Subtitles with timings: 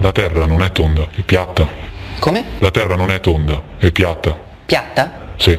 [0.00, 1.66] La terra non è tonda, è piatta.
[2.18, 2.44] Come?
[2.58, 4.36] La terra non è tonda, è piatta.
[4.66, 5.12] Piatta?
[5.36, 5.58] Sì.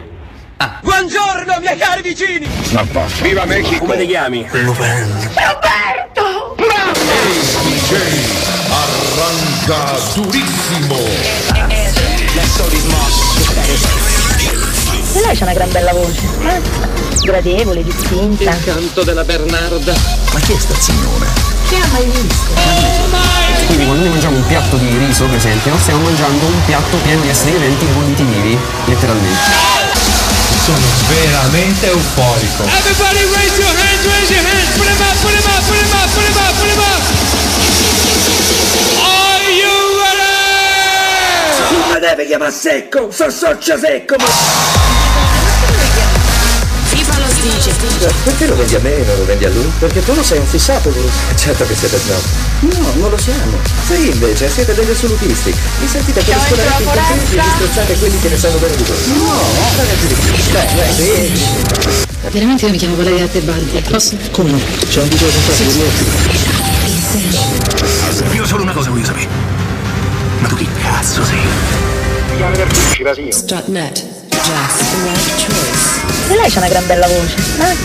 [0.81, 2.47] Buongiorno, miei cari vicini!
[3.21, 3.79] Viva Mexico!
[3.85, 4.47] Come ti chiami?
[8.69, 10.95] Arranca durissimo!
[15.13, 16.21] E lei c'ha una gran bella voce.
[16.47, 16.61] eh?
[17.21, 18.55] Gradevole, distinta.
[18.63, 19.93] canto della Bernarda.
[20.33, 21.25] Ma chi è sta signora?
[21.67, 23.46] Chi ha mai visto?
[23.67, 27.21] Quindi quando noi mangiamo un piatto di riso, per esempio, stiamo mangiando un piatto pieno
[27.21, 29.75] di esseri viventi conditi vivi, letteralmente.
[30.63, 30.79] Sono
[31.09, 32.63] veramente euforico.
[32.63, 35.91] Everybody raise your hands, raise your hands, put them up, put them up, put them
[35.91, 37.03] up, put them up, put them up!
[39.03, 41.93] Are you ready?
[41.93, 44.96] Mi deve chiamare secco, so socio secco, ma...
[47.55, 47.71] Dice.
[48.23, 49.71] Perché lo vendi a me e non lo vendi a lui?
[49.79, 51.09] Perché tu lo sei un fissato, lui.
[51.35, 52.21] Certo che siete snob.
[52.59, 53.57] No, non lo siamo.
[53.87, 55.55] Voi invece siete degli assolutisti.
[55.79, 58.97] Vi sentite per scolare i contenti e disprezzate quelli che ne sanno bene di voi.
[59.17, 59.39] No,
[59.77, 60.33] ragazzi di più.
[60.51, 61.31] Beh, beh, sì.
[62.31, 63.81] Veramente io mi chiamo Valeria Tebaldi.
[63.89, 64.17] Posso?
[64.31, 64.59] Come no?
[64.89, 65.41] C'è un video con
[68.29, 69.27] di Io solo una cosa voglio sapere.
[70.39, 71.39] Ma tu chi cazzo sei?
[73.31, 74.16] Strutnet.
[76.29, 77.35] E lei c'ha una gran bella voce.
[77.59, 77.75] eh?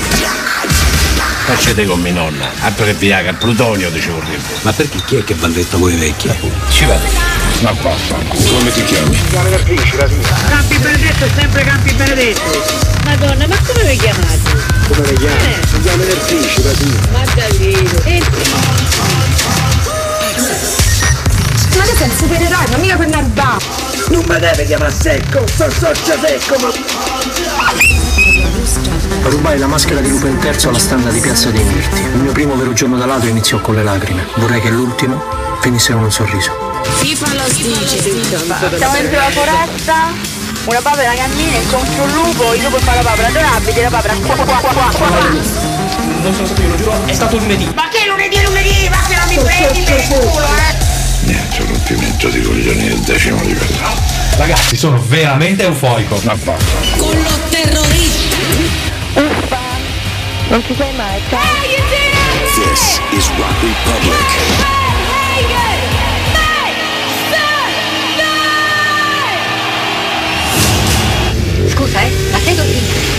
[1.45, 4.41] Facete con mia nonna, altro che Viagra, plutonio dicevo prima.
[4.63, 6.31] Ma perché chi è che balletta voi vecchi?
[6.71, 7.03] Ci vado.
[7.63, 8.59] Ma vaffanculo.
[8.59, 9.19] Come ti chiami?
[10.49, 12.91] Campi Benedetto è sempre Campi Benedetto!
[13.05, 14.41] Madonna, ma come vi chiamate?
[14.89, 15.57] Come le chiami?
[15.69, 17.09] Si chiama Nerfici, la signora.
[17.11, 18.03] Ma davvero?
[18.05, 18.23] E
[21.77, 23.82] Ma tu sei un supereroe, ma mica per narba.
[24.13, 26.71] Non mi deve chiamare secco, so socio secco, ma...
[29.23, 32.03] Rubai la maschera di Lupo III alla standa di Piazza dei Mirti.
[32.03, 34.27] Il mio primo vero giorno da ladro iniziò con le lacrime.
[34.35, 35.19] Vorrei che l'ultimo
[35.63, 36.53] finisse con un sorriso.
[36.85, 38.03] FIFA lo dice.
[38.77, 39.95] Siamo dentro la foresta,
[40.65, 44.35] una papera cammina, incontro un lupo, il lupo fa la papera adorabile, la papera qua
[44.35, 45.09] qua qua qua qua.
[46.21, 47.73] Non sono stato io, lo giuro, è stato lunedì.
[47.75, 48.89] Ma che lunedì è lunedì?
[48.91, 50.82] Ma che non mi prendi per il culo, eh!
[51.25, 53.89] Niente, rompimento di coglioni del decimo livello.
[54.37, 56.21] Ragazzi, sono veramente euforico.
[56.25, 57.07] Ma vaffanculo.
[57.07, 58.37] Con lo terrorista.
[59.15, 59.61] Uffa,
[60.49, 61.41] non ci sei mai, ciao.
[62.55, 64.71] This is Rock Republic.
[71.69, 73.02] Scusa, eh, ma sei Cortina.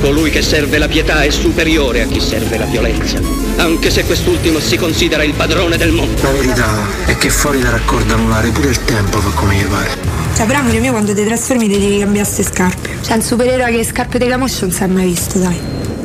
[0.00, 3.18] Colui che serve la pietà è superiore a chi serve la violenza,
[3.56, 6.22] anche se quest'ultimo si considera il padrone del mondo.
[6.22, 9.90] La verità è che fuori da raccordo anulare pure il tempo fa come gli pare.
[10.36, 12.90] Cioè, però amore mio, quando ti trasformi ti devi cambiare queste scarpe.
[13.02, 15.58] Cioè, un supereroe che scarpe di camoscio non si è mai visto, dai.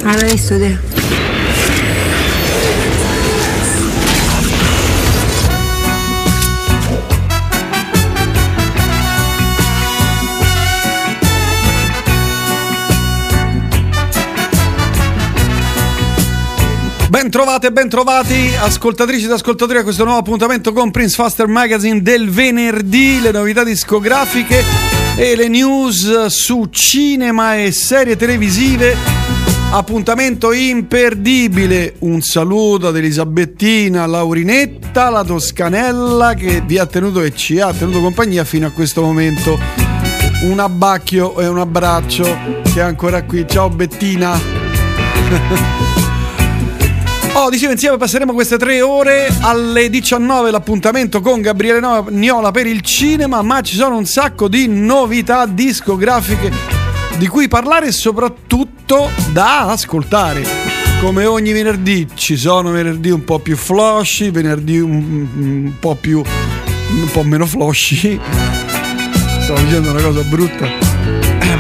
[0.03, 1.32] Ah, l'hai visto te?
[17.13, 22.01] Ben trovate, ben trovati, ascoltatrici ed ascoltatori a questo nuovo appuntamento con Prince Faster Magazine
[22.01, 24.63] del venerdì, le novità discografiche
[25.15, 28.97] e le news su cinema e serie televisive.
[29.69, 31.93] Appuntamento imperdibile.
[31.99, 38.01] Un saluto ad Elisabettina Laurinetta, la toscanella che vi ha tenuto e ci ha tenuto
[38.01, 39.59] compagnia fino a questo momento.
[40.45, 42.23] Un abbacchio e un abbraccio
[42.73, 43.45] che è ancora qui.
[43.47, 44.35] Ciao Bettina.
[47.35, 52.81] Oh, dicevo insieme passeremo queste tre ore alle 19 l'appuntamento con Gabriele Niola per il
[52.81, 56.51] cinema, ma ci sono un sacco di novità discografiche
[57.17, 60.43] di cui parlare e soprattutto da ascoltare.
[61.01, 66.19] Come ogni venerdì ci sono venerdì un po' più flosci, venerdì un, un po' più
[66.19, 68.19] un po' meno flosci.
[69.39, 70.67] Stavo dicendo una cosa brutta.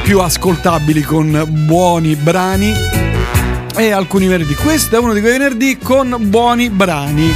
[0.03, 3.02] Più ascoltabili con buoni brani
[3.75, 4.55] e alcuni venerdì.
[4.55, 7.33] Questo è uno di quei venerdì con buoni brani.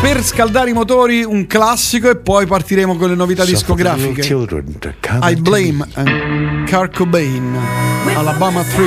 [0.00, 4.22] Per scaldare i motori un classico e poi partiremo con le novità discografiche.
[5.22, 7.58] I Blame and Car Cobain,
[8.14, 8.84] Alabama 3.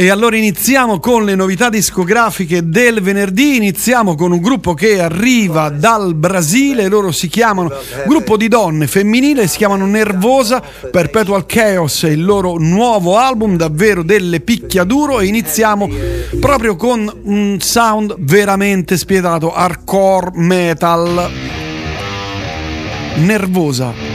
[0.00, 3.56] E allora iniziamo con le novità discografiche del venerdì.
[3.56, 7.72] Iniziamo con un gruppo che arriva dal Brasile, loro si chiamano
[8.06, 10.62] gruppo di donne femminile, si chiamano Nervosa,
[10.92, 15.88] Perpetual Chaos è il loro nuovo album, davvero delle picchiaduro e iniziamo
[16.38, 21.28] proprio con un sound veramente spietato, hardcore metal.
[23.16, 24.07] Nervosa.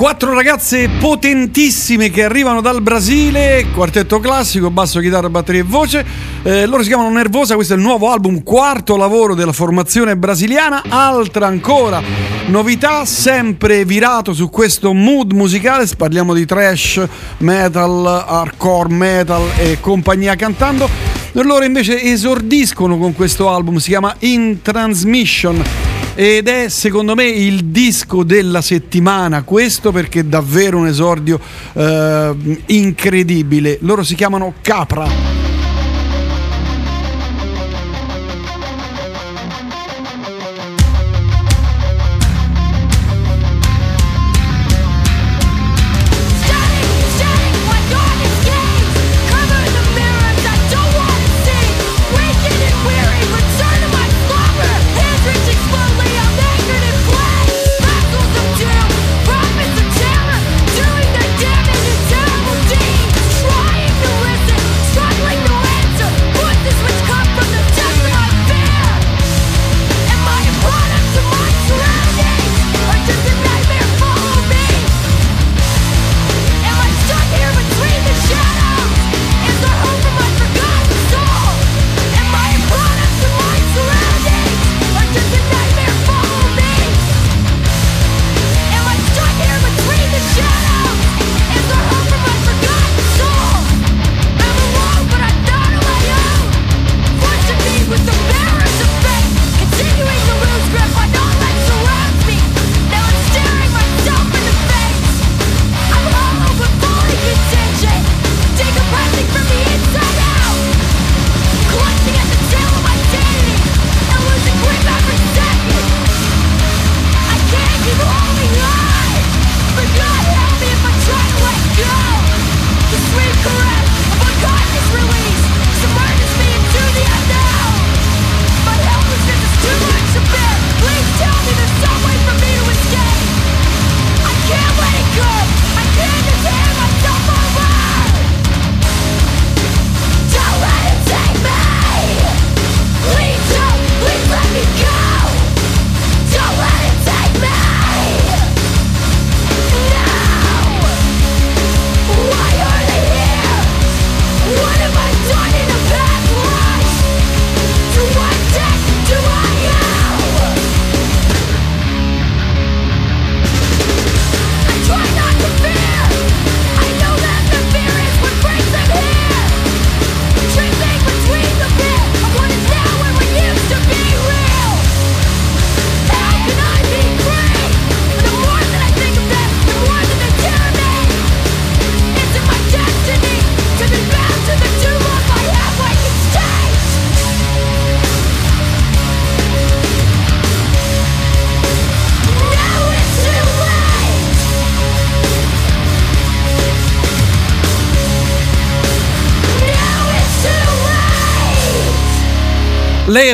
[0.00, 6.06] Quattro ragazze potentissime che arrivano dal Brasile, quartetto classico, basso, chitarra, batteria e voce.
[6.42, 10.84] Eh, loro si chiamano Nervosa, questo è il nuovo album, quarto lavoro della formazione brasiliana.
[10.88, 12.00] Altra ancora
[12.46, 15.86] novità, sempre virato su questo mood musicale.
[15.94, 17.06] Parliamo di trash,
[17.40, 20.88] metal, hardcore metal e compagnia cantando.
[21.32, 25.89] Loro invece esordiscono con questo album, si chiama In Transmission
[26.22, 31.40] ed è secondo me il disco della settimana, questo perché è davvero un esordio
[31.72, 32.34] eh,
[32.66, 33.78] incredibile.
[33.80, 35.39] Loro si chiamano Capra.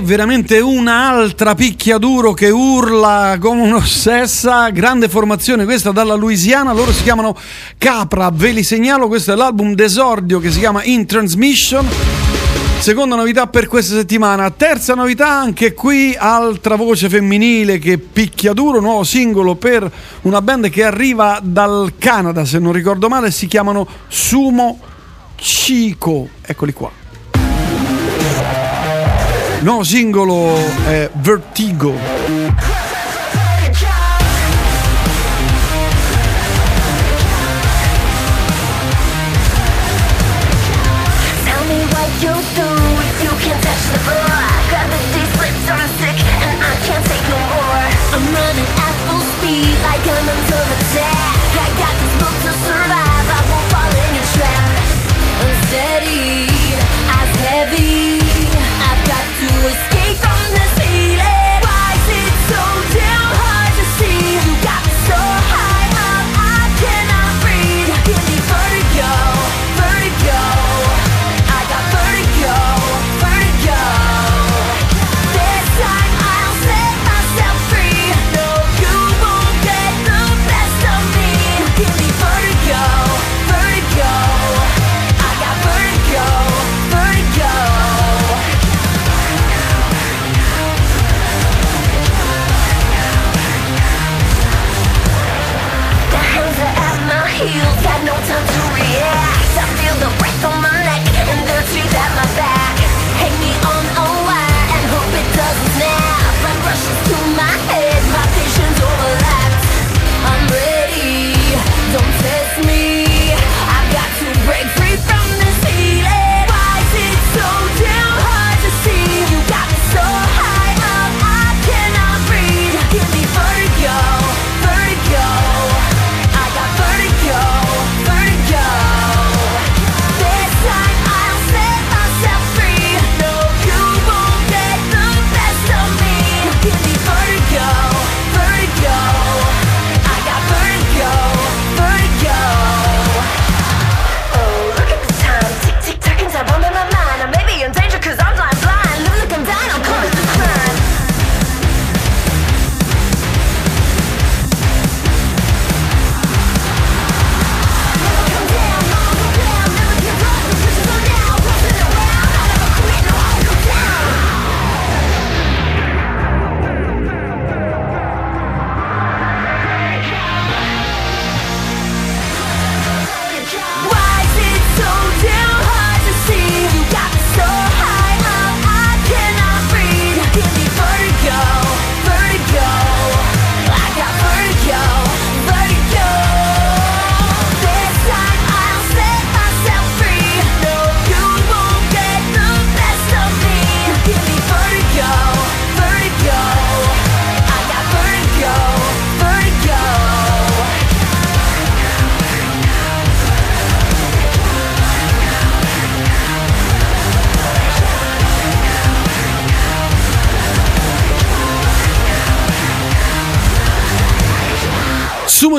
[0.00, 4.70] Veramente un'altra picchiaduro che urla come un'ossessa.
[4.70, 6.72] Grande formazione questa dalla Louisiana.
[6.72, 7.36] Loro si chiamano
[7.78, 8.30] Capra.
[8.32, 9.08] Ve li segnalo.
[9.08, 11.86] Questo è l'album d'esordio che si chiama In Transmission.
[12.78, 14.50] Seconda novità per questa settimana.
[14.50, 19.90] Terza novità anche qui, altra voce femminile che picchia duro, nuovo singolo per
[20.22, 24.78] una band che arriva dal Canada, se non ricordo male, si chiamano Sumo
[25.34, 26.28] Chico.
[26.42, 27.04] Eccoli qua.
[29.66, 30.54] Nuovo singolo
[30.86, 32.45] è Vertigo.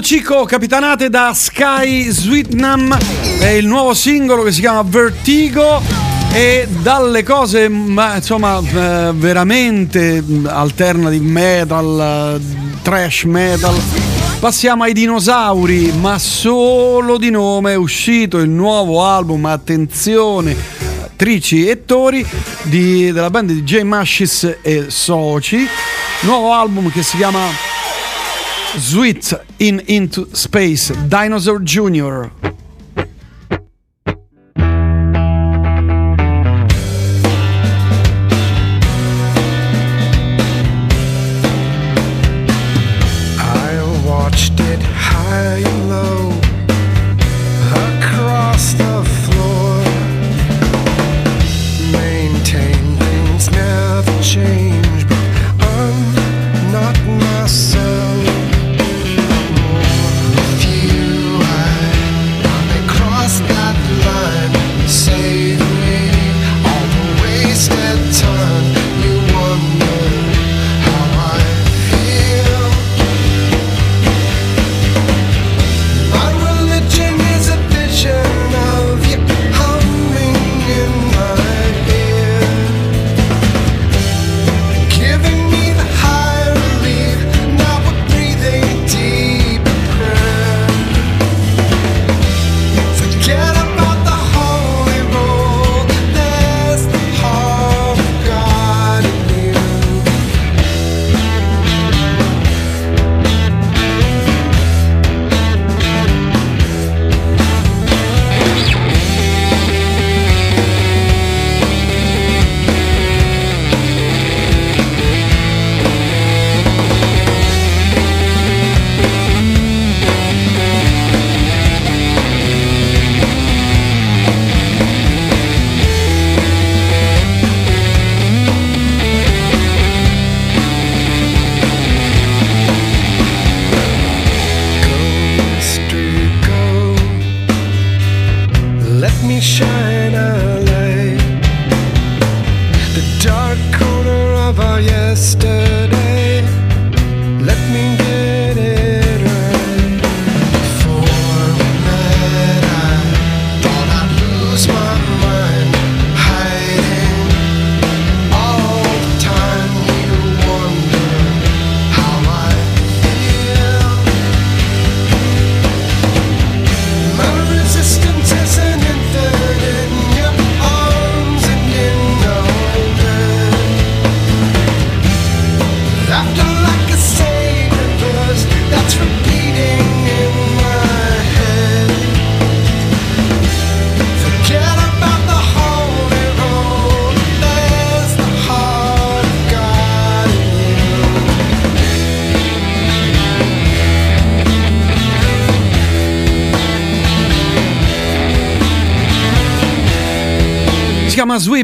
[0.08, 2.98] Cico, capitanate da Sky Sweetnam,
[3.40, 5.82] è il nuovo singolo che si chiama Vertigo
[6.32, 13.78] e dalle cose ma, insomma eh, veramente alternative metal, eh, trash metal.
[14.40, 20.56] Passiamo ai dinosauri, ma solo di nome è uscito il nuovo album, attenzione,
[21.18, 22.26] Trici e Tori
[22.62, 25.68] di- della band di J Mashis e Soci,
[26.22, 27.67] nuovo album che si chiama
[28.76, 32.28] Sweet in Into Space, Dinosaur Jr.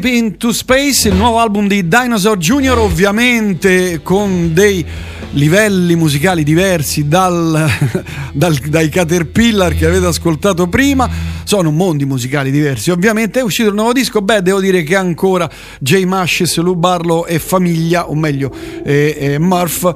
[0.04, 4.84] Sweep into Space, il nuovo album di Dinosaur Jr., ovviamente con dei
[5.30, 7.66] livelli musicali diversi dal-
[8.34, 11.08] dal- dai Caterpillar che avete ascoltato prima.
[11.44, 13.40] Sono mondi musicali diversi, ovviamente.
[13.40, 14.20] È uscito il nuovo disco.
[14.20, 15.48] Beh, devo dire che ancora
[15.80, 16.04] J.
[16.04, 18.52] Mashes, Lou Barlow e famiglia, o meglio,
[18.84, 19.90] e- e Murph,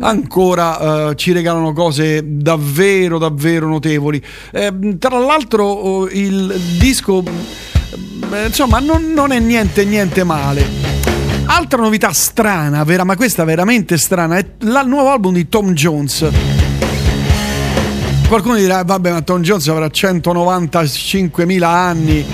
[0.00, 4.22] ancora eh, ci regalano cose davvero, davvero notevoli.
[4.52, 7.22] Eh, tra l'altro, oh, il disco
[8.46, 10.66] insomma non, non è niente niente male.
[11.46, 16.28] Altra novità strana vera ma questa veramente strana è il nuovo album di Tom Jones.
[18.26, 22.26] Qualcuno dirà vabbè ma Tom Jones avrà 195.000 anni.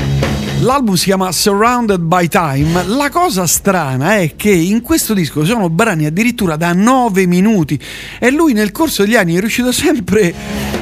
[0.60, 2.84] L'album si chiama Surrounded by Time.
[2.84, 7.80] La cosa strana è che in questo disco sono brani addirittura da 9 minuti
[8.18, 10.34] e lui nel corso degli anni è riuscito sempre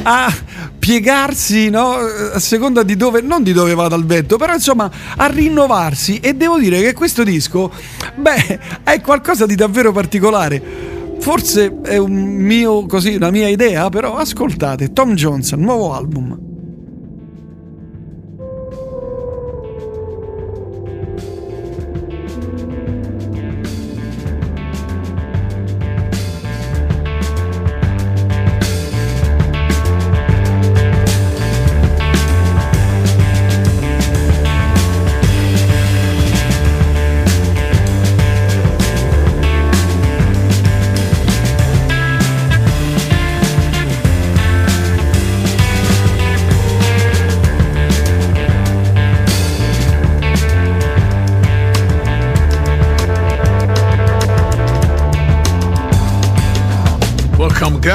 [0.03, 0.33] a
[0.79, 1.95] piegarsi no?
[1.97, 6.35] a seconda di dove, non di dove vada il vento, però insomma a rinnovarsi e
[6.35, 7.71] devo dire che questo disco,
[8.17, 10.97] beh, è qualcosa di davvero particolare.
[11.21, 16.48] Forse è un mio, così, una mia idea, però ascoltate, Tom Jones, nuovo album.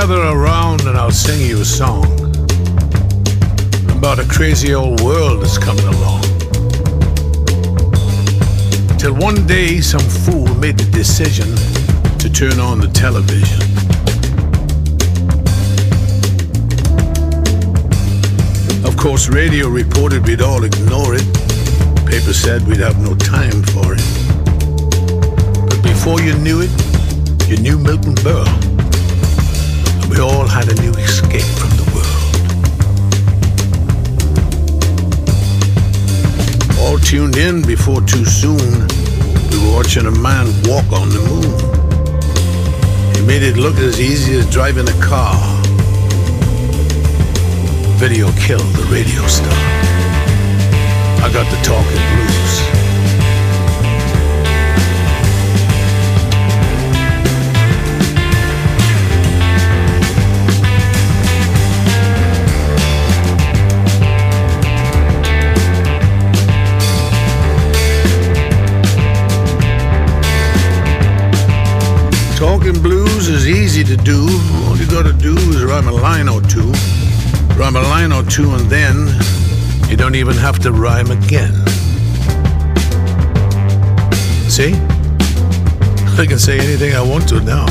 [0.06, 2.04] Gather around and I'll sing you a song
[3.98, 6.24] about a crazy old world that's coming along.
[8.98, 11.48] Till one day some fool made the decision
[12.20, 13.62] to turn on the television.
[18.86, 21.26] Of course, radio reported we'd all ignore it.
[22.06, 24.04] Paper said we'd have no time for it.
[25.70, 26.72] But before you knew it,
[27.48, 28.73] you knew Milton Berle.
[30.14, 32.34] We all had a new escape from the world.
[36.80, 38.88] All tuned in before too soon,
[39.50, 41.50] we were watching a man walk on the moon.
[43.16, 45.34] He made it look as easy as driving a car.
[47.98, 49.50] Video killed the radio star.
[51.26, 52.73] I got the talking blues.
[72.44, 74.28] Talking blues is easy to do.
[74.66, 76.74] All you gotta do is rhyme a line or two.
[77.56, 79.08] Rhyme a line or two, and then
[79.90, 81.54] you don't even have to rhyme again.
[84.50, 84.74] See?
[86.20, 87.66] I can say anything I want to now.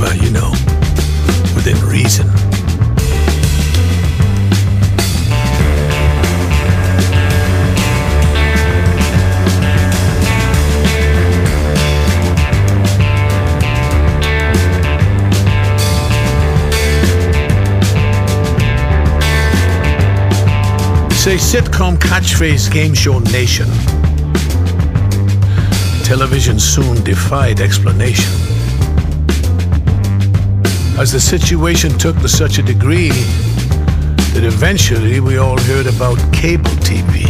[0.00, 0.50] Well, you know,
[1.54, 2.25] within reason.
[21.26, 23.66] Say sitcom catchphrase game show nation.
[26.04, 28.32] Television soon defied explanation.
[30.96, 33.08] As the situation took to such a degree
[34.34, 37.26] that eventually we all heard about cable TV.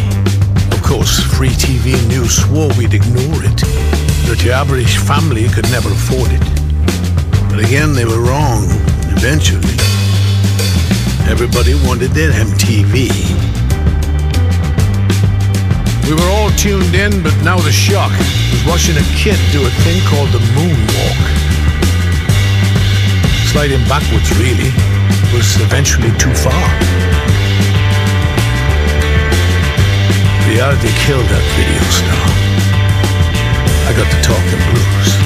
[0.75, 3.61] Of course, free TV news swore we'd ignore it,
[4.29, 6.45] that the average family could never afford it.
[7.49, 8.65] But again, they were wrong,
[9.17, 9.73] eventually.
[11.33, 13.36] Everybody wanted their MTV.
[16.07, 18.13] We were all tuned in, but now the shock
[18.53, 21.19] was watching a kid do a thing called the moonwalk.
[23.51, 24.71] Sliding backwards, really,
[25.35, 26.67] was eventually too far.
[30.47, 32.27] Reality killed that video star.
[33.89, 35.26] I got to talking blues.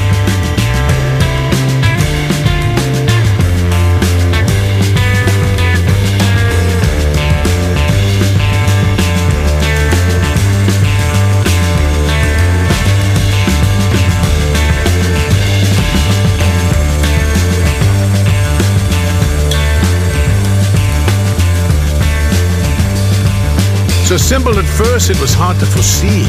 [24.10, 26.26] So simple at first, it was hard to foresee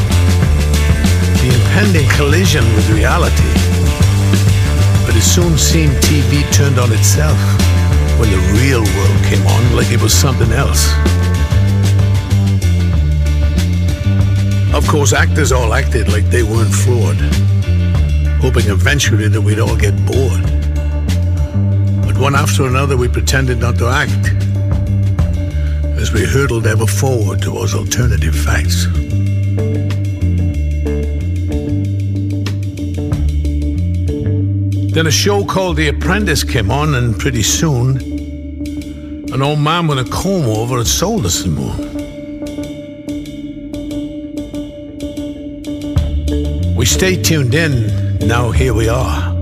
[1.41, 3.49] the impending collision with reality.
[5.03, 7.39] But it soon seemed TV turned on itself
[8.19, 10.93] when the real world came on like it was something else.
[14.75, 17.17] Of course, actors all acted like they weren't flawed,
[18.45, 20.43] hoping eventually that we'd all get bored.
[22.05, 24.40] But one after another, we pretended not to act
[26.13, 28.85] we hurtled ever forward towards alternative facts.
[34.93, 37.97] Then a show called The Apprentice came on, and pretty soon,
[39.33, 41.77] an old man with a comb over had sold us the moon.
[46.75, 49.33] We stayed tuned in, now here we are.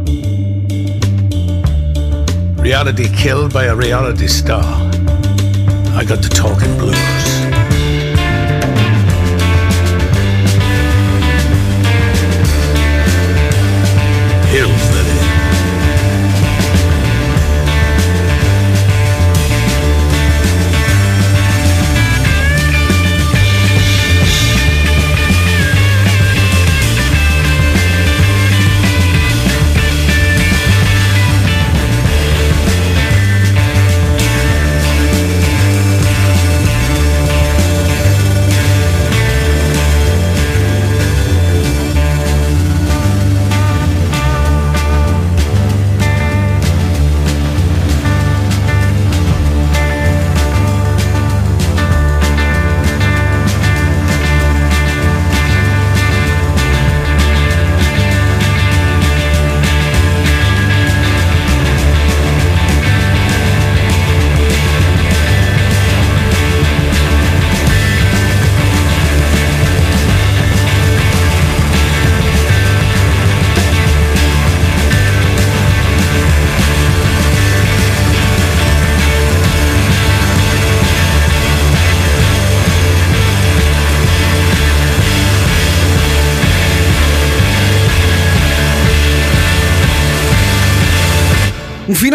[2.62, 4.99] Reality killed by a reality star.
[6.00, 7.49] I got the talking blues.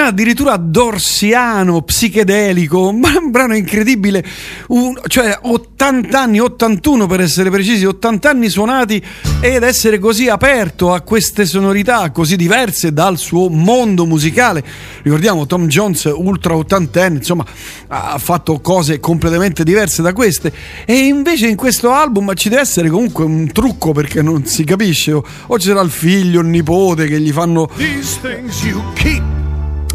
[0.05, 4.25] Finale addirittura dorsiano, psichedelico, un brano incredibile,
[4.69, 9.03] un- cioè 80 anni, 81 per essere precisi, 80 anni suonati
[9.41, 14.63] ed essere così aperto a queste sonorità così diverse dal suo mondo musicale.
[15.03, 17.45] Ricordiamo Tom Jones, ultra ottantenne, insomma,
[17.89, 20.53] ha fatto cose completamente diverse da queste
[20.85, 25.13] e invece in questo album ci deve essere comunque un trucco perché non si capisce
[25.13, 29.23] o, o c'era il figlio, il nipote che gli fanno These things you keep.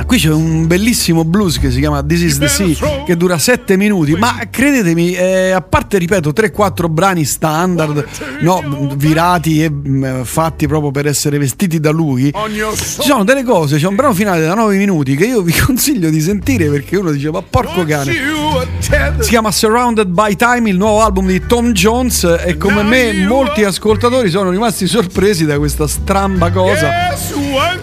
[0.06, 3.78] Qui c'è un bellissimo blues che si chiama This is the Sea che dura 7
[3.78, 8.06] minuti, ma credetemi, eh, a parte ripeto 3-4 brani standard,
[8.42, 13.78] no, virati e mm, fatti proprio per essere vestiti da lui, ci sono delle cose,
[13.78, 17.12] c'è un brano finale da 9 minuti che io vi consiglio di sentire perché uno
[17.12, 18.14] dice ma porco cane.
[19.20, 23.64] Si chiama Surrounded by Time, il nuovo album di Tom Jones e come me molti
[23.64, 26.90] ascoltatori sono rimasti sorpresi da questa stramba cosa.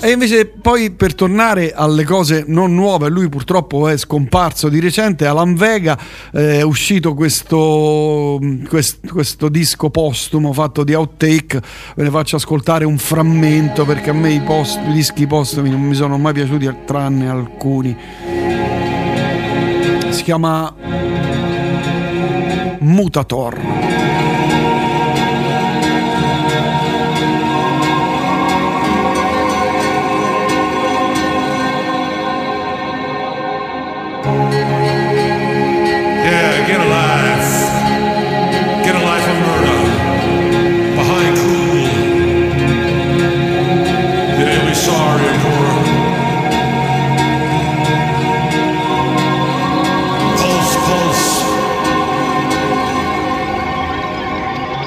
[0.00, 5.26] E invece poi per tornare alle cose non nuove, lui purtroppo è scomparso di recente,
[5.26, 5.98] Alan Vega
[6.32, 11.60] eh, è uscito questo, quest- questo disco postumo fatto di outtake,
[11.94, 15.80] ve ne faccio ascoltare un frammento perché a me i, post- i dischi postumi non
[15.80, 17.96] mi sono mai piaciuti tranne alcuni.
[20.10, 20.74] Si chiama
[22.80, 24.35] Mutator.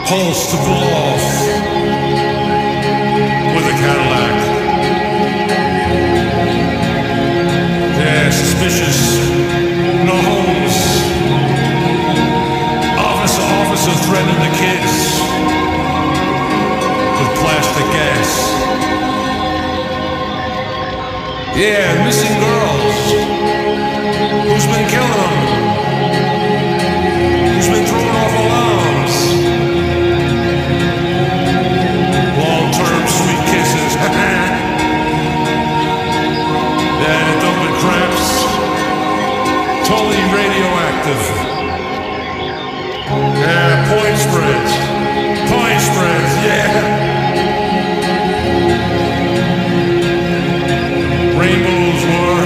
[0.10, 1.26] Pulse to pull off.
[3.54, 4.38] With a Cadillac.
[7.93, 9.00] Yeah, suspicious.
[10.10, 10.78] No homes.
[12.98, 14.93] Officer, officer threatening the kids
[17.19, 18.30] with plastic gas.
[21.56, 22.95] Yeah, missing girls.
[24.50, 25.48] Who's been killing them?
[43.89, 44.73] Point spreads.
[45.49, 46.71] Point spreads, yeah.
[51.41, 52.39] Rainbows war.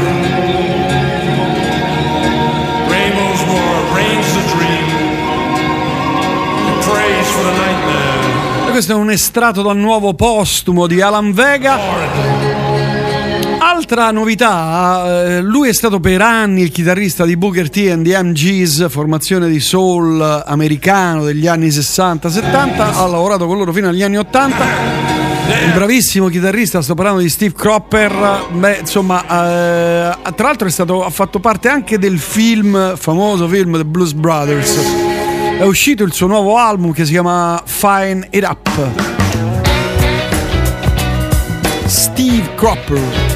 [2.94, 3.76] Rainbows war.
[3.98, 4.88] Rain's the dream.
[6.70, 8.72] And praise for the nightmare.
[8.72, 12.53] Questo è un estratto dal nuovo postumo di Alan Vega.
[13.76, 18.22] Altra novità, eh, lui è stato per anni il chitarrista di Booker T and the
[18.22, 24.18] MGs, formazione di soul americano degli anni 60-70, ha lavorato con loro fino agli anni
[24.18, 24.56] 80.
[25.66, 28.46] Un bravissimo chitarrista, sto parlando di Steve Cropper.
[28.52, 33.86] Beh, insomma, eh, tra l'altro stato, ha fatto parte anche del film, famoso film The
[33.86, 34.78] Blues Brothers.
[35.58, 38.70] È uscito il suo nuovo album che si chiama Fine It Up.
[41.88, 43.33] Steve Cropper.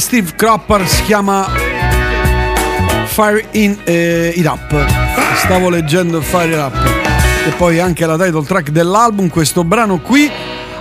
[0.00, 1.46] Steve Cropper si chiama
[3.04, 4.74] Fire in eh, It Up.
[5.36, 6.74] Stavo leggendo Fire It Up.
[7.46, 10.28] E poi anche la title track dell'album, questo brano qui.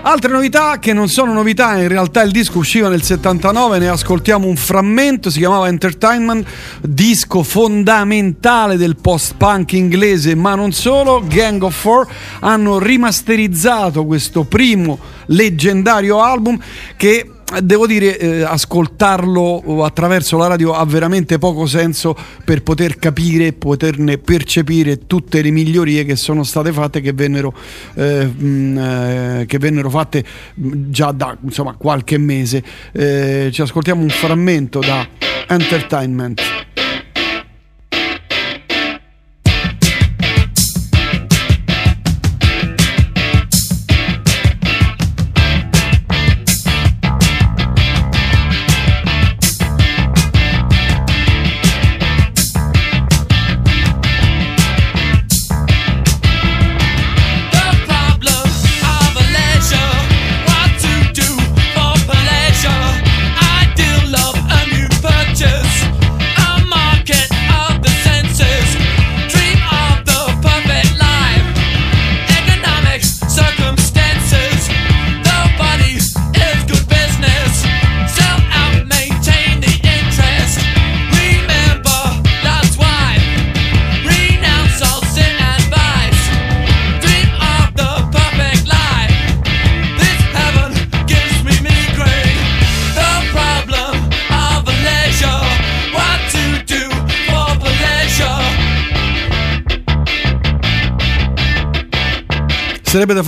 [0.01, 4.47] Altre novità che non sono novità, in realtà il disco usciva nel 79, ne ascoltiamo
[4.47, 6.47] un frammento, si chiamava Entertainment,
[6.79, 12.07] disco fondamentale del post-punk inglese, ma non solo, Gang of Four
[12.39, 16.57] hanno rimasterizzato questo primo leggendario album
[16.95, 17.29] che
[17.61, 24.17] devo dire eh, ascoltarlo attraverso la radio ha veramente poco senso per poter capire poterne
[24.17, 27.53] percepire tutte le migliorie che sono state fatte che vennero,
[27.95, 30.23] eh, mh, eh, che vennero fatte
[30.53, 32.63] mh, già da insomma qualche mese.
[32.91, 35.07] Eh, ci ascoltiamo un frammento da
[35.47, 36.58] Entertainment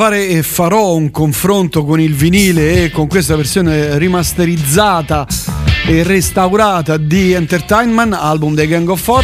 [0.01, 5.27] fare e farò un confronto con il vinile e con questa versione rimasterizzata
[5.85, 9.23] e restaurata di Entertainment, album dei Gang of Four.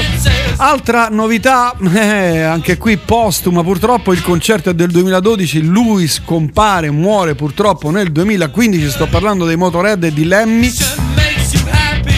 [0.58, 7.34] Altra novità, eh, anche qui postuma, purtroppo il concerto è del 2012, lui scompare, muore
[7.34, 10.72] purtroppo nel 2015, sto parlando dei Motorhead e di Lemmy.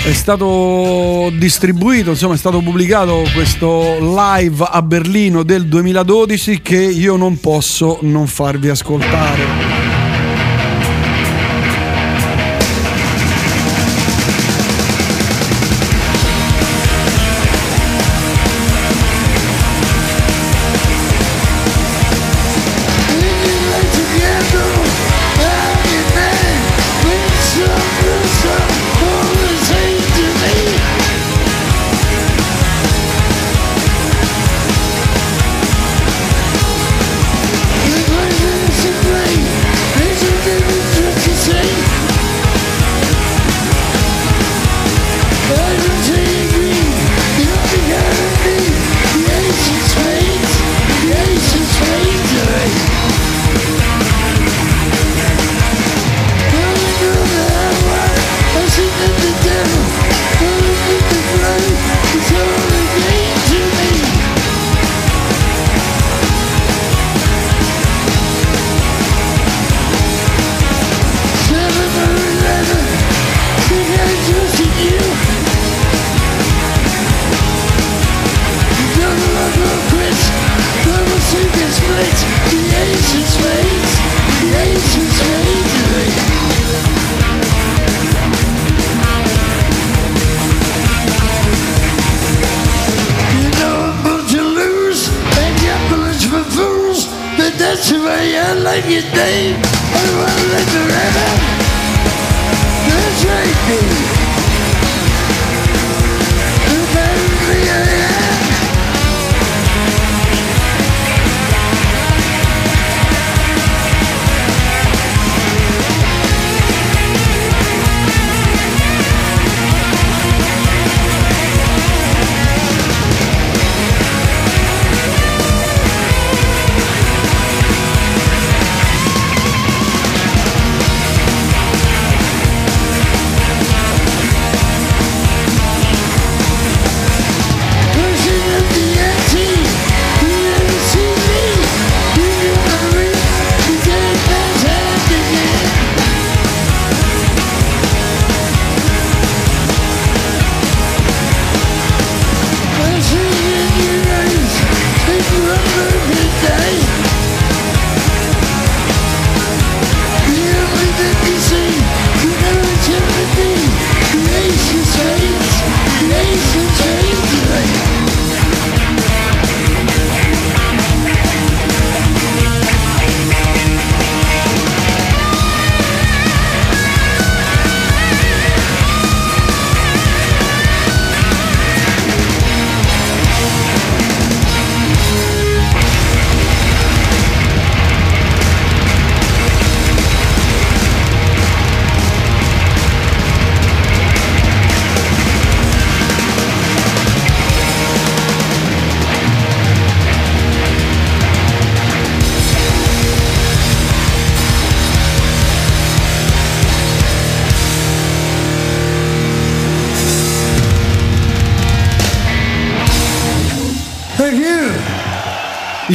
[0.01, 7.15] È stato distribuito, insomma è stato pubblicato questo live a Berlino del 2012 che io
[7.15, 9.88] non posso non farvi ascoltare.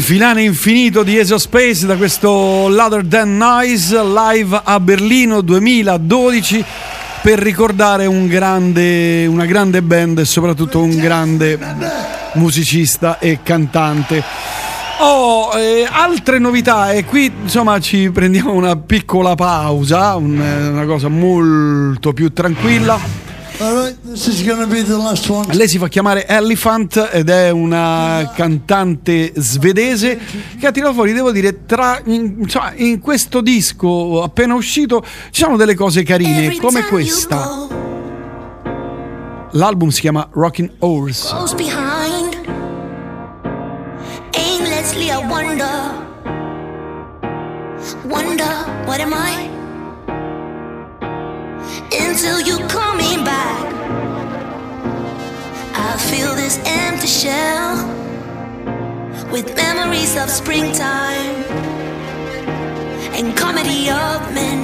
[0.05, 6.63] Finale infinito di Space da questo Louder Than Noise live a Berlino 2012
[7.23, 11.59] per ricordare un grande, una grande band e soprattutto un grande
[12.35, 14.23] musicista e cantante.
[14.99, 20.85] Oh, eh, altre novità e qui insomma ci prendiamo una piccola pausa, un- eh, una
[20.85, 23.14] cosa molto più tranquilla.
[25.53, 30.19] Lei si fa chiamare Elephant ed è una cantante svedese
[30.59, 35.43] che ha tirato fuori, devo dire, tra, in, insomma, in questo disco appena uscito ci
[35.43, 37.67] sono delle cose carine come questa.
[39.53, 41.33] L'album si chiama Rockin' Horse.
[44.37, 46.03] Aimlessly, I wonder.
[48.05, 49.49] Wonder, what am I?
[51.93, 53.54] Until you coming back.
[56.15, 57.75] Feel this empty shell
[59.33, 61.43] with memories of springtime
[63.19, 64.61] and comedy of men.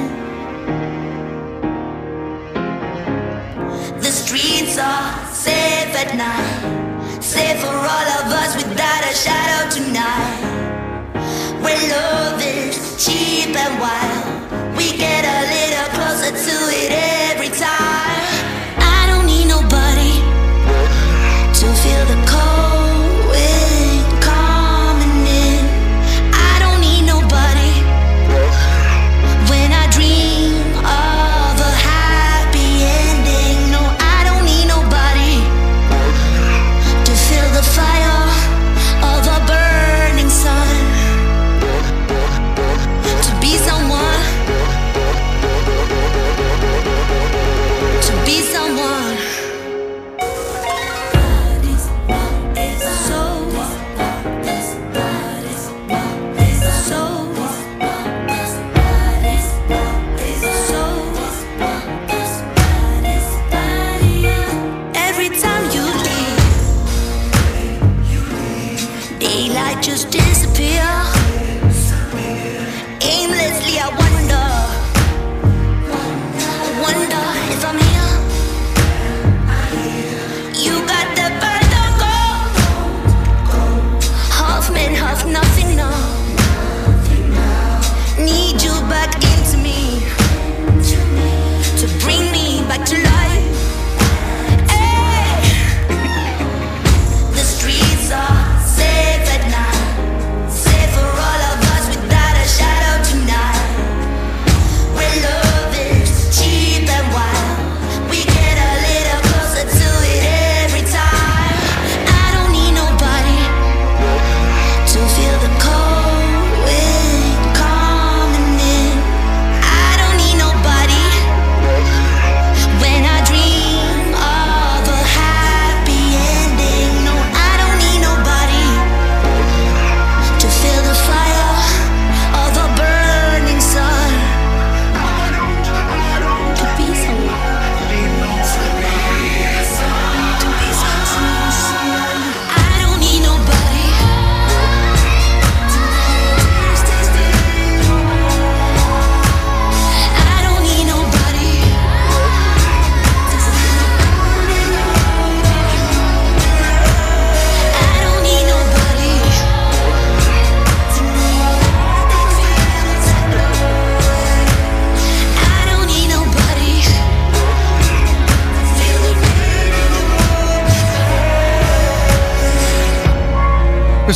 [3.99, 10.39] The streets are safe at night, safe for all of us without a shadow tonight.
[11.65, 16.70] Where love is cheap and wild, we get a little closer to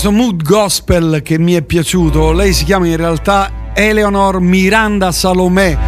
[0.05, 5.78] Questo mood gospel che mi è piaciuto, lei si chiama in realtà Eleanor Miranda Salomè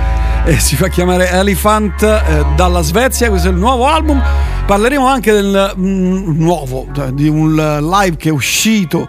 [0.47, 4.23] e si fa chiamare Elephant eh, dalla Svezia, questo è il nuovo album.
[4.65, 9.07] Parleremo anche del mm, nuovo, cioè, di un live che è uscito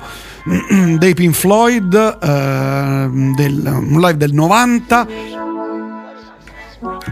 [0.97, 5.07] dei Pink Floyd, eh, del- un live del 90.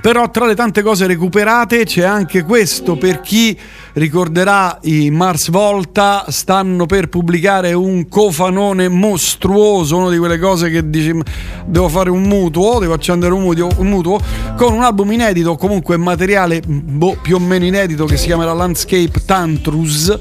[0.05, 3.57] Però tra le tante cose recuperate c'è anche questo per chi
[3.93, 10.87] ricorderà i Mars Volta stanno per pubblicare un cofanone mostruoso, una di quelle cose che
[10.91, 11.23] dici "M-
[11.65, 14.19] devo fare un mutuo, devo accendere un mutuo, un mutuo
[14.55, 19.23] con un album inedito, comunque materiale boh, più o meno inedito che si chiamerà Landscape
[19.25, 20.19] Tantrus.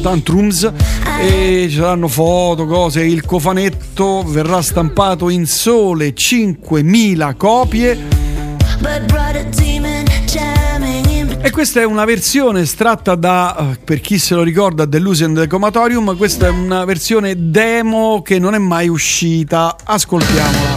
[0.00, 0.70] Tantrums
[1.18, 3.02] e ci saranno foto, cose.
[3.02, 8.23] Il cofanetto verrà stampato in sole 5.000 copie.
[11.40, 15.46] E questa è una versione estratta da, eh, per chi se lo ricorda, Delusion the
[15.46, 19.76] Comatorium, questa è una versione demo che non è mai uscita.
[19.84, 20.73] Ascoltiamola.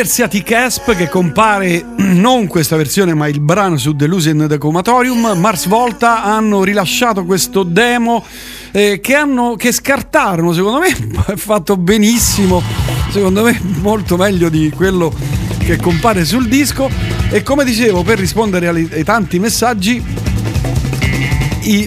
[0.00, 5.34] Inerziati Casp che compare non questa versione ma il brano su Delusion The Comatorium.
[5.36, 8.24] Mars Volta hanno rilasciato questo demo
[8.72, 10.88] eh, che, hanno, che scartarono secondo me
[11.36, 12.62] fatto benissimo.
[13.10, 15.12] Secondo me molto meglio di quello
[15.58, 16.88] che compare sul disco.
[17.28, 20.02] E come dicevo per rispondere ai, ai tanti messaggi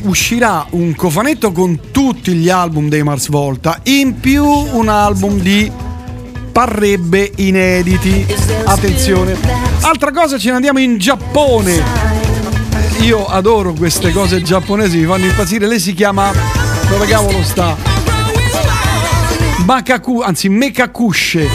[0.03, 3.79] uscirà un cofanetto con tutti gli album dei Mars Volta.
[3.85, 5.71] In più un album di
[6.53, 8.25] parrebbe inediti.
[8.63, 9.35] Attenzione.
[9.81, 11.83] Altra cosa, ce ne andiamo in Giappone.
[13.01, 15.67] Io adoro queste cose giapponesi, mi fanno impazzire.
[15.67, 16.31] Lei si chiama.
[16.87, 17.75] Dove cavolo sta?
[19.65, 21.49] Makaku, anzi Mekakushe.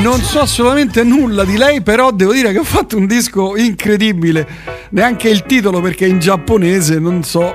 [0.00, 4.46] Non so assolutamente nulla di lei, però devo dire che ho fatto un disco incredibile.
[4.90, 7.52] Neanche il titolo perché in giapponese, non so.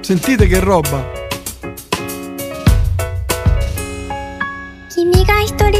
[0.00, 1.23] Sentite che roba.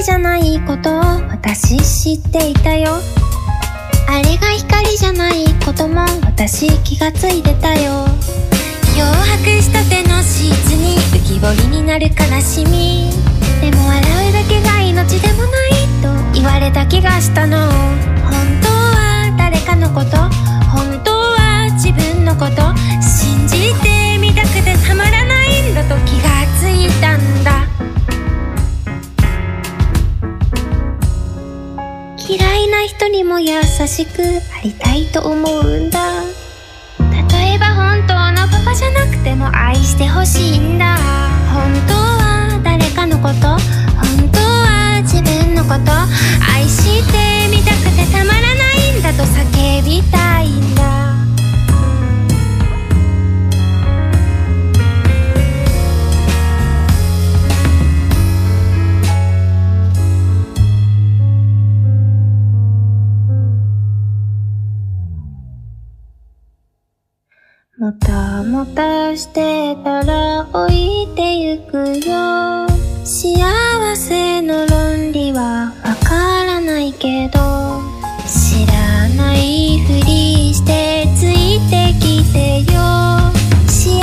[0.03, 3.01] じゃないことを私知っていたよ。
[4.07, 8.07] あれが光じゃないことも私気がついてたよ。
[8.97, 13.11] 漂白したてのシーツに浮き彫りになる悲しみ。
[13.61, 17.59] でも笑うだけが命でもないと言われた気がしたの。
[17.59, 17.71] 本
[18.63, 20.17] 当は誰かのこと
[20.71, 27.34] 本当は自分のこと信じてみたくてたまらないんだと気がついたんだ
[32.35, 36.01] 嫌いな人にも優しくありたいと思うんだ。
[36.99, 40.97] 例えば本当のパパじゃなくても愛してほしいんだ。
[41.53, 45.93] 本当は誰かのこと本当は自分のこと
[46.53, 51.04] 愛してみたくてたまらないんだと叫びたいんだ。
[67.77, 72.69] もたもたしてたら置いてゆくよ。
[73.05, 77.41] 幸せの論理はわからないけど
[78.29, 82.79] 知らないふりしてついてきてよ。
[83.67, 83.99] 幸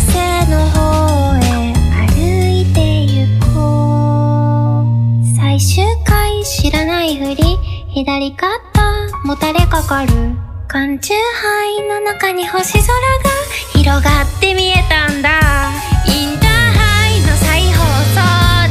[0.00, 1.72] せの方へ
[2.08, 2.18] 歩
[2.50, 5.36] いてゆこう。
[5.36, 7.58] 最終回知らないふり
[7.90, 8.50] 左肩
[9.22, 10.43] もたれかかる。
[10.74, 12.90] 缶チューハイの中に星空が
[13.74, 15.70] 広がって見えたんだ。
[16.04, 17.78] インターハイの再放
[18.10, 18.18] 送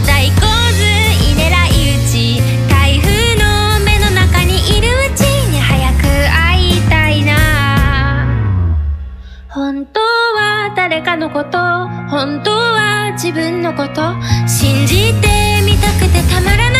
[0.06, 0.42] 大洪
[0.74, 0.84] 水
[1.32, 8.28] 居狙い撃ち台風の目の中にいるうちに早く会いたいな。
[9.48, 11.58] 本当は誰かのこと
[12.10, 14.02] 本当は自分のこと
[14.46, 15.30] 信じて
[15.66, 16.73] みたくてたまらない。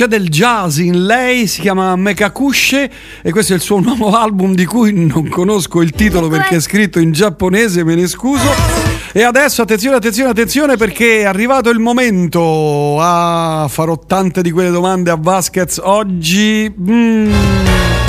[0.00, 2.90] C'è del jazz in lei, si chiama Mekakushe
[3.20, 6.60] e questo è il suo nuovo album di cui non conosco il titolo perché è
[6.60, 8.48] scritto in giapponese, me ne scuso.
[9.12, 12.96] E adesso attenzione, attenzione, attenzione perché è arrivato il momento.
[12.98, 16.74] Ah, farò tante di quelle domande a Vasquez oggi.
[16.80, 17.99] Mm.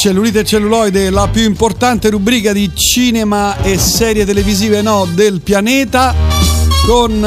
[0.00, 6.14] Cellulite e celluloide, la più importante rubrica di cinema e serie televisive no del pianeta
[6.86, 7.20] con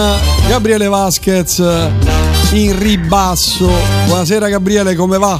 [0.48, 1.60] Gabriele Vasquez
[2.54, 3.70] in ribasso.
[4.08, 5.40] Buonasera Gabriele, come va?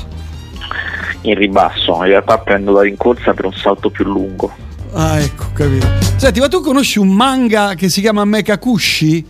[1.22, 4.52] in ribasso, in realtà prendo la rincorsa per un salto più lungo.
[4.92, 5.88] Ah, ecco, capito.
[6.18, 9.26] Senti, ma tu conosci un manga che si chiama Mekakushi?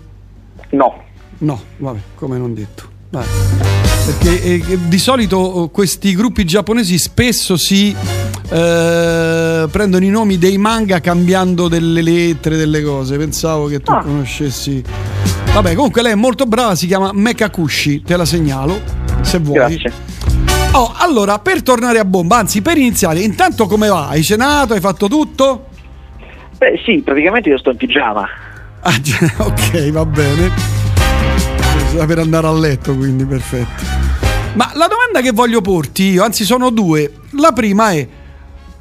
[0.71, 1.03] No.
[1.37, 2.91] No, vabbè, come non detto.
[3.22, 7.95] Perché eh, di solito eh, questi gruppi giapponesi spesso si
[8.49, 13.18] eh, prendono i nomi dei manga cambiando delle lettere, delle cose.
[13.18, 14.01] Pensavo che tu Ah.
[14.01, 14.84] conoscessi.
[15.53, 18.82] Vabbè, comunque lei è molto brava, si chiama Mekakushi, te la segnalo,
[19.22, 19.57] se vuoi.
[19.78, 19.91] Grazie.
[20.72, 24.07] Oh, allora, per tornare a bomba, anzi, per iniziare, intanto come va?
[24.07, 24.74] Hai cenato?
[24.74, 25.68] Hai fatto tutto?
[26.57, 28.28] Beh sì, praticamente io sto in pigiama.
[28.82, 28.95] Ah,
[29.38, 30.82] ok, va bene.
[31.95, 33.83] Per andare a letto, quindi perfetto.
[34.55, 37.11] Ma la domanda che voglio porti io, anzi sono due.
[37.39, 38.07] La prima è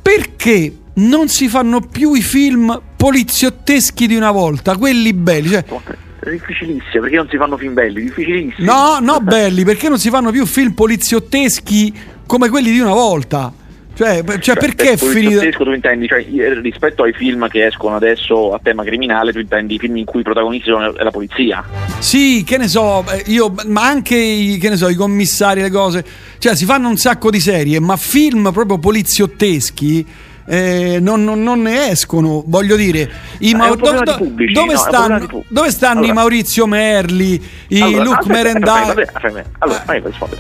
[0.01, 5.49] perché non si fanno più i film poliziotteschi di una volta, quelli belli?
[5.51, 5.65] Cioè,
[6.21, 8.73] È difficilissimo, perché non si fanno film belli, difficilissimo.
[8.73, 11.95] no, no, belli, perché non si fanno più film poliziotteschi
[12.27, 13.53] come quelli di una volta?
[13.95, 14.97] Cioè, per- cioè, perché è?
[14.97, 19.39] Poliziottesco tu intendi, cioè eh, rispetto ai film che escono adesso a tema criminale, tu
[19.39, 21.65] intendi i film in cui i protagonisti sono la polizia.
[21.99, 26.05] Sì, che ne so, io, ma anche i, che ne so, i commissari, le cose.
[26.39, 30.07] Cioè, si fanno un sacco di serie, ma film proprio poliziotteschi
[30.47, 32.43] eh, non, non- non ne escono.
[32.47, 35.71] Voglio dire, i Ma è Mau- un problema do- di pubblici, dove, no, stanno, dove
[35.71, 36.13] stanno Allora.
[36.13, 38.89] i Maurizio Merli, i Allora, Luc aspetta, Merendai?
[38.89, 39.21] aspetta,
[39.59, 39.83] Allora.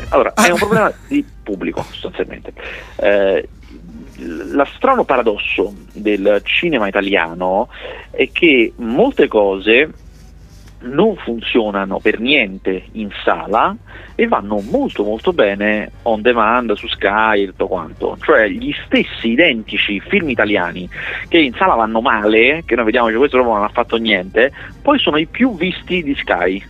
[0.09, 0.46] Allora, Ah.
[0.46, 2.53] è un problema di pubblico, sostanzialmente.
[2.96, 3.48] Eh,
[4.76, 7.68] strano paradosso del cinema italiano
[8.11, 9.90] è che molte cose
[10.82, 13.74] non funzionano per niente in sala
[14.14, 18.16] e vanno molto molto bene on demand su Sky e tutto quanto.
[18.20, 20.88] Cioè gli stessi identici film italiani
[21.28, 24.52] che in sala vanno male, che noi vediamo che questo non ha fatto niente,
[24.82, 26.62] poi sono i più visti di Sky.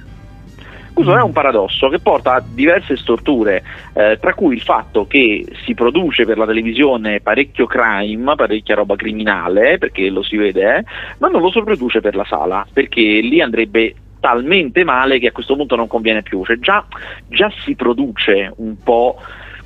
[0.92, 3.62] Questo è un paradosso che porta a diverse storture,
[3.94, 8.94] eh, tra cui il fatto che si produce per la televisione parecchio crime, parecchia roba
[8.94, 10.84] criminale, perché lo si vede, eh,
[11.16, 15.32] ma non lo si produce per la sala, perché lì andrebbe talmente male che a
[15.32, 16.44] questo punto non conviene più.
[16.44, 16.84] Cioè già,
[17.26, 19.16] già si produce un po'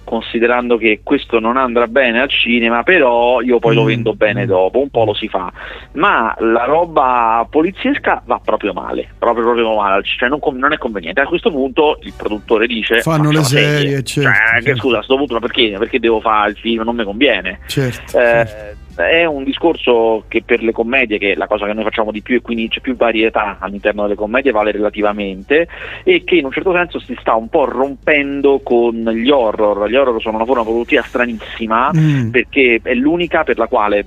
[0.02, 3.86] considerando che questo non andrà bene al cinema, però io poi lo Mm.
[3.86, 5.52] vendo bene dopo, un po' lo si fa,
[5.94, 11.20] ma la roba poliziesca va proprio male, proprio, proprio male, cioè non, non è conveniente.
[11.20, 14.80] A questo punto il produttore dice Fanno "Faccio le la serie, certo, Cioè, che certo.
[14.80, 16.82] scusa, a questo punto ma perché, perché devo fare il film?
[16.84, 17.58] Non mi conviene.
[17.66, 18.16] Certo.
[18.16, 22.10] Eh, è un discorso che per le commedie, che è la cosa che noi facciamo
[22.10, 25.68] di più e quindi c'è più varietà all'interno delle commedie, vale relativamente
[26.02, 29.88] e che in un certo senso si sta un po' rompendo con gli horror.
[29.88, 32.30] Gli horror sono una forma produttiva stranissima Mm.
[32.30, 34.06] perché è l'unica per la quale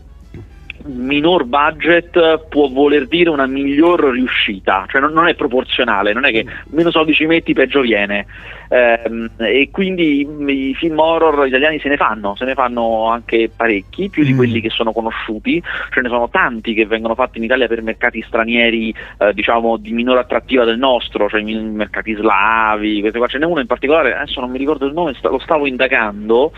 [0.86, 6.32] minor budget può voler dire una miglior riuscita, cioè non, non è proporzionale, non è
[6.32, 8.26] che meno soldi ci metti peggio viene.
[8.72, 14.10] Ehm, e quindi i film horror italiani se ne fanno, se ne fanno anche parecchi,
[14.10, 14.38] più di Mm.
[14.38, 15.62] quelli che sono conosciuti,
[15.92, 19.92] ce ne sono tanti che vengono fatti in Italia per mercati stranieri, eh, diciamo di
[19.92, 23.28] minore attrattiva del nostro, cioè i mercati slavi, queste qua.
[23.28, 26.52] ce n'è uno in particolare, adesso non mi ricordo il nome, lo stavo indagando,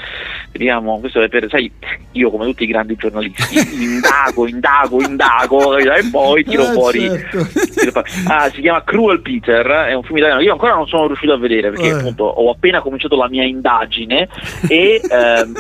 [0.52, 1.72] vediamo, questo è per, sai,
[2.12, 7.00] io come tutti i grandi giornalisti, indago, indago, indago, e poi tiro Eh, fuori.
[7.00, 7.48] certo.
[7.74, 8.10] tiro fuori.
[8.28, 11.38] Ah, si chiama Cruel Peter, è un film italiano, io ancora non sono riuscito a
[11.38, 12.01] vedere perché Eh.
[12.02, 14.28] Appunto ho appena cominciato la mia indagine
[14.68, 15.54] e ehm,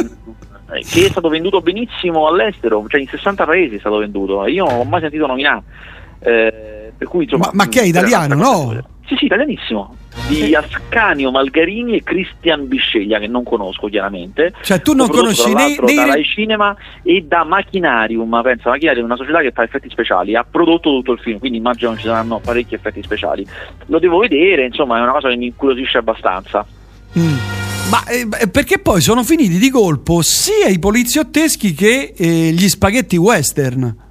[0.89, 4.77] che è stato venduto benissimo all'estero, cioè in 60 paesi è stato venduto, io non
[4.77, 5.63] l'ho mai sentito nominare.
[6.19, 8.83] Eh, per cui, insomma, Ma, ma che è italiano, no?
[9.11, 9.95] Sì, sì, italianissimo.
[10.27, 14.53] Di Ascanio Malgarini e Cristian Bisceglia, che non conosco chiaramente.
[14.61, 18.39] Cioè, tu non conosci né- né- da Rai Cinema e da Machinarium.
[18.41, 21.57] Pensa, Machinarium è una società che fa effetti speciali, ha prodotto tutto il film, quindi
[21.57, 23.45] immagino ci saranno parecchi effetti speciali.
[23.87, 26.65] Lo devo vedere, insomma, è una cosa che mi incuriosisce abbastanza.
[27.17, 27.35] Mm.
[27.89, 33.17] Ma eh, perché poi sono finiti di colpo sia i poliziotteschi che eh, gli spaghetti
[33.17, 34.09] western.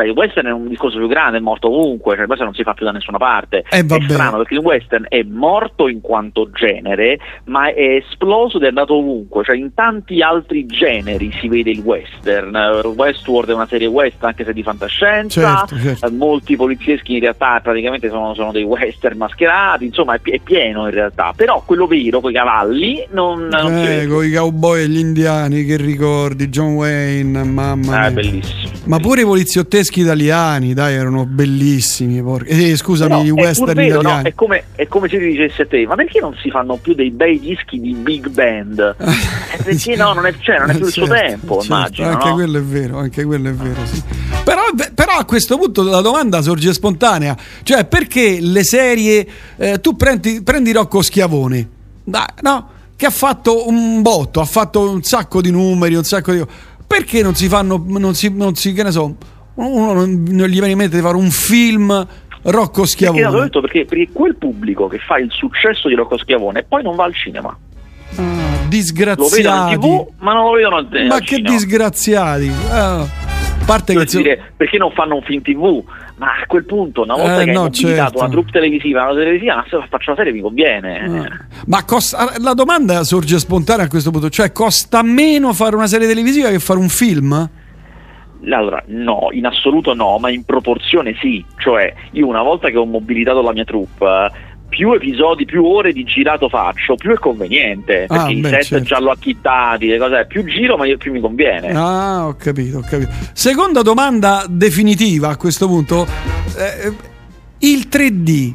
[0.00, 2.54] Beh, il western è un discorso più grande, è morto ovunque, cioè il western non
[2.54, 3.64] si fa più da nessuna parte.
[3.68, 8.62] Eh, è strano perché il western è morto in quanto genere, ma è esploso ed
[8.62, 12.56] è andato ovunque, cioè in tanti altri generi si vede il western.
[12.56, 16.06] Eh, Westworld è una serie western anche se di fantascienza, Certo, certo.
[16.06, 20.86] Eh, molti polizieschi in realtà praticamente sono, sono dei western mascherati, insomma è, è pieno
[20.86, 24.88] in realtà, però quello vero, con i cavalli, non, non Eh, con i cowboy e
[24.88, 28.06] gli indiani, che ricordi, John Wayne, mamma mia.
[28.06, 28.68] è bellissimo.
[28.86, 32.22] Ma pure i poliziotteschi italiani, dai, erano bellissimi.
[32.22, 34.00] porca- Eh, scusami, Però i western vero, no?
[34.00, 34.28] italiani.
[34.28, 37.10] È, come, è come se ti dicesse te, ma perché non si fanno più dei
[37.10, 38.96] bei dischi di big band?
[39.52, 42.08] Eh, perché no, non è, cioè, non è più il suo Certo, tempo, certo, immagino.
[42.08, 42.34] Anche no?
[42.34, 44.00] quello è vero, anche quello è vero, sì.
[44.44, 44.60] Però,
[44.94, 49.26] però a questo punto la domanda sorge spontanea, cioè perché le serie,
[49.56, 51.68] eh, tu prendi, prendi Rocco Schiavone,
[52.04, 52.68] dai, no?
[52.94, 56.44] Che ha fatto un botto, ha fatto un sacco di numeri, un sacco di...
[56.86, 59.16] Perché non si fanno, non si, non si che ne so,
[59.66, 62.06] uno non, non gli viene in mente di fare un film
[62.42, 63.22] Rocco Perché, Schiavone?
[63.22, 66.96] l'ho detto, perché, perché quel pubblico che fa il successo di Rocco Schiavone poi non
[66.96, 67.56] va al cinema.
[68.16, 68.22] Ah,
[68.68, 69.76] disgraziati.
[69.78, 71.50] tv, ma non lo vedono al, Ma al che cinema.
[71.54, 72.50] disgraziati.
[72.70, 73.08] Ah, a
[73.66, 74.04] parte che...
[74.04, 75.82] Dire, perché non fanno un film tv?
[76.16, 78.18] Ma a quel punto, una volta Eh, che no, hai certo.
[78.18, 80.98] una troupe televisiva, una televisiva, se faccio una serie mi conviene.
[81.00, 81.44] Ah.
[81.66, 86.06] Ma costa- la domanda sorge spontanea a questo punto, cioè costa meno fare una serie
[86.06, 87.48] televisiva che fare un film?
[88.48, 91.44] Allora, no, in assoluto no, ma in proporzione sì.
[91.58, 94.30] Cioè, io una volta che ho mobilitato la mia troupe,
[94.70, 98.04] più episodi, più ore di girato faccio, più è conveniente.
[98.08, 98.84] Ah, Perché i beh, set certo.
[98.84, 101.72] già l'ho acchittati, le cose, più giro, ma io- più mi conviene.
[101.72, 103.10] Ah, ho capito, ho capito.
[103.32, 106.06] Seconda domanda definitiva a questo punto.
[106.56, 106.92] Eh,
[107.66, 108.54] il 3D.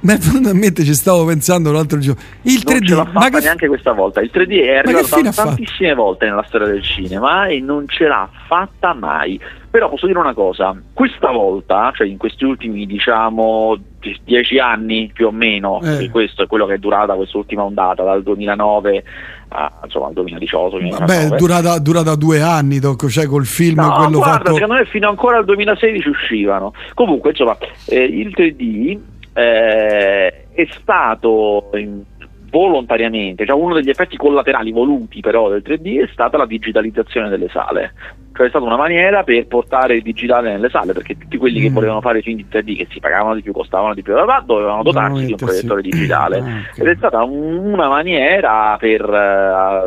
[0.00, 2.20] Mi è venuto in mente, ci stavo pensando l'altro giorno.
[2.42, 4.20] Il non 3D, ce l'ha ma fatta che, neanche questa volta.
[4.22, 8.94] Il 3D è arrivato tantissime volte nella storia del cinema e non ce l'ha fatta
[8.94, 9.38] mai.
[9.70, 15.10] Però posso dire una cosa, questa volta, cioè in questi ultimi diciamo die- dieci anni
[15.12, 16.08] più o meno, Eh.
[16.10, 19.04] questo è quello che è durata quest'ultima ondata, dal 2009
[19.48, 20.76] a, insomma, al 2018.
[20.78, 21.34] Vabbè, 2019.
[21.34, 24.54] è durata, durata due anni, Doc, cioè col film, No, quello guarda, fatto...
[24.54, 26.72] secondo me fino ancora al 2016 uscivano.
[26.94, 28.98] Comunque, insomma, eh, il 3D
[29.32, 32.02] eh, è stato in-
[32.50, 37.48] volontariamente, cioè uno degli effetti collaterali voluti però del 3D è stata la digitalizzazione delle
[37.48, 37.92] sale.
[38.32, 41.70] Cioè è stata una maniera per portare il digitale nelle sale, perché tutti quelli che
[41.70, 41.74] Mm.
[41.74, 44.14] volevano fare film in 3D, che si pagavano di più, costavano di più,
[44.46, 46.38] dovevano dotarsi di un proiettore digitale.
[46.38, 46.80] Ah.
[46.80, 49.02] Ed è stata un- una maniera per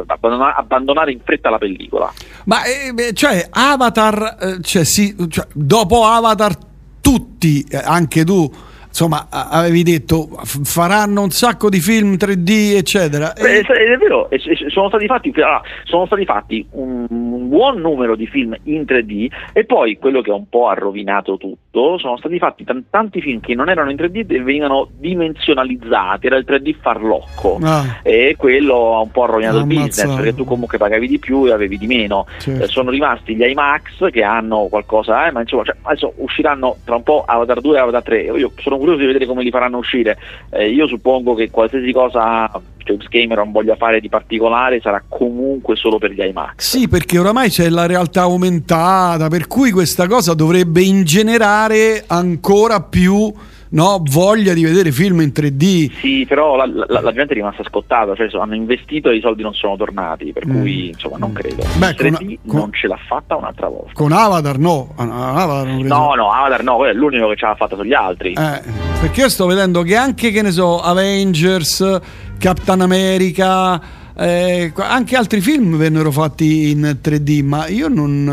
[0.07, 2.11] abbandona- abbandonare in fretta la pellicola.
[2.45, 6.55] Ma eh, cioè Avatar, eh, cioè, sì, cioè, dopo Avatar
[7.01, 8.49] tutti, eh, anche tu,
[8.93, 13.33] insomma avevi detto faranno un sacco di film 3D eccetera.
[13.35, 14.29] Beh, è, è vero,
[14.67, 17.07] sono stati fatti, allora, sono stati fatti un
[17.53, 21.37] buon numero di film in 3D e poi quello che ha un po' ha rovinato
[21.37, 26.25] tutto, sono stati fatti tan- tanti film che non erano in 3D e venivano dimensionalizzati,
[26.25, 27.99] era il 3D farlocco Ah.
[28.01, 31.51] e quello ha un po' rovinato il business perché tu comunque pagavi di più e
[31.51, 32.25] avevi di meno.
[32.39, 32.63] Certo.
[32.63, 36.95] Eh, sono rimasti gli IMAX che hanno qualcosa, eh, ma insomma cioè, adesso usciranno tra
[36.95, 38.21] un po' Avatar 2 e Avatar 3.
[38.23, 40.17] Io sono curioso di vedere come li faranno uscire.
[40.49, 42.49] Eh, io suppongo che qualsiasi cosa
[42.83, 46.55] James Cameron voglia fare di particolare sarà comunque solo per gli IMAX.
[46.57, 53.31] Sì, perché oramai c'è la realtà aumentata, per cui questa cosa dovrebbe ingenerare ancora più
[53.69, 55.89] no, voglia di vedere film in 3D.
[55.99, 59.41] Sì, però la, la- la gente è rimasta scottata, cioè hanno investito e i soldi
[59.41, 61.63] non sono tornati, per cui insomma non credo.
[61.77, 63.89] Beh, Il 3D con- con- non ce l'ha fatta un'altra volta.
[63.93, 67.75] Con Avatar no, Avatar No, no, Avatar no, quello è l'unico che ce l'ha fatta
[67.75, 68.33] sugli altri.
[68.33, 68.61] Eh,
[69.01, 71.99] perché io sto vedendo che anche, che ne so, Avengers,
[72.37, 73.81] Captain America,
[74.17, 78.23] eh, anche altri film vennero fatti in 3D, ma io non,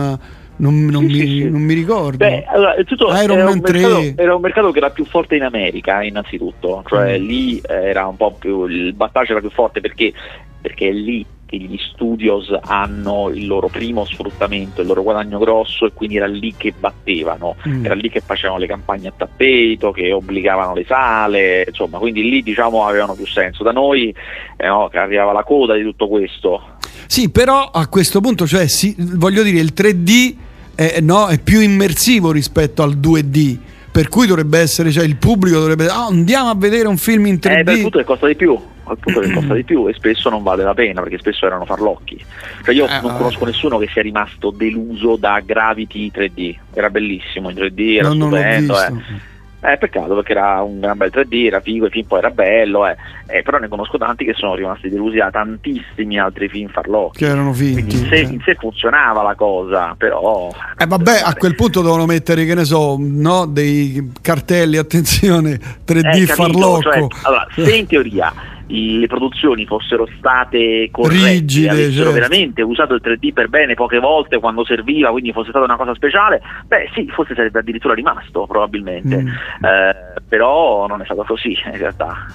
[0.56, 2.18] non- non mi, non mi ricordo.
[2.18, 3.72] Beh, allora, era, un 3.
[3.80, 7.22] mercato, era un mercato che era più forte in America, innanzitutto, cioè Mm.
[7.24, 10.12] lì eh, era un po' più il battaggio era più forte perché,
[10.60, 15.92] perché lì che gli studios hanno il loro primo sfruttamento, il loro guadagno grosso e
[15.92, 17.84] quindi era lì che battevano, Mm.
[17.84, 22.42] era lì che facevano le campagne a tappeto, che obbligavano le sale, insomma, quindi lì
[22.42, 23.64] diciamo avevano più senso.
[23.64, 24.14] Da noi
[24.56, 26.62] eh, no, che arrivava la coda di tutto questo.
[27.06, 30.34] Sì, però a questo punto, cioè, sì, voglio dire, il 3D
[30.76, 33.58] è, no, è più immersivo rispetto al 2D.
[33.90, 37.40] Per cui dovrebbe essere, cioè il pubblico dovrebbe ah, andiamo a vedere un film in
[37.42, 37.58] 3D.
[37.58, 38.56] Eh, per punto che costa di più,
[38.92, 41.64] al punto che costa di più e spesso non vale la pena perché spesso erano
[41.64, 42.22] farlocchi.
[42.64, 43.16] Cioè io Eh, non vabbè.
[43.18, 48.14] conosco nessuno che sia rimasto deluso da Gravity 3D, era bellissimo in 3D, era No,
[48.14, 48.74] stupendo.
[48.82, 49.28] Eh.
[49.62, 52.86] Eh, peccato perché era un gran bel 3D, era figo, il film poi era bello,
[52.86, 52.96] eh.
[53.26, 57.18] Eh, però ne conosco tanti che sono rimasti delusi da tantissimi altri film farlocchi.
[57.18, 57.94] Che erano finti.
[57.98, 58.20] In sé, eh.
[58.22, 62.64] in sé funzionava la cosa, però Eh, vabbè, a quel punto devono mettere, che ne
[62.64, 66.34] so, no, dei cartelli, attenzione, 3D Eh, capito?
[66.34, 66.80] farlocco.
[66.80, 68.32] Cioè, allora, se in teoria
[68.70, 72.12] le produzioni fossero state corrette, Rigide, avessero certo.
[72.12, 75.94] veramente usato il 3D per bene poche volte quando serviva, quindi fosse stata una cosa
[75.94, 79.26] speciale, beh sì, forse sarebbe addirittura rimasto probabilmente, Mm.
[79.26, 82.26] Eh, però non è stato così in realtà.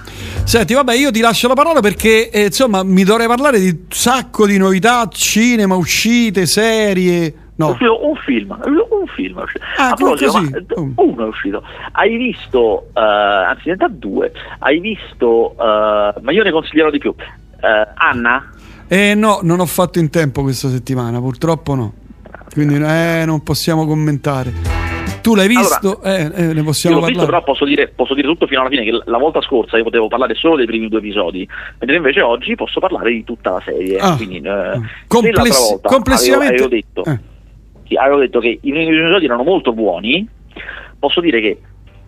[0.44, 3.78] Senti, vabbè, io ti lascio la parola perché, eh, insomma, mi dovrei parlare di un
[3.88, 7.45] sacco di novità, cinema, uscite, serie.
[7.58, 9.64] È No, uscito un film, un film è uscito.
[9.78, 10.50] Ah, A proposito, così?
[10.50, 11.62] ma- uno è uscito.
[11.92, 16.98] Hai visto, eh, anzi in realtà due, hai visto, eh, ma io ne consiglierò di
[16.98, 18.50] più, eh, Anna?
[18.88, 21.92] eh, no, non ho fatto in tempo questa settimana, purtroppo no.
[22.52, 24.52] Quindi eh, non possiamo commentare.
[25.22, 26.02] Tu l'hai visto?
[26.02, 27.12] eh, eh, ne possiamo parlare.
[27.14, 29.82] visto, però posso dire, posso dire tutto fino alla fine, che la- volta scorsa io
[29.82, 31.48] potevo parlare solo dei primi due episodi,
[31.78, 33.98] mentre invece oggi posso parlare di tutta la serie.
[33.98, 34.14] Ah.
[34.14, 34.78] Quindi, eh, l'altra
[35.58, 37.34] volta complessivamente- avevo, avevo detto,
[37.86, 37.88] Eh.
[37.88, 40.28] sì, avevo detto che i primi episodi erano molto buoni,
[40.98, 41.60] posso dire che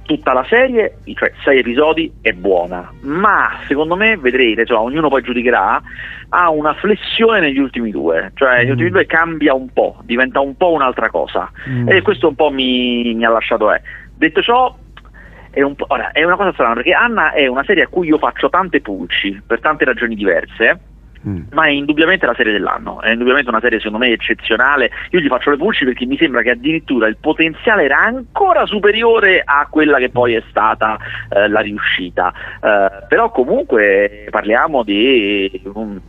[0.09, 5.23] tutta la serie, cioè sei episodi, è buona, ma secondo me vedrete, cioè, ognuno poi
[5.23, 5.83] giudicherà,
[6.31, 10.57] ha una flessione negli ultimi due, cioè negli ultimi due cambia un po', diventa un
[10.57, 11.89] po' un'altra cosa Mm.
[11.91, 13.81] e questo un po' mi, mi ha lasciato è.
[14.15, 14.75] Detto ciò,
[15.51, 18.19] è, un ora, è una cosa strana perché Anna è una serie a cui io
[18.19, 20.81] faccio tante pulci per tante ragioni diverse.
[21.51, 24.91] Ma è indubbiamente la serie dell'anno, è indubbiamente una serie secondo me eccezionale.
[25.11, 29.43] Io gli faccio le pulci perché mi sembra che addirittura il potenziale era ancora superiore
[29.45, 30.99] a quella che poi è stata
[31.29, 32.33] eh, la riuscita.
[32.61, 36.01] Eh, però comunque parliamo di un-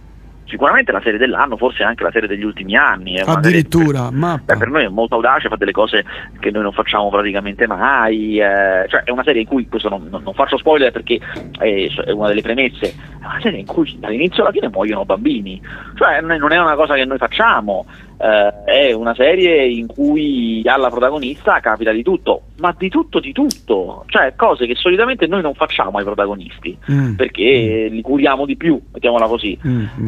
[0.49, 3.17] sicuramente la serie dell'anno, forse anche la serie degli ultimi anni.
[3.17, 6.03] Serie Addirittura, ma Beh, per noi è molto audace, fa delle cose
[6.39, 10.07] che noi non facciamo praticamente mai, eh, cioè è una serie in cui, questo non,
[10.09, 11.19] non- non faccio spoiler perché
[11.57, 15.61] è, è una delle premesse, è una serie in cui dall'inizio alla fine muoiono bambini,
[15.95, 17.85] cioè non è una cosa che noi facciamo,
[18.21, 23.31] eh, è una serie in cui alla protagonista capita di tutto, ma di tutto di
[23.31, 27.13] tutto, cioè cose che solitamente noi non facciamo ai protagonisti, Mm.
[27.15, 29.57] perché li curiamo di più, mettiamola così.
[29.65, 30.07] Mm, mm.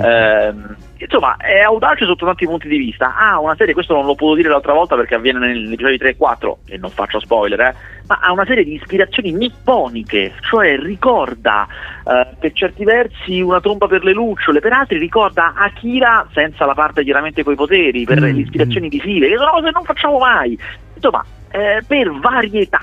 [1.04, 3.16] Insomma, è audace sotto tanti punti di vista.
[3.18, 6.10] Ha una serie, questo non lo potevo dire l'altra volta perché avviene negli episodi 3
[6.10, 7.76] e 4, e non faccio spoiler, eh,
[8.08, 11.68] ma ha una serie di ispirazioni nipponiche, cioè ricorda
[12.06, 16.74] eh, per certi versi una tromba per le lucciole, per altri ricorda Akira senza la
[16.74, 20.20] parte chiaramente coi poteri, per Mm, le ispirazioni visive, che sono cose che non facciamo
[20.20, 20.58] mai.
[20.94, 22.82] Insomma, eh, per varietà,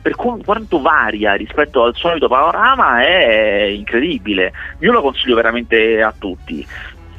[0.00, 4.52] per qu- quanto varia rispetto al solito panorama è incredibile.
[4.80, 6.66] Io lo consiglio veramente a tutti.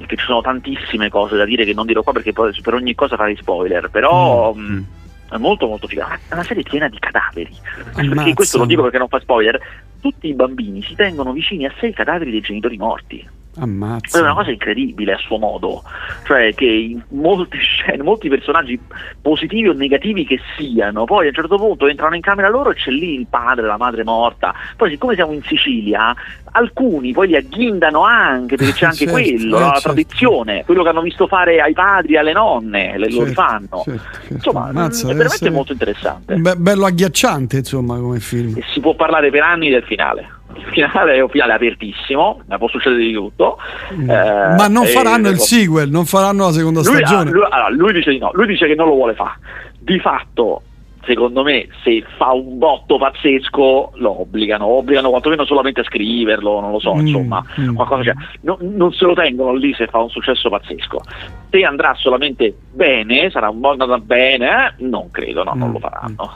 [0.06, 3.16] Che ci sono tantissime cose da dire che non dirò qua perché per ogni cosa
[3.16, 4.86] farei spoiler, però mh,
[5.32, 7.56] è molto molto figa, è una serie piena di cadaveri.
[7.94, 8.16] Ammazza.
[8.16, 9.60] Perché questo lo dico perché non fa spoiler.
[10.00, 13.28] Tutti i bambini si tengono vicini a sé i cadaveri dei genitori morti.
[13.60, 14.18] Ammazza.
[14.18, 15.84] È una cosa incredibile a suo modo,
[16.26, 18.80] cioè che in molte scene, molti personaggi
[19.22, 22.76] positivi o negativi che siano, poi a un certo punto entrano in camera loro e
[22.76, 24.54] c'è lì il padre, la madre morta.
[24.76, 26.14] Poi siccome siamo in Sicilia,
[26.52, 29.82] alcuni poi li agghindano anche, perché c'è anche Certo, quello, eh, la certo.
[29.82, 33.82] tradizione, quello che hanno visto fare ai padri e alle nonne, le, lo Certo, rifanno.
[33.84, 34.34] certo, certo.
[34.34, 36.36] Insomma, Ammazza, è veramente molto interessante.
[36.36, 38.58] Be- bello agghiacciante, insomma, come film.
[38.58, 40.30] E si può parlare per anni del finale.
[40.58, 43.58] Il finale è un finale apertissimo, ma può succedere di tutto.
[43.94, 44.10] Mm.
[44.10, 47.30] Eh, Ma non e- faranno il sequel, non faranno la seconda lui, stagione.
[47.30, 49.34] ah, lui- allora, lui dice di no, lui dice che non lo vuole fare.
[49.80, 50.62] Di fatto,
[51.08, 56.72] secondo me, se fa un botto pazzesco, lo obbligano, obbligano quantomeno solamente a scriverlo, non
[56.72, 57.76] lo so, Mm, insomma, mm.
[57.76, 58.14] qualcosa.
[58.42, 61.02] No- non se lo tengono lì se fa un successo pazzesco.
[61.50, 64.46] Se andrà solamente bene, sarà un po' andata bene,
[64.78, 66.32] eh, non credo, no, Mm, non lo faranno.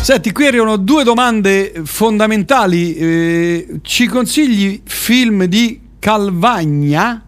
[0.00, 2.94] Senti, qui arrivano due domande fondamentali.
[2.94, 7.24] Eh, ci consigli film di Calvagna?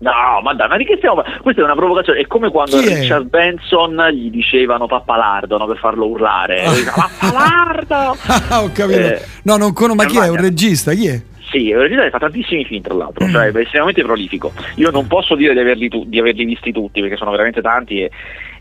[0.00, 1.42] No, ma dai, ma di che stiamo parlando?
[1.42, 3.00] Questa è una provocazione, è come quando Chi è?
[3.00, 6.62] Richard Benson gli dicevano pappalardo no, per farlo urlare.
[6.68, 8.16] Diceva, pappalardo!
[8.50, 8.98] Ah, ho capito.
[8.98, 10.28] Eh, no, non conosco, ma chi è?
[10.28, 10.92] Un regista?
[10.92, 11.20] Chi è?
[11.50, 13.30] Sì, è un regista che fa tantissimi film tra l'altro, Mm.
[13.32, 14.52] cioè è estremamente prolifico.
[14.76, 18.08] Io non posso dire di averli, tu- di averli visti tutti perché sono veramente tanti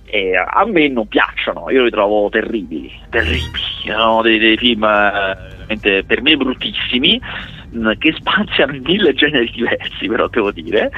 [0.09, 3.51] e, a me non piacciono, io li trovo terribili, terribili,
[3.85, 7.21] sono dei, dei film eh, veramente per me bruttissimi
[7.71, 10.89] mh, che spaziano in mille generi diversi però devo dire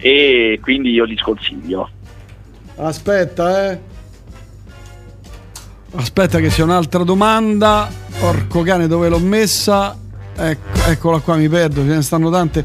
[0.00, 1.88] e quindi io li sconsiglio.
[2.76, 3.78] Aspetta, eh.
[5.94, 7.88] Aspetta che c'è un'altra domanda.
[8.18, 9.96] Porco cane, dove l'ho messa?
[10.34, 12.64] Ecco, eccola qua, mi perdo, ce ne stanno tante.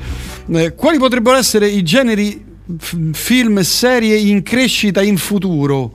[0.49, 2.43] Eh, quali potrebbero essere i generi
[2.79, 5.91] f- film e serie in crescita in futuro?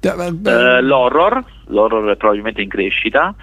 [0.00, 3.34] Eh, Eh, l'horror, l'horror è probabilmente in crescita.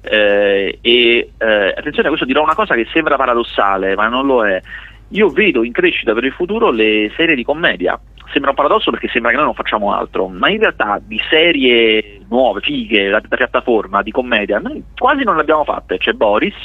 [0.00, 4.62] eh, e eh, attenzione, questo dirò una cosa che sembra paradossale, ma non lo è.
[5.10, 7.98] Io vedo in crescita per il futuro le serie di commedia.
[8.30, 12.20] Sembra un paradosso perché sembra che noi non facciamo altro, ma in realtà di serie
[12.28, 15.96] nuove, fighe, da, da piattaforma, di commedia, noi quasi non le abbiamo fatte.
[15.96, 16.56] C'è Boris,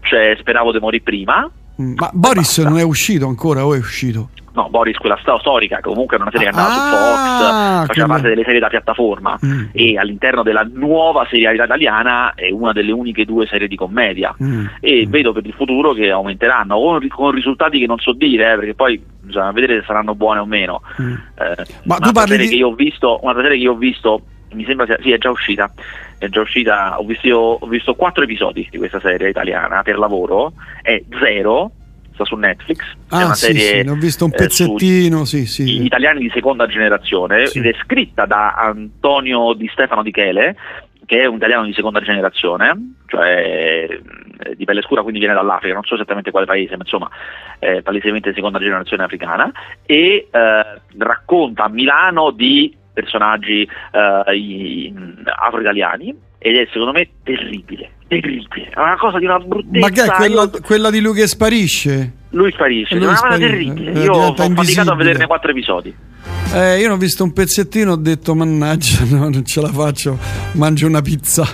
[0.00, 1.50] c'è Speravo di morire prima,
[1.96, 4.28] Ma Boris non è uscito ancora o è uscito?
[4.52, 7.86] No, Boris, quella sto- storica, che comunque era una serie che andava Ah, su Fox,
[7.86, 9.64] faceva quella- parte delle serie da piattaforma Mm.
[9.72, 14.66] e all'interno della nuova serialità italiana è una delle uniche due serie di commedia Mm.
[14.80, 18.56] e vedo per il futuro che aumenteranno con, con risultati che non so dire eh,
[18.56, 20.82] perché poi bisogna vedere se saranno buone o meno.
[21.00, 21.12] Mm.
[21.12, 23.76] Eh, Ma tu parli serie di- che io ho visto, un'altra serie che io ho
[23.76, 24.22] visto
[24.52, 25.72] mi sembra sia, sì, è già uscita.
[26.18, 27.28] È già uscita, ho visto,
[27.60, 30.52] ho visto quattro episodi di questa serie italiana per lavoro,
[30.82, 31.70] è Zero,
[32.20, 35.46] sta su Netflix, è Ah, una sì, serie sì, ho visto un eh, pezzettino, sì,
[35.46, 35.64] sì.
[35.64, 40.56] gli italiani di seconda generazione ed è scritta da Antonio Di Stefano Di Chele
[41.06, 45.74] che è un italiano di seconda generazione cioè eh, di pelle scura quindi viene dall'Africa
[45.74, 47.10] non so esattamente quale paese ma insomma
[47.58, 49.50] è palesemente di seconda generazione africana
[49.84, 54.92] e eh, racconta a Milano di personaggi eh,
[55.24, 60.02] afro-italiani ed è secondo me terribile terribile è una cosa di una bruttezza Ma che
[60.02, 62.12] è quella, io- quella di lui che sparisce?
[62.30, 63.92] lui sparisce, Lui è una cosa terribile.
[63.92, 64.96] eh, Io ho diventa faticato a invisibile.
[64.96, 65.94] vederne quattro episodi.
[66.52, 70.18] Eh, io ne ho visto un pezzettino, ho detto mannaggia, no, non ce la faccio,
[70.52, 71.44] mangio una pizza.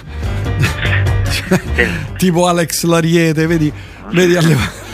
[2.17, 3.73] tipo Alex Lariete, vedi,
[4.11, 4.85] vedi alle-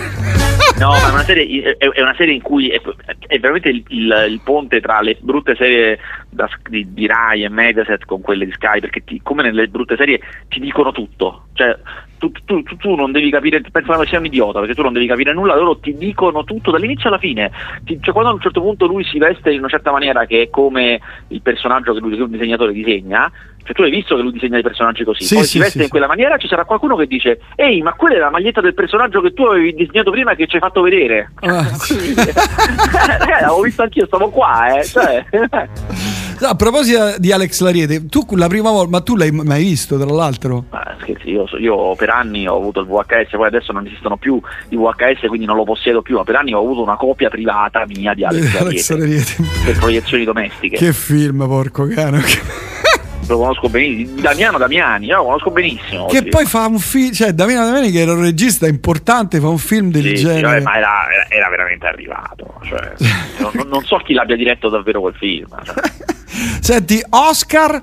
[0.79, 2.81] No, ma è una serie, è una serie in cui è,
[3.29, 5.99] è veramente il, il- il ponte tra le brutte serie
[6.33, 9.97] da- di, di Rai e Mediaset con quelle di Sky, perché ti- come nelle brutte
[9.97, 11.45] serie ti dicono tutto.
[11.53, 11.77] Cioè,
[12.19, 14.93] tu, tu- tu- tu non devi capire, pensano che sia un idiota, perché tu non
[14.95, 17.51] devi capire nulla, loro ti dicono tutto dall'inizio alla fine.
[17.85, 20.43] Ti- cioè, quando a un certo punto lui si veste in una certa maniera che
[20.43, 23.31] è come il personaggio che, lui, che un disegnatore disegna,
[23.65, 25.79] cioè tu hai visto che lui disegna dei personaggi così, Sì, poi sì, si veste
[25.79, 28.61] sì, in quella maniera, ci sarà qualcuno che dice ehi ma quella è la maglietta
[28.61, 33.41] del personaggio che tu avevi disegnato prima e che ci hai fatto vedere Ah, eh,
[33.41, 34.85] l'avevo visto anch'io, stavo qua eh.
[34.85, 35.25] cioè,
[36.45, 40.11] A proposito di Alex Lariete, tu la prima volta, ma tu l'hai mai visto tra
[40.11, 40.65] l'altro?
[40.71, 44.41] ma scherzi, io, io per anni ho avuto il VHS poi adesso non esistono più
[44.71, 47.85] i VHS quindi non lo possiedo più ma per anni ho avuto una copia privata
[47.87, 49.65] mia di Alex, Alex Lariete, Lariete.
[49.65, 52.23] per proiezioni domestiche Che film, porco cane.
[53.29, 56.25] Lo conosco benissimo Damiano Damiani io lo conosco benissimo Che sì.
[56.29, 59.91] poi fa un film, cioè Davino Damiani che era un regista importante, fa un film
[59.91, 60.43] del Sì, sì, genere.
[60.43, 62.93] vabbè, ma era, era- era veramente arrivato cioè,
[63.41, 65.75] non, non so chi l'abbia diretto davvero quel film cioè.
[66.61, 67.81] Senti, Oscar,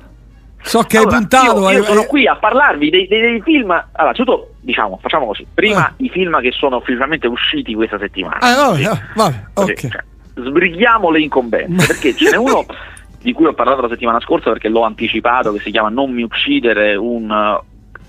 [0.61, 1.45] so che Allora, hai puntato.
[1.53, 3.69] Io, io hai- sono qui a parlarvi dei, dei- dei film.
[3.71, 5.45] Allora, innanzitutto, diciamo, facciamo così.
[5.53, 8.37] Prima i film che sono ufficialmente usciti questa settimana.
[8.39, 8.89] Ah, vabbè, Sì.
[9.15, 9.87] vabbè, Così, ok.
[9.89, 10.03] cioè,
[10.47, 12.65] sbrighiamo le incombenze perché ce n'è uno
[13.21, 16.23] di cui ho parlato la settimana scorsa perché l'ho anticipato, che si chiama Non mi
[16.23, 17.59] uccidere, un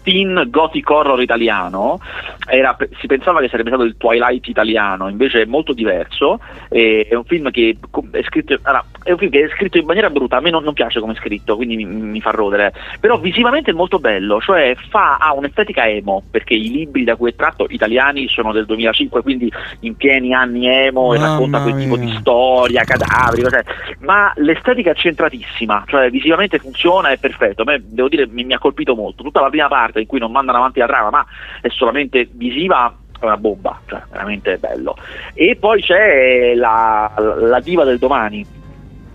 [0.03, 2.01] teen gothic horror italiano,
[2.47, 7.15] era- si pensava che sarebbe stato il Twilight italiano, invece è molto diverso, e è
[7.15, 7.77] un film che
[8.11, 8.59] è scritto,
[9.03, 11.13] è un film che è scritto in maniera brutta, a me non, non piace come
[11.13, 15.33] è scritto, quindi mi, mi fa rodere, però visivamente è molto bello, cioè fa, ha
[15.33, 19.97] un'estetica emo, perché i libri da cui è tratto italiani sono del 2005, quindi in
[19.97, 22.19] pieni anni emo e Mamma racconta quel tipo di mia.
[22.21, 23.63] storia, cadaveri, cos'è.
[24.01, 27.63] ma l'estetica è centratissima, cioè visivamente funziona, è perfetto.
[27.63, 29.23] A me devo dire mi, mi ha colpito molto.
[29.23, 31.27] Tutta la prima parte in cui non mandano avanti la trama, ma
[31.61, 32.95] è solamente visiva.
[33.19, 34.97] È una bomba, cioè veramente bello.
[35.35, 38.47] E poi c'è la, la diva del domani,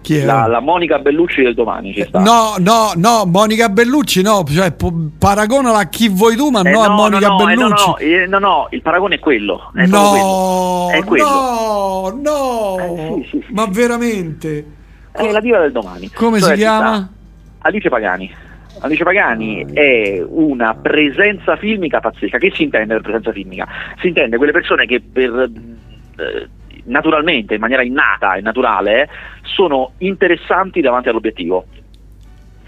[0.02, 0.26] Chi è?
[0.26, 1.92] la, la Monica Bellucci del domani.
[1.92, 2.20] Ci sta.
[2.20, 4.76] No, no, no, Monica Bellucci no, cioè
[5.18, 7.88] paragonala a chi vuoi tu, ma Eh, no a Monica no, no, eh, no, Bellucci.
[7.90, 9.72] no, eh, no, no, il paragone è quello.
[9.74, 10.90] È No, quello.
[10.92, 11.26] È quello.
[11.26, 13.24] no, no,
[13.54, 14.66] ma veramente?
[15.12, 16.12] È la diva del domani.
[16.12, 17.10] Come Cioè, si chiama?
[17.62, 18.32] Alice Pagani.
[18.80, 22.38] Alice Pagani è una presenza filmica pazzesca.
[22.38, 23.68] Che si intende per presenza filmica?
[24.00, 25.50] Si intende quelle persone che per
[26.18, 26.48] eh,
[26.86, 29.10] naturalmente, in maniera innata e naturale,
[29.44, 31.66] sono interessanti davanti all'obiettivo.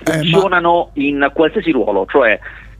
[0.04, 2.40] Funzionano in qualsiasi ruolo, cioè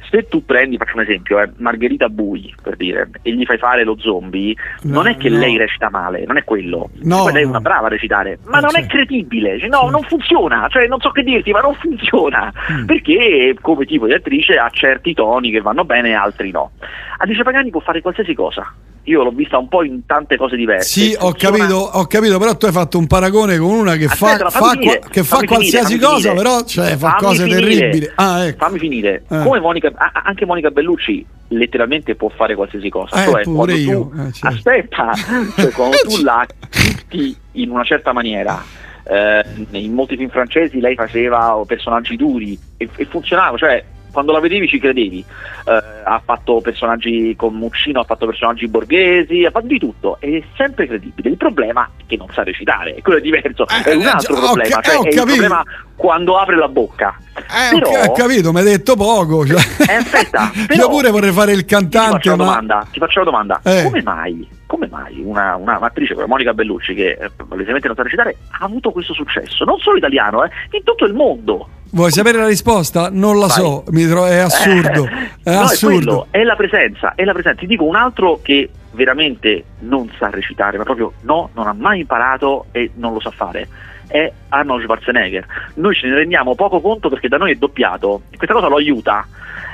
[0.10, 3.84] se tu prendi, faccio un esempio, eh, Margherita Bui per dire, e gli fai fare
[3.84, 5.38] lo zombie, non No, è che no.
[5.40, 6.90] lei recita male, non è quello.
[7.02, 8.96] No, Poi lei è una brava a recitare, ma Eh, non è certo.
[8.96, 12.86] credibile, cioè, no, non funziona, cioè non so che dirti, ma non funziona, Mm.
[12.86, 16.72] perché come tipo di attrice ha certi toni che vanno bene e altri no.
[17.18, 18.72] Alice Pagani può fare qualsiasi cosa.
[19.04, 20.90] Io l'ho vista un po' in tante cose diverse.
[21.00, 24.50] Sì, ho capito, ho capito, però tu hai fatto un paragone con una che Aspetta,
[24.50, 26.36] fa, fa finire, qua- che fa finire, qualsiasi cosa, finire.
[26.36, 27.60] però cioè, fa Fammi cose finire.
[27.62, 28.12] terribili.
[28.16, 28.58] Ah, ecco.
[28.66, 29.24] Fammi finire.
[29.30, 29.44] Eh.
[29.44, 33.22] Come Monica, anche Monica Bellucci letteralmente può fare qualsiasi cosa.
[33.24, 34.48] Eh, cioè, quando tu- eh, certo.
[34.48, 35.12] Aspetta,
[35.56, 38.62] cioè, quando tu la chitti in una certa maniera.
[39.10, 44.40] eh, in molti film francesi lei faceva personaggi duri e, e funzionava, cioè quando la
[44.40, 45.20] vedevi ci credevi.
[45.66, 50.42] Eh, ha fatto personaggi con Muccino, ha fatto personaggi borghesi, ha fatto di tutto, è
[50.56, 51.30] sempre credibile.
[51.30, 54.40] Il problema è che non sa recitare, quello è diverso, è un eh, altro ho
[54.40, 55.24] problema, ca- cioè eh, è il capito.
[55.38, 55.64] problema
[55.98, 57.18] quando apre la bocca.
[57.36, 59.46] Eh, Però- ho capito, mi hai detto poco.
[59.46, 59.60] cioè.
[59.90, 63.20] Eh, aspetta, Io però- pure vorrei fare il ti faccio cantante, ma domanda, ti faccio
[63.20, 63.60] la domanda.
[63.64, 63.84] Eh.
[63.84, 68.04] come mai, come mai una, una- un'attrice come Monica Bellucci, che eh, palesemente non sa
[68.04, 69.66] recitare, ha avuto questo successo?
[69.66, 71.68] Non solo italiano, eh, in tutto il mondo.
[71.92, 73.10] vuoi sapere la risposta?
[73.12, 73.56] Non la Vai.
[73.58, 75.06] so, mi tro- è assurdo.
[75.08, 75.10] È
[75.50, 75.96] no, è assurdo.
[75.96, 77.60] quello, è la presenza, è la presenza.
[77.60, 82.00] Ti dico un altro che veramente non sa recitare, ma proprio no, non ha mai
[82.02, 83.68] imparato e non lo sa fare.
[84.08, 85.46] È Arnold Schwarzenegger.
[85.76, 89.26] Noi ce ne rendiamo poco conto perché da noi è doppiato, questa cosa lo aiuta.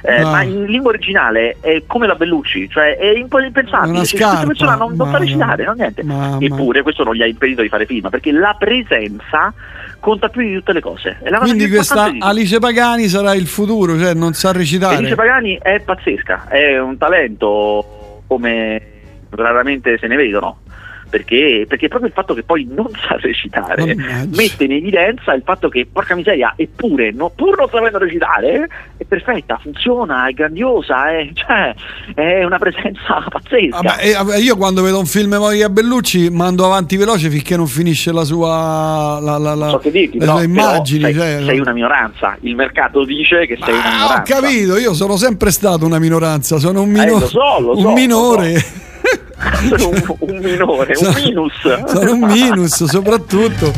[0.06, 0.30] Eh, Ah.
[0.32, 4.04] Ma in lingua originale è come la Bellucci, cioè è imp- impensabile.
[4.06, 6.04] Cioè, questa persona non, non sa recitare, non niente.
[6.04, 9.54] ma- Eppure questo non gli ha impedito di fare film, perché la presenza
[10.02, 11.18] conta più di tutte le cose.
[11.40, 12.12] Quindi questa.
[12.20, 14.98] Alice Pagani sarà il futuro, cioè non sa recitare.
[14.98, 18.82] Alice Pagani è pazzesca, è un talento come
[19.30, 20.58] raramente se ne vedono.
[21.14, 24.36] Perché, perché proprio il fatto che poi non sa recitare Mannaggia.
[24.36, 28.68] mette in evidenza il fatto che, porca miseria, eppure, no- pur non sapendo recitare,
[28.98, 31.76] è perfetta, funziona, è grandiosa, è, cioè,
[32.16, 33.80] è una presenza pazzesca.
[33.82, 37.68] Vabbè, eh, vabbè, io quando vedo un film Monica Bellucci mando avanti veloce finché non
[37.68, 41.04] finisce la sua la, la, la- so che dirti, le sue immagini.
[41.04, 44.34] sei, cioè, sei una minoranza, il mercato dice che sei una Ah, ho minoranza.
[44.42, 47.82] capito, io sono sempre stato una minoranza, sono un, Eh, mino- lo so, lo un
[47.82, 48.64] so, lo minore.
[49.78, 51.54] Sono un, un minore, un Sono- minus.
[51.88, 53.72] Sono un minus soprattutto.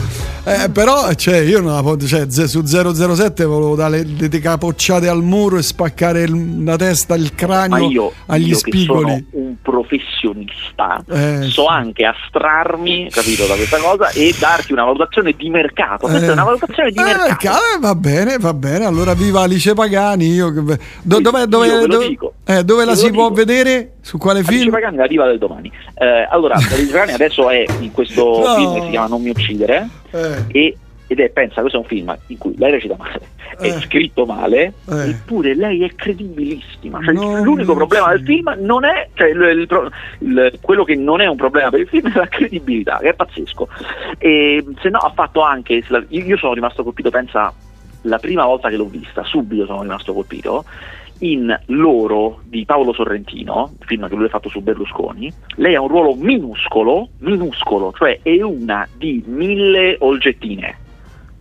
[0.47, 5.23] Eh, però cioè, io non la cioè, su 007 volevo dare le, le capocciate al
[5.23, 9.25] muro e spaccare il- la testa, il Ma cranio io, agli io spigoli.
[9.31, 15.33] sono un professionista, Eh, so anche astrarmi, capito, da questa cosa e darti una valutazione
[15.35, 16.07] di mercato.
[16.07, 16.29] Questa Eh.
[16.29, 17.57] è una valutazione di Eh, mercato.
[17.57, 18.85] eh, va bene, va bene.
[18.85, 20.27] Allora viva Alice Pagani.
[20.31, 23.93] Io, do- dove, dove- eh, dove la si può vedere?
[24.01, 24.71] Su quale Alice film?
[24.71, 25.71] Pagani la diva del domani.
[25.95, 28.55] Eh, allora, Alice Pagani adesso è in questo No.
[28.55, 30.43] film che si chiama Non mi uccidere Eh.
[30.59, 30.77] e-
[31.07, 33.21] ed è, pensa, questo è un film in cui lei recita male,
[33.59, 33.79] è Eh.
[33.81, 35.09] scritto male, Eh.
[35.09, 36.99] eppure lei è credibilissima.
[37.03, 38.53] Cioè, Non l'unico mi problema del uccidere.
[38.55, 41.87] film non è, cioè, il- il il- quello che non è un problema per il
[41.87, 43.67] film è la credibilità, che è pazzesco.
[44.17, 47.53] E se no ha fatto anche, io sono rimasto colpito, pensa,
[48.01, 50.65] la prima volta che l'ho vista, subito sono rimasto colpito,
[51.19, 55.87] in Loro di Paolo Sorrentino, film che lui ha fatto su Berlusconi, lei ha un
[55.87, 60.75] ruolo minuscolo, minuscolo, cioè è una di mille olgettine,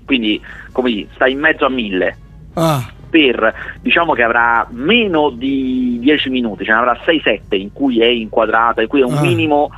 [0.05, 0.41] quindi
[0.73, 2.19] come dire, sta in mezzo a mille,
[2.57, 8.01] Ah, per diciamo che avrà meno di 10 minuti, ce ne avrà 6-7 in cui
[8.01, 9.21] è inquadrata, in cui è un Ah.
[9.21, 9.71] minimo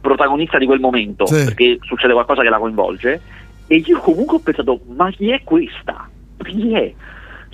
[0.00, 1.44] protagonista di quel momento, Sì.
[1.44, 3.20] perché succede qualcosa che la coinvolge.
[3.68, 6.08] E io comunque ho pensato, ma chi è questa?
[6.38, 6.92] Chi è?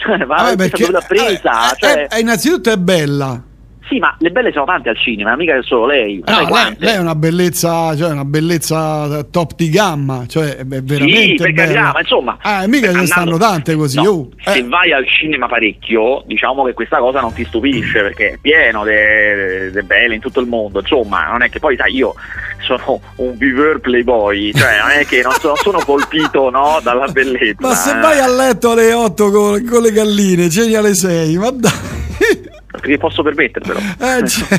[0.00, 1.72] Cioè, ma Ah, perché- dove l'ha presa?
[1.72, 3.42] eh, Cioè, eh, innanzitutto è bella.
[3.90, 6.22] Sì, ma le belle sono tante al cinema, mica che solo lei.
[6.24, 10.80] No, lei, lei è una bellezza, cioè una bellezza top di gamma, cioè è Sì,
[10.80, 11.92] veramente per carità, bella.
[11.94, 12.38] ma insomma.
[12.40, 13.96] Ah, mica ce ne stanno tante così.
[13.96, 14.28] No, oh.
[14.44, 18.84] Se vai al cinema parecchio, diciamo che questa cosa non ti stupisce perché è pieno
[18.84, 20.78] di belle in tutto il mondo.
[20.78, 22.14] Insomma, non è che poi, sai, io
[22.60, 27.66] sono un viveur playboy, cioè non è che non sono, sono colpito no, dalla bellezza.
[27.66, 31.50] Ma se vai a letto alle 8 con, con le galline, ceni alle 6, ma
[31.50, 31.70] dai.
[32.70, 33.78] Perché posso permettermelo.
[33.78, 34.58] Eh, cioè.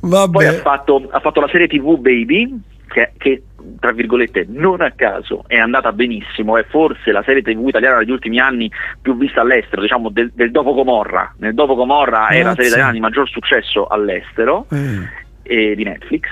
[0.30, 3.42] Poi ha fatto, ha fatto la serie TV Baby, che, che,
[3.78, 8.10] tra virgolette non a caso è andata benissimo, è forse la serie TV italiana degli
[8.10, 11.32] ultimi anni più vista all'estero, diciamo del, del dopo Comorra.
[11.38, 15.08] Nel dopo Comorra è la serie italiana di maggior successo all'estero Eh.
[15.42, 16.24] e di Netflix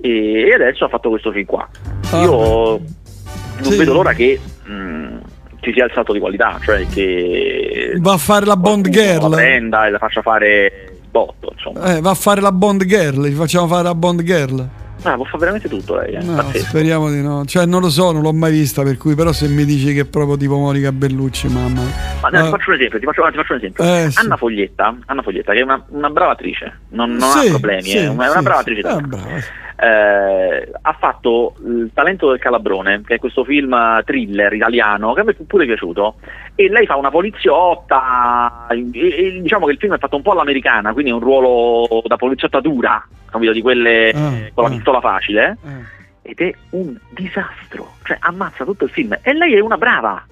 [0.00, 1.66] e, e adesso ha fatto questo film qua.
[2.10, 2.20] Ah.
[2.22, 2.80] Io
[3.58, 3.78] non Sì.
[3.78, 5.16] vedo l'ora che mh,
[5.60, 9.30] ci sia il salto di qualità, cioè che Va a fare la Bond la Girl.
[9.34, 11.96] prenda e la faccia fare botto, insomma.
[11.96, 14.68] Eh, va a fare la Bond Girl, gli facciamo fare la Bond Girl.
[15.02, 16.22] Ah, fare veramente tutto lei, eh.
[16.22, 17.44] No, speriamo di no.
[17.44, 20.00] Cioè, non lo so, non l'ho mai vista, per cui però se mi dici che
[20.00, 21.82] è proprio tipo Monica Bellucci, mamma.
[22.22, 23.84] Ma dai, ti Ah, faccio un esempio, ti faccio, ti faccio un esempio.
[23.84, 24.18] Eh, sì.
[24.18, 27.82] Anna Foglietta, Anna Foglietta, che è una, una brava attrice, non, non Sì, ha problemi,
[27.82, 28.70] sì, eh, è una sì, brava sì.
[28.70, 28.88] attrice.
[28.88, 29.64] Ah, sì.
[29.78, 35.24] Eh, ha fatto Il talento del calabrone, che è questo film thriller italiano che a
[35.24, 36.14] me è pure piaciuto.
[36.54, 40.32] E lei fa una poliziotta, e, e diciamo che il film è fatto un po'
[40.32, 44.72] all'americana, quindi è un ruolo da poliziotta dura, capito, di quelle Ah, con la ah.
[44.86, 45.56] Pistola facile.
[46.22, 49.16] Ed è un disastro, cioè ammazza tutto il film.
[49.22, 50.24] E lei è una brava.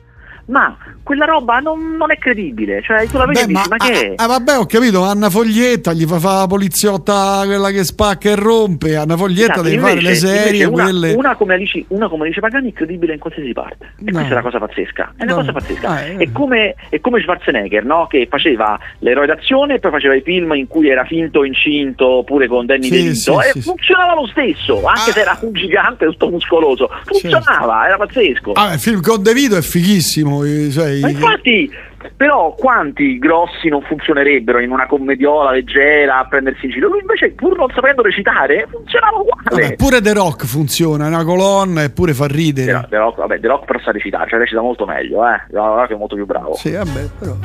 [0.47, 3.77] Ma quella roba non, non è credibile, cioè tu la vedi e Beh, dici, ma,
[3.77, 4.13] che è?
[4.17, 8.35] Ah, vabbè, ho capito, Anna Foglietta gli fa fare la poliziotta quella che spacca e
[8.37, 8.97] rompe.
[8.97, 11.13] Anna Foglietta Esatto, deve fare le invece- serie, invece una, quelle.
[11.15, 13.85] una come Alice, una come Alice Pagani è credibile in qualsiasi parte.
[14.05, 14.13] E No.
[14.13, 15.13] questa è una cosa pazzesca.
[15.17, 15.39] È una No.
[15.41, 15.89] cosa pazzesca.
[15.89, 16.17] Ah, eh.
[16.17, 18.07] È, come, è come Schwarzenegger, no?
[18.07, 22.47] Che faceva l'eroe d'azione e poi faceva i film in cui era finto incinto pure
[22.49, 23.15] con Danny Sì, DeVito.
[23.15, 23.63] sì, e sì, Ah.
[23.63, 26.89] funzionava lo stesso, anche se era un gigante tutto muscoloso.
[27.05, 28.53] Funzionava, era pazzesco.
[28.53, 30.34] Ah, il film con De Vito è fighissimo.
[30.43, 31.71] Eh, Cioè, Ma infatti,
[32.17, 36.89] però, quanti grossi non funzionerebbero in una commediola leggera a prendersi in giro?
[36.89, 39.43] Lui invece, pur non sapendo recitare, funzionava uguale.
[39.45, 42.73] vabbè, pure The Rock funziona, è una colonna e pure fa ridere.
[42.73, 45.41] Però, The Rock, vabbè, The Rock però sa recitare, cioè recita molto meglio, eh.
[45.49, 46.55] The Rock è molto più bravo.
[46.55, 47.37] Sì, vabbè, però.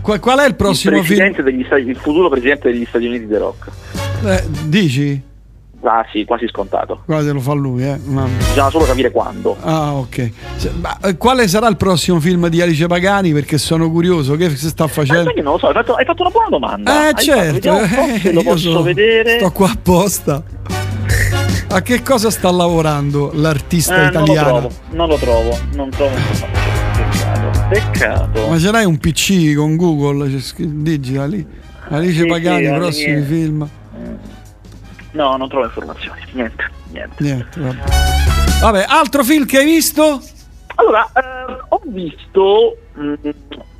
[0.00, 1.32] Qual, qual è il prossimo il, film?
[1.64, 3.68] Stati- il futuro presidente degli Stati Uniti The Rock.
[4.24, 5.25] Eh, dici?
[5.88, 7.02] Ah sì, quasi scontato.
[7.04, 7.96] Quasi lo fa lui, eh.
[8.06, 8.26] Mamma.
[8.38, 9.56] Bisogna solo capire quando.
[9.60, 10.30] Ah, ok.
[10.56, 13.32] Se- ma, eh, quale sarà il prossimo film di Alice Pagani?
[13.32, 14.34] Perché sono curioso.
[14.34, 15.32] Che si sta Ma facendo?
[15.32, 16.90] che non lo so, hai fatto, hai fatto una buona domanda.
[16.92, 17.70] Eh, Hai fatto- certo.
[17.70, 19.38] po' eh, lo posso so- vedere.
[19.38, 20.42] Sto qua apposta.
[21.68, 24.48] A che cosa sta lavorando l'artista Eh, non lo italiano?
[24.58, 26.14] trovo, non lo trovo, non trovo.
[26.96, 27.68] Peccato.
[27.68, 28.48] Peccato.
[28.48, 30.28] Ma ce l'hai un PC con Google?
[30.58, 31.46] Digita lì.
[31.90, 33.68] Alice Sì, Pagani, sì, prossimi film.
[35.16, 36.20] No, non trovo informazioni.
[36.32, 37.22] Niente, niente.
[37.22, 37.82] Niente, vabbè.
[38.60, 40.20] Vabbè, altro film che hai visto?
[40.74, 42.76] Allora, eh, ho visto.
[42.98, 43.14] mm,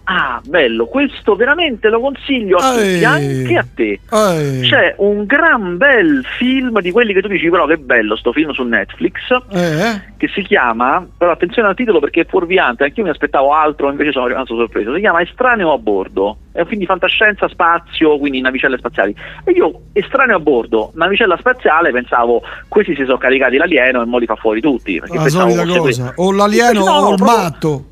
[0.09, 3.05] ah, bello, questo veramente lo consiglio a tutti, Ehi.
[3.05, 4.01] anche a te.
[4.11, 8.33] Eh, C'è un gran bel film di quelli che tu dici, però che bello sto
[8.33, 9.15] film su Netflix,
[9.51, 13.91] eh, che si chiama, però attenzione al titolo perché è fuorviante, anch'io mi aspettavo altro,
[13.91, 18.19] invece sono rimasto sorpreso, si chiama Estraneo a bordo, è un film di fantascienza, spazio,
[18.19, 19.15] quindi navicelle spaziali.
[19.45, 24.19] E io, estraneo a bordo, navicella spaziale, pensavo, questi si sono caricati l'alieno e mo
[24.19, 24.99] li fa fuori tutti.
[24.99, 25.81] Perché la pensavo solita cosa.
[25.81, 26.13] questo.
[26.17, 27.85] O l'alieno no, o il matto.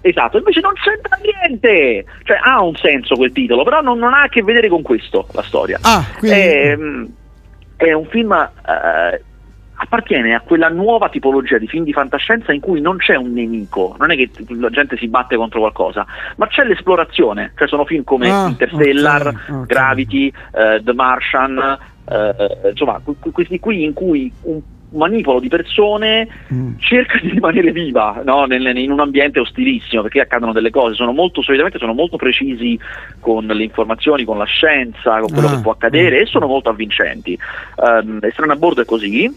[0.00, 4.22] Esatto, invece non c'entra niente, cioè ha un senso quel titolo, però non, non ha
[4.22, 5.78] a che vedere con questo la storia.
[5.82, 7.04] Ah, quindi- È, mm,
[7.76, 9.22] è un film, eh,
[9.80, 13.94] appartiene a quella nuova tipologia di film di fantascienza in cui non c'è un nemico,
[13.98, 16.06] non è che la gente si batte contro qualcosa,
[16.36, 19.66] ma c'è l'esplorazione, cioè sono film come Ah, Interstellar, ok, ok.
[19.66, 21.78] Gravity, eh, The Martian,
[22.10, 24.60] eh, insomma que- que- questi qui in cui un
[24.92, 26.76] manipolo di persone Mm.
[26.78, 28.44] cerca di rimanere viva no?
[28.46, 32.78] Nel- in un ambiente ostilissimo perché accadono delle cose, sono molto solitamente sono molto precisi
[33.20, 36.70] con le informazioni, con la scienza, con quello Ah, che può accadere e sono molto
[36.70, 37.38] avvincenti.
[37.76, 39.30] Um, Estrano a bordo è così,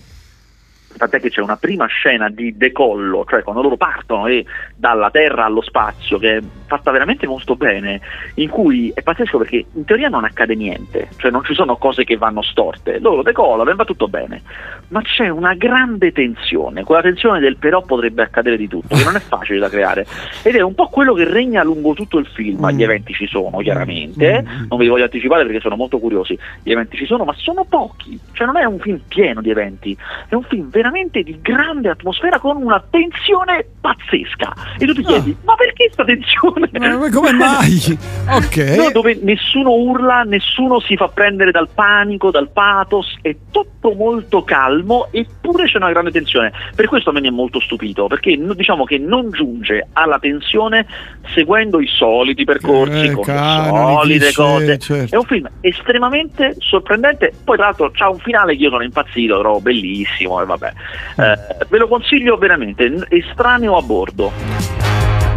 [0.98, 4.46] tant'è che c'è una prima scena di decollo, cioè quando loro partono e
[4.76, 6.42] dalla Terra allo spazio, che
[6.72, 8.00] fatta veramente molto bene,
[8.36, 12.06] in cui è pazzesco perché in teoria non accade niente, cioè non ci sono cose
[12.06, 14.42] che vanno storte, loro decollano e va tutto bene,
[14.88, 19.18] ma c'è una grande tensione, quella tensione del però potrebbe accadere di tutto, che non
[19.18, 20.06] è facile da creare,
[20.44, 23.58] ed è un po' quello che regna lungo tutto il film, gli eventi ci sono
[23.58, 27.66] chiaramente, non vi voglio anticipare perché sono molto curiosi, gli eventi ci sono, ma sono
[27.66, 29.98] pochi, cioè non è un film pieno di eventi,
[30.30, 35.36] è un film veramente di grande atmosfera con una tensione pazzesca, e tu ti chiedi,
[35.44, 36.61] ma perché sta tensione?
[36.72, 37.98] Ma come mai?
[38.30, 38.58] Ok.
[38.78, 44.44] No, dove nessuno urla, nessuno si fa prendere dal panico, dal pathos, è tutto molto
[44.44, 46.52] calmo eppure c'è una grande tensione.
[46.76, 50.86] Per questo a me mi è molto stupito, perché diciamo che non giunge alla tensione
[51.34, 54.80] seguendo i soliti percorsi, Eh, con le canoni, solite cliché, cose.
[54.80, 55.16] certo.
[55.16, 59.40] È un film estremamente sorprendente, poi tra l'altro c'ha un finale che io sono impazzito,
[59.40, 60.72] trovo bellissimo e vabbè.
[61.18, 64.91] Eh, ve lo consiglio veramente, estraneo a bordo.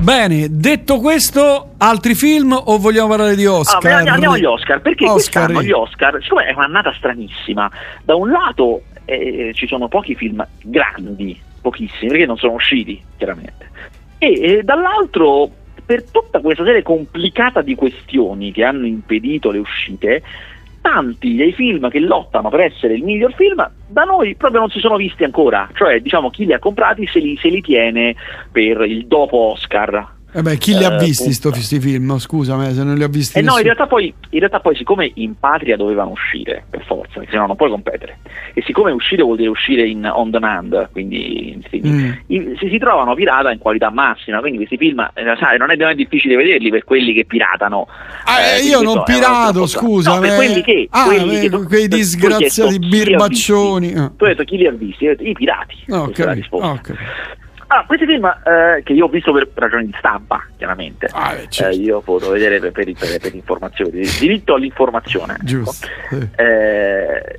[0.05, 3.81] Bene, detto questo, altri film o vogliamo parlare di Ah, Oscar?
[3.81, 5.47] beh, andiamo agli Oscar, perché Oscar.
[5.47, 7.71] quest'anno gli Oscar, siccome è un'annata stranissima,
[8.03, 13.71] da un lato eh, ci sono pochi film grandi, pochissimi, perché non sono usciti, chiaramente,
[14.19, 15.49] e eh, dall'altro
[15.87, 20.23] per tutta questa serie complicata di questioni che hanno impedito le uscite,
[20.85, 24.81] tanti dei film che lottano per essere il miglior film da noi proprio non si
[24.81, 28.15] sono visti ancora, cioè diciamo chi li ha comprati se li, se li tiene
[28.53, 30.14] per il dopo Oscar.
[30.37, 32.07] Eh beh, chi li ha Eh, visti questi film?
[32.07, 34.75] No, Scusami, se non li ha visti Eh no, in realtà, poi, in realtà poi
[34.75, 38.19] siccome in patria dovevano uscire, per forza, perché sennò non puoi competere,
[38.53, 42.11] e siccome uscire vuol dire uscire in on demand, quindi in Mm.
[42.27, 45.77] i- si, si trovano pirata in qualità massima, quindi questi film, eh, sai, non è,
[45.77, 47.87] non è difficile vederli per quelli che piratano.
[48.25, 50.15] Ah, Eh, eh, io non pirato, scusa.
[50.15, 50.89] No, per quelli che...
[50.91, 53.93] Ah, quelli eh, che tu- quei tu disgraziati li ha birbaccioni.
[53.93, 55.05] Tu hai detto chi li ha visti?
[55.05, 55.77] I pirati.
[55.91, 56.35] Ah, Questa
[57.67, 61.09] Ah, questi film eh, che io ho visto per ragioni di stampa, chiaramente.
[61.13, 61.77] Ah, certo.
[61.77, 65.35] Eh, io posso vedere per, per, per, per informazioni, diritto all'informazione.
[65.35, 65.45] ecco.
[65.45, 65.87] Giusto.
[66.09, 66.29] sì.
[66.37, 67.39] Eh,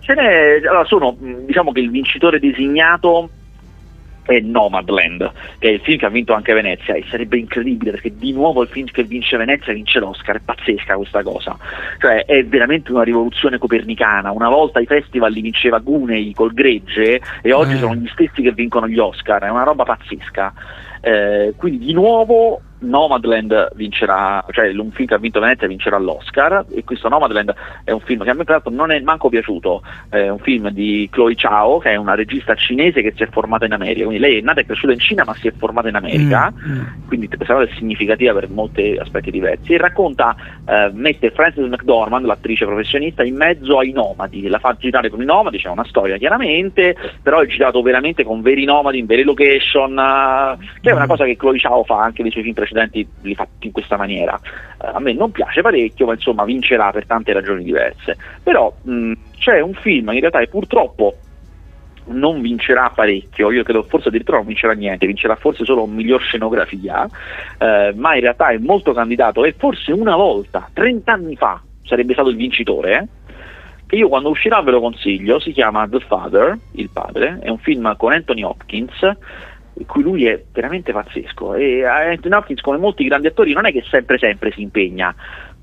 [0.00, 3.28] ce n'è, allora sono, diciamo che il vincitore designato
[4.26, 8.12] è Nomadland, che è il film che ha vinto anche Venezia e sarebbe incredibile perché
[8.14, 11.56] di nuovo il film che vince Venezia vince l'Oscar, è pazzesca questa cosa,
[11.98, 17.20] cioè è veramente una rivoluzione copernicana, una volta i festival li vinceva Gunei col gregge
[17.42, 17.78] e oggi Eh.
[17.78, 20.52] sono gli stessi che vincono gli Oscar, è una roba pazzesca.
[21.00, 26.66] Eh, quindi di nuovo Nomadland vincerà, cioè un film che ha vinto Venezia vincerà l'Oscar
[26.72, 27.54] e questo Nomadland
[27.84, 31.08] è un film che a me peraltro non è manco piaciuto, è un film di
[31.10, 34.38] Chloe Chao che è una regista cinese che si è formata in America, quindi lei
[34.38, 37.54] è nata e cresciuta in Cina ma si è formata in America, Mm, quindi questa
[37.54, 39.74] cosa è significativa per molti aspetti diversi.
[39.74, 40.36] E racconta,
[40.66, 45.24] eh, mette Frances McDormand, l'attrice professionista, in mezzo ai nomadi, la fa girare con i
[45.24, 49.98] nomadi, c'è una storia chiaramente, però è girato veramente con veri nomadi, in vere location,
[49.98, 53.34] eh, che è una cosa che Chloe Chao fa anche nei suoi film precedenti, li
[53.34, 54.38] fa in questa maniera.
[54.82, 58.16] Eh, a me non piace parecchio, ma insomma vincerà per tante ragioni diverse.
[58.42, 61.16] Però mh, c'è un film in realtà che purtroppo
[62.08, 67.08] non vincerà parecchio, io credo forse addirittura non vincerà niente, vincerà forse solo miglior scenografia,
[67.58, 72.12] eh, ma in realtà è molto candidato e forse una volta, 30 anni fa, sarebbe
[72.12, 73.24] stato il vincitore, eh,
[73.86, 77.58] che io quando uscirà ve lo consiglio, si chiama The Father, il padre, è un
[77.58, 78.98] film con Anthony Hopkins,
[79.78, 83.72] in cui lui è veramente pazzesco e Anthony Hopkins come molti grandi attori non è
[83.72, 85.14] che sempre sempre si impegna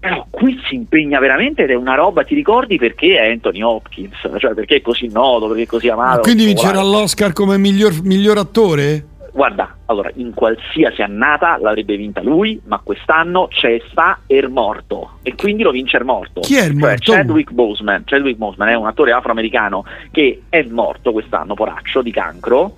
[0.04, 4.18] però qui si impegna veramente ed è una roba, ti ricordi perché è Anthony Hopkins,
[4.38, 6.20] cioè perché è così noto, perché è così amato.
[6.20, 9.06] Quindi vincerà l'Oscar come miglior, miglior attore?
[9.36, 15.34] Guarda, allora, in qualsiasi annata l'avrebbe vinta lui, ma quest'anno c'è sta er morto e
[15.34, 16.42] quindi lo vince er morto.
[16.42, 17.12] Chi è il Cioè, morto?
[17.14, 22.76] Chadwick Boseman, Chadwick Boseman è un attore afroamericano che è morto quest'anno, poraccio, di cancro,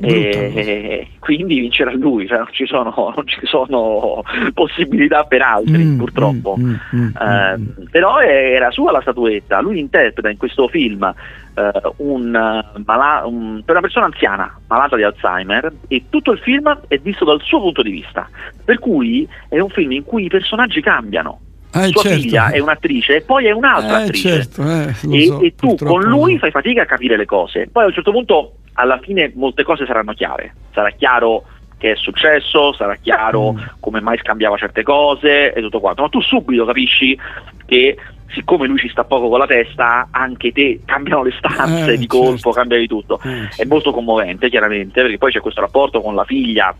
[0.00, 4.22] e, e quindi vincerà lui, cioè non ci sono, non ci sono
[4.54, 6.56] possibilità per altri, Mm, purtroppo.
[6.56, 11.12] mm, mm, mm, Eh, però è- era sua la statuetta, lui interpreta in questo film
[11.56, 16.38] eh, un, eh, mala- un- per una persona anziana malata di Alzheimer e tutto il
[16.38, 18.28] film è visto dal suo punto di vista,
[18.64, 21.40] per cui è un film in cui i personaggi cambiano.
[21.72, 22.20] Eh, Sua certo.
[22.20, 25.76] figlia è un'attrice e poi è un'altra Eh, attrice certo, eh, e, so, e tu
[25.76, 27.68] con lui fai fatica a capire le cose.
[27.70, 30.54] Poi a un certo punto, alla fine, molte cose saranno chiare.
[30.72, 31.44] Sarà chiaro
[31.78, 33.58] che è successo, sarà chiaro Mm.
[33.80, 36.00] come mai scambiava certe cose e tutto quanto.
[36.02, 37.18] Ma tu subito capisci
[37.66, 37.96] che
[38.28, 42.06] siccome lui ci sta poco con la testa, anche te cambiano le stanze Eh, di
[42.06, 42.50] colpo, certo.
[42.52, 43.20] cambia di tutto.
[43.22, 46.74] Eh, È molto commovente, chiaramente, perché poi c'è questo rapporto con la figlia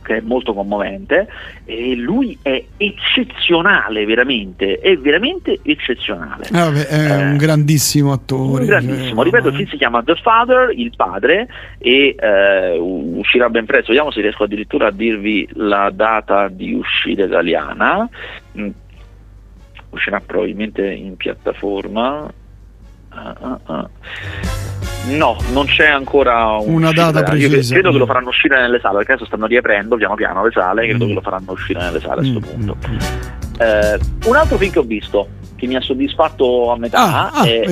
[0.00, 1.28] che è molto commovente,
[1.66, 6.46] e lui è eccezionale, veramente, è veramente eccezionale.
[6.46, 8.62] Eh, vabbè, è un grandissimo attore.
[8.62, 11.46] Un grandissimo, cioè, ripeto, il film si chiama The Father, il padre,
[11.76, 13.88] e eh, uscirà ben presto.
[13.88, 18.08] Vediamo se riesco addirittura a dirvi la data di uscita italiana.
[19.90, 22.30] Mm, Uscirà probabilmente in piattaforma.
[23.10, 23.88] Ah, ah, ah.
[25.10, 27.72] No, non c'è ancora un Una data Io precisa.
[27.74, 30.86] credo che lo faranno uscire nelle sale, perché adesso stanno riaprendo piano piano le sale,
[30.86, 32.76] credo che lo faranno uscire nelle sale a Mm, questo punto.
[33.60, 33.98] Eh,
[34.28, 37.62] un altro film che ho visto, che mi ha soddisfatto a metà, Ah, ah, è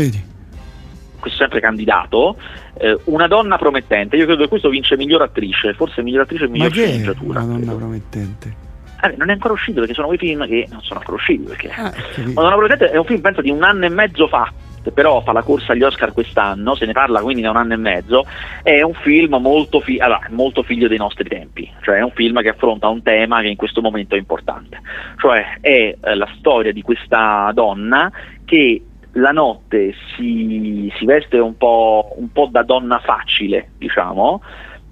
[1.20, 2.36] questo sempre candidato,
[2.78, 4.16] eh, Una donna promettente.
[4.16, 7.42] Io credo che questo vince miglior attrice, forse miglior attrice e miglior sceneggiatura.
[7.42, 8.64] una donna promettente?
[9.02, 11.44] Eh, non è ancora uscito perché sono quei film che non sono ancora usciti.
[11.44, 14.50] Perché Ah, Una donna promettente è un film, penso, di un anno e mezzo fa.
[14.82, 17.74] che Però fa la corsa agli Oscar quest'anno, se ne parla quindi da un anno
[17.74, 18.24] e mezzo.
[18.62, 22.40] È un film molto, fi- allora, molto figlio dei nostri tempi, cioè è un film
[22.40, 24.80] che affronta un tema che in questo momento è importante.
[25.18, 28.10] Cioè è eh, la storia di questa donna
[28.44, 28.80] che
[29.12, 34.42] la notte si, si veste un po', un po' da donna facile, diciamo,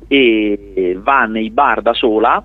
[0.08, 2.42] e va nei bar da sola,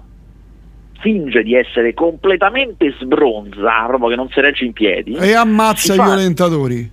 [0.99, 5.13] finge di essere completamente sbronza, proprio che non si regge in piedi.
[5.15, 6.91] E ammazza si i fa- violentatori.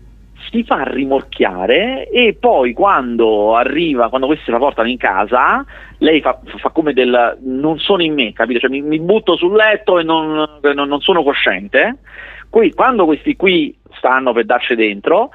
[0.51, 5.65] si fa rimorchiare e poi quando arriva, quando questi la portano in casa,
[5.99, 8.61] lei fa, fa come del non sono in me, capito?
[8.61, 11.99] Cioè mi, mi butto sul letto e non, non- non sono cosciente.
[12.49, 15.31] Qui, quando questi qui stanno per darci dentro,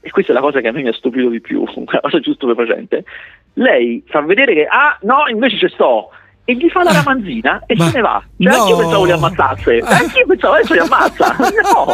[0.00, 2.18] e questa è la cosa che a me mi ha stupito di più, una cosa
[2.20, 3.04] giusto stupefacente,
[3.54, 6.10] lei fa vedere che, ah no, invece ci sto,
[6.44, 8.22] e gli fa la ramanzina e se ne va.
[8.38, 8.58] Cioè, no.
[8.58, 11.36] anche io pensavo li ammazzasse, anche io pensavo adesso li ammazza.
[11.72, 11.86] No,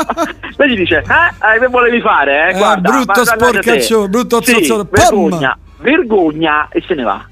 [0.57, 2.47] lei gli dice, eh, eh, che volevi fare?
[2.47, 2.55] Eh?
[2.55, 3.63] Eh, Guarda, brutto ma guarda te.
[3.63, 4.85] sporcaccione, brutto Sì, zozzone.
[4.87, 5.03] Pam!
[5.03, 7.27] vergogna, vergogna e se ne va.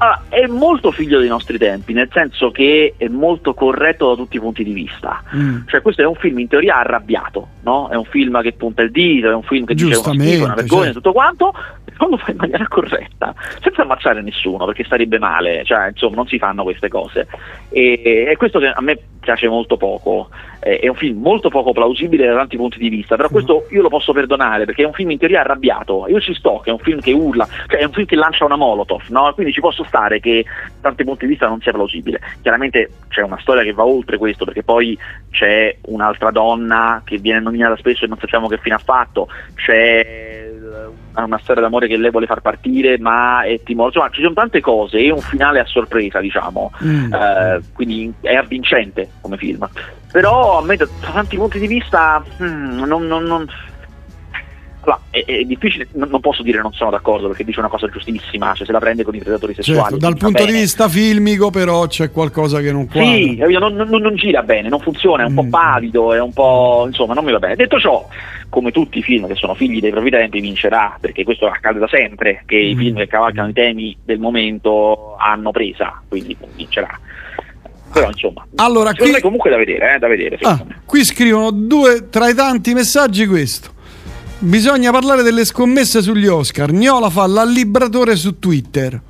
[0.00, 4.36] Allora, è molto figlio dei nostri tempi, nel senso che è molto corretto da tutti
[4.36, 5.22] i punti di vista.
[5.34, 5.66] Mm.
[5.66, 7.88] Cioè, questo è un film in teoria arrabbiato, no?
[7.88, 10.54] È un film che punta il dito, è un film che dice una schifo, una
[10.54, 11.00] vergogna, certo.
[11.00, 11.52] tutto quanto,
[11.98, 16.28] però lo fa in maniera corretta, senza ammazzare nessuno, perché starebbe male, cioè, insomma, non
[16.28, 17.26] si fanno queste cose.
[17.70, 20.30] E, e questo a me piace molto poco.
[20.60, 23.82] Eh, È un film molto poco plausibile da tanti punti di vista, però questo io
[23.82, 26.06] lo posso perdonare perché è un film in teoria arrabbiato.
[26.08, 28.44] Io ci sto, che è un film che urla, cioè è un film che lancia
[28.44, 29.32] una molotov, no?
[29.34, 32.20] Quindi ci posso stare che da tanti punti di vista non sia plausibile.
[32.42, 34.96] Chiaramente c'è una storia che va oltre questo, perché poi
[35.30, 40.54] c'è un'altra donna che viene nominata spesso e non sappiamo che fine ha fatto, c'è
[41.18, 43.96] eh, una storia d'amore che lei vuole far partire, ma è timorosa.
[43.98, 46.70] Insomma, ci sono tante cose e un finale a sorpresa, diciamo.
[46.84, 47.12] Mm.
[47.12, 49.68] Eh, quindi è avvincente come film.
[50.10, 53.46] Però a me da, tanti punti di vista mm, non, non- non-
[54.88, 57.86] Allora, è, è difficile, non, non posso dire non sono d'accordo perché dice una cosa
[57.88, 59.80] giustissima, cioè se la prende con i predatori sessuali.
[59.80, 63.04] Certo, dal punto di vista filmico però c'è qualcosa che non quadra.
[63.14, 63.58] Sì, capito?
[63.58, 65.36] non, non- non gira bene, non funziona, è un Mm.
[65.36, 66.84] po' pavido, è un po'.
[66.86, 67.56] insomma, non mi va bene.
[67.56, 68.06] Detto ciò,
[68.48, 71.88] come tutti i film che sono figli dei propri tempi, vincerà, perché questo accade da
[71.88, 72.70] sempre, che Mm.
[72.70, 76.98] i film che cavalcano i temi del momento hanno presa, quindi vincerà.
[77.92, 80.38] Però insomma, Allora, qui- comunque da vedere, eh, da vedere.
[80.42, 83.70] Ah, qui scrivono due tra i tanti messaggi questo.
[84.40, 86.70] Bisogna parlare delle scommesse sugli Oscar.
[86.70, 89.00] Gnola fa l'allibratore su Twitter.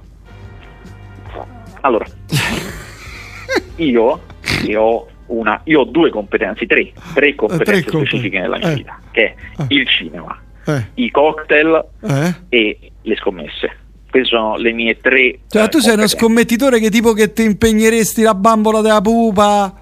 [1.83, 2.07] Allora,
[3.77, 4.21] io,
[4.65, 8.75] io ho una, io ho due competenze, tre, tre competenze compe- specifiche nella mia eh.
[8.75, 12.35] vita, che è il cinema, Eh, i cocktail eh.
[12.49, 13.77] e le scommesse.
[14.11, 15.41] Queste sono le mie tre.
[15.47, 16.17] Cioè, eh, tu sei uno competenze.
[16.17, 19.75] scommettitore che tipo che ti impegneresti la bambola della pupa.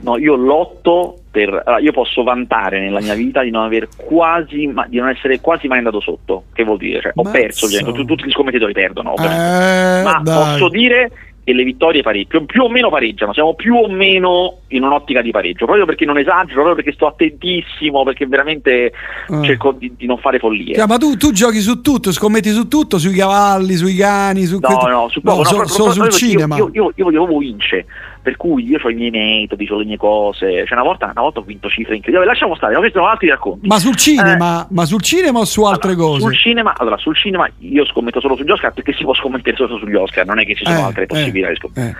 [0.00, 1.62] No, io lotto per.
[1.66, 5.66] allora, io posso vantare nella mia vita di non aver quasi di non essere quasi
[5.68, 6.44] mai andato sotto.
[6.54, 7.00] Che vuol dire?
[7.02, 7.38] Cioè, ho Mazza.
[7.38, 9.14] perso, ovviamente, tu- tutti gli scommettitori perdono.
[9.16, 10.34] Eh, ma dai.
[10.52, 11.10] posso dire
[11.44, 15.22] che le vittorie pareggiano, più, più o meno pareggiano, siamo più o meno in un'ottica
[15.22, 18.86] di pareggio, proprio perché non esagero, proprio perché sto attentissimo, perché veramente
[19.28, 19.42] Eh.
[19.44, 20.74] cerco di, di non fare follie.
[20.74, 24.58] Cioè, ma tu, tu giochi su tutto, scommetti su tutto, sui cavalli, sui cani, su
[24.60, 26.56] No, que- no, su poco, no, so- proprio- solo sul proprio perché cinema.
[26.56, 27.86] Io, io, io voglio proprio vince,
[28.26, 30.66] per cui io ho i miei metodi, ho le mie cose.
[30.66, 32.26] Cioè, una volta, una volta ho vinto cifre incredibili.
[32.26, 33.68] Lasciamo stare, no, questi sono altri racconti.
[33.68, 36.16] Ma sul cinema, ma sul cinema o su altre cose?
[36.16, 36.20] Eh.
[36.22, 39.78] Sul cinema, allora, sul cinema io scommetto solo sugli Oscar perché si può scommettere solo
[39.78, 41.96] sugli Oscar, non è che ci sono Eh, altre eh, possibilità di scommettere.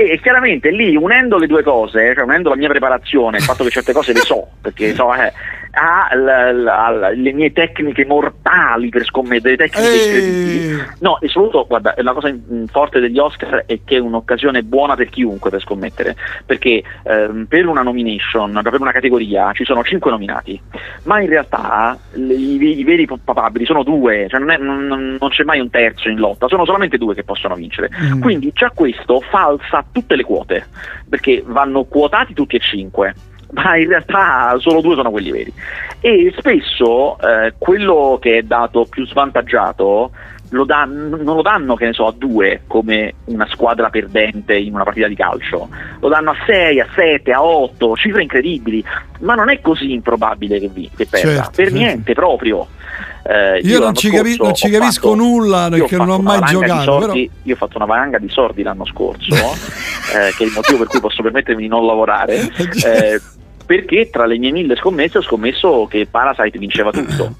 [0.00, 3.70] E chiaramente lì, unendo le due cose, cioè unendo la mia preparazione, il fatto che
[3.70, 5.32] certe cose le so, perché so, eh,
[5.72, 10.82] a la- la- la- le mie tecniche mortali per scommettere, tecniche incredibili.
[11.00, 14.94] No, e soprattutto, guarda, la cosa mm, forte degli Oscar è che è un'occasione buona
[14.94, 16.14] per chiunque per scommettere,
[16.46, 20.60] perché ehm, per una nomination, per una categoria, ci sono cinque nominati,
[21.04, 25.28] ma in realtà le- i, i veri papabili sono due, cioè non, è- non- non
[25.30, 27.90] c'è mai un terzo in lotta, sono solamente due che possono vincere.
[28.14, 28.20] Mm.
[28.20, 30.66] Quindi già questo falsa tutte le quote,
[31.08, 33.14] perché vanno quotati tutti e cinque.
[33.52, 35.52] Ma in realtà solo due sono quelli veri.
[36.00, 40.10] E spesso eh, quello che è dato più svantaggiato
[40.50, 44.74] lo dan- non lo danno, che ne so, a due come una squadra perdente in
[44.74, 45.68] una partita di calcio,
[46.00, 48.82] lo danno a 6, a 7, a 8, cifre incredibili,
[49.20, 51.78] ma non è così improbabile che, vi- che perda, Certo, per certo.
[51.78, 52.66] niente proprio.
[53.28, 56.08] Eh, Io non l'anno ci, capi- non ci capisco fatto- nulla io perché ho non
[56.10, 56.74] ho mai giocato.
[56.84, 57.00] Però...
[57.00, 59.34] sordi- Io ho fatto una valanga di sordi l'anno scorso,
[60.16, 62.36] eh, che è il motivo per cui posso permettermi di non lavorare.
[62.86, 63.20] eh,
[63.66, 67.34] perché tra le mie mille scommesse ho scommesso che Parasite vinceva tutto.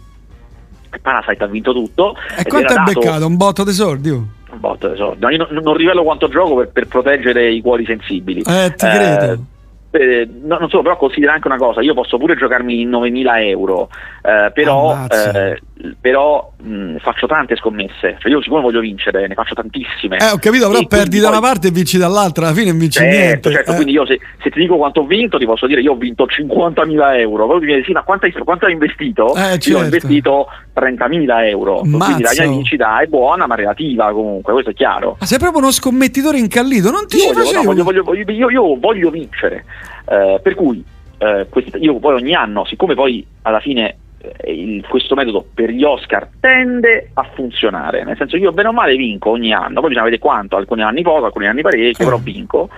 [1.01, 2.15] Parasite ha vinto tutto.
[2.37, 3.27] E quanto hai dato- beccato?
[3.27, 4.11] Un botto di soldi?
[4.11, 4.27] oh?
[4.51, 5.21] un botto di soldi.
[5.21, 8.43] No, io non, non rivelo quanto gioco per, per proteggere i cuori sensibili.
[8.47, 9.43] Eh, ti credo.
[9.91, 13.47] Eh, no, non solo, però considera anche una cosa, io posso pure giocarmi in 9.000
[13.47, 13.89] euro,
[14.23, 15.61] eh, però, eh,
[16.01, 20.17] però mh, faccio tante scommesse, cioè io siccome voglio vincere ne faccio tantissime.
[20.19, 22.71] Eh, ho capito, però E perdi da una poi- parte e vinci dall'altra, alla fine
[22.71, 23.51] non vinci Certo, niente.
[23.53, 23.75] certo, Eh.
[23.75, 26.27] quindi io se, se ti dico quanto ho vinto ti posso dire io ho vinto
[26.27, 29.35] 50.000 euro, poi mi viene sì ma quanto hai, quanto hai investito?
[29.35, 29.79] Eh, Io ho certo.
[29.85, 35.17] investito 30.000 euro, quindi la mia vincita è buona ma relativa comunque, questo è chiaro.
[35.19, 38.77] Ma sei proprio uno scommettitore incallito, non ti Io voglio, no, voglio- voglio- io, io
[38.79, 39.65] voglio vincere,
[40.09, 40.83] Eh, per cui
[41.19, 45.71] eh, quest- io poi ogni anno, siccome poi alla fine eh, il- questo metodo per
[45.71, 49.89] gli Oscar tende a funzionare, nel senso io bene o male vinco ogni anno, poi
[49.91, 52.69] bisogna vedere quanto, alcuni anni poco, alcuni anni parecchio, però vinco.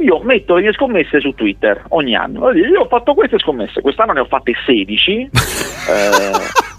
[0.00, 2.52] Io metto le mie scommesse su Twitter ogni anno.
[2.52, 5.12] Io ho fatto queste scommesse, quest'anno ne ho fatte 16.
[5.22, 5.30] eh,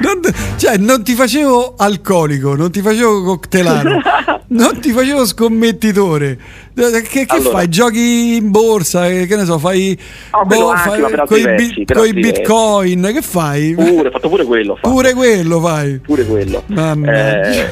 [0.00, 0.20] Non,
[0.56, 4.00] cioè, non ti facevo alcolico, non ti facevo coctelaro,
[4.48, 6.38] non ti facevo scommettitore.
[6.80, 7.56] Eh, Che, che Allora.
[7.58, 7.68] fai?
[7.68, 9.08] Giochi in borsa?
[9.08, 9.98] eh, Che ne so, fai.
[10.32, 12.40] No, coi versi, per coi altri versi.
[12.40, 13.10] bitcoin?
[13.12, 13.74] Che fai?
[13.74, 14.76] pure, ho fatto pure quello.
[14.76, 14.88] fatto.
[14.90, 15.98] Pure quello fai.
[15.98, 16.62] Pure quello.
[16.66, 17.66] Mamma Eh,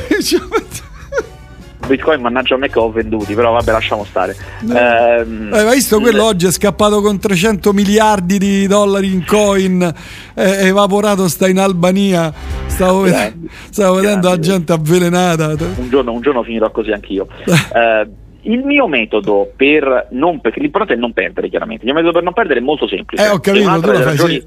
[1.86, 4.34] Bitcoin mannaggia a me che ho venduti, però vabbè lasciamo stare.
[4.62, 9.94] Ehm, Eh, Hai visto quello oggi è scappato con 300 miliardi di dollari in coin,
[10.34, 12.32] è evaporato, sta in Albania.
[12.66, 13.34] Stavo, ved-
[13.70, 15.46] stavo vedendo la gente avvelenata.
[15.76, 17.28] un, giorno, un giorno finirò così anch'io.
[17.46, 18.08] Eh,
[18.46, 21.84] il mio metodo per non perché l'importante è non perdere, chiaramente.
[21.84, 23.24] Il mio metodo per non perdere è molto semplice.
[23.24, 24.42] Eh, ho capito, tu lo fai ragioni-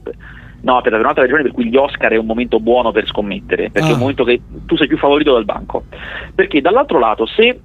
[0.61, 3.87] No, per un'altra ragione per cui gli Oscar è un momento buono per scommettere, perché
[3.87, 3.91] Ah.
[3.91, 5.85] è un momento che tu sei più favorito del banco.
[6.35, 7.59] Perché dall'altro lato, se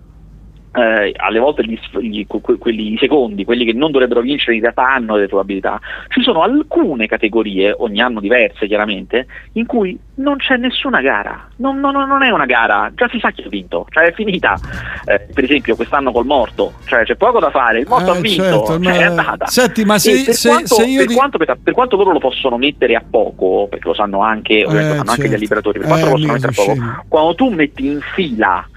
[0.74, 4.60] eh, alle volte gli, gli- que- quelli, i secondi, quelli che non dovrebbero vincere in
[4.62, 10.36] realtà hanno delle probabilità, ci sono alcune categorie, ogni anno diverse chiaramente, in cui non
[10.36, 13.86] c'è nessuna gara, non, non- non è una gara, già si sa chi ha vinto,
[13.90, 14.58] cioè è finita.
[15.04, 18.20] Eh, per esempio quest'anno col morto, cioè c'è poco da fare, il morto Eh, ha
[18.20, 19.46] vinto, certo, cioè, è andata.
[19.46, 22.18] Senti, ma se- per, se- quanto, se per ti- quanto- per- per quanto loro lo
[22.18, 25.36] possono mettere a poco, perché lo sanno anche, lo sanno anche gli certo.
[25.38, 27.02] liberatori, per Eh, quanto lo possono mica mettere a poco, scemi.
[27.08, 28.68] quando tu metti in fila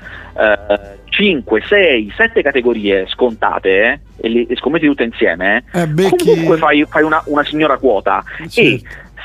[1.10, 6.86] 5, 6, 7 categorie scontate eh, e le scommetti tutte insieme, Eh, becchi- comunque fai,
[6.88, 8.24] fai una, una signora quota.
[8.48, 8.60] Certo.
[8.62, 8.82] E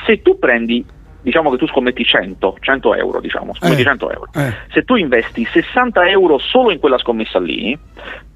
[0.07, 0.85] se tu prendi,
[1.21, 3.85] diciamo che tu scommetti 100, 100 euro, diciamo, scommetti Eh.
[3.85, 4.53] 100 euro, Eh.
[4.73, 7.79] se tu investi 60 euro solo in quella scommessa lì,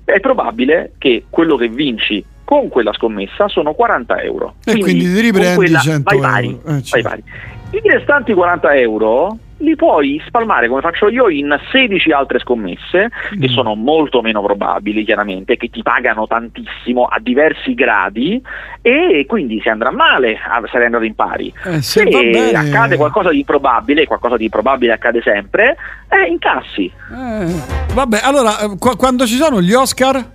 [0.04, 4.54] è probabile che quello che vinci con quella scommessa sono 40 euro.
[4.64, 6.58] E quindi ti con riprendi quella 100 vai pari, euro.
[6.68, 7.08] Eh, vai certo.
[7.08, 7.22] pari.
[7.70, 13.40] I restanti 40 euro li puoi spalmare come faccio io in 16 altre scommesse Mm.
[13.40, 18.40] che sono molto meno probabili chiaramente, che ti pagano tantissimo a diversi gradi
[18.82, 21.52] e quindi se andrà male ah, sarai andato in pari.
[21.64, 25.76] Eh, se se accade qualcosa di improbabile, qualcosa di improbabile accade sempre,
[26.08, 26.84] eh, incassi.
[26.86, 30.34] Eh, vabbè, allora, eh, qua- quando ci sono gli Oscar?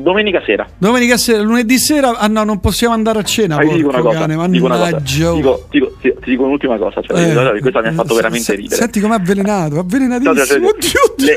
[0.00, 0.66] Domenica sera.
[0.78, 3.56] Domenica sera, lunedì sera, ah no, non possiamo andare a cena.
[3.56, 4.90] Ah, ti dico una cosa, cane, dico una cosa.
[4.90, 5.30] mannaggia.
[5.30, 7.18] Ti dico, ti dico- ti- ti dico un'ultima cosa, cioè,
[7.54, 8.74] Eh, questa mi ha fatto eh, veramente se- ridere.
[8.76, 10.44] Senti com'è avvelenato, avvelenatissimo.
[10.44, 11.36] Cioè, Oddio,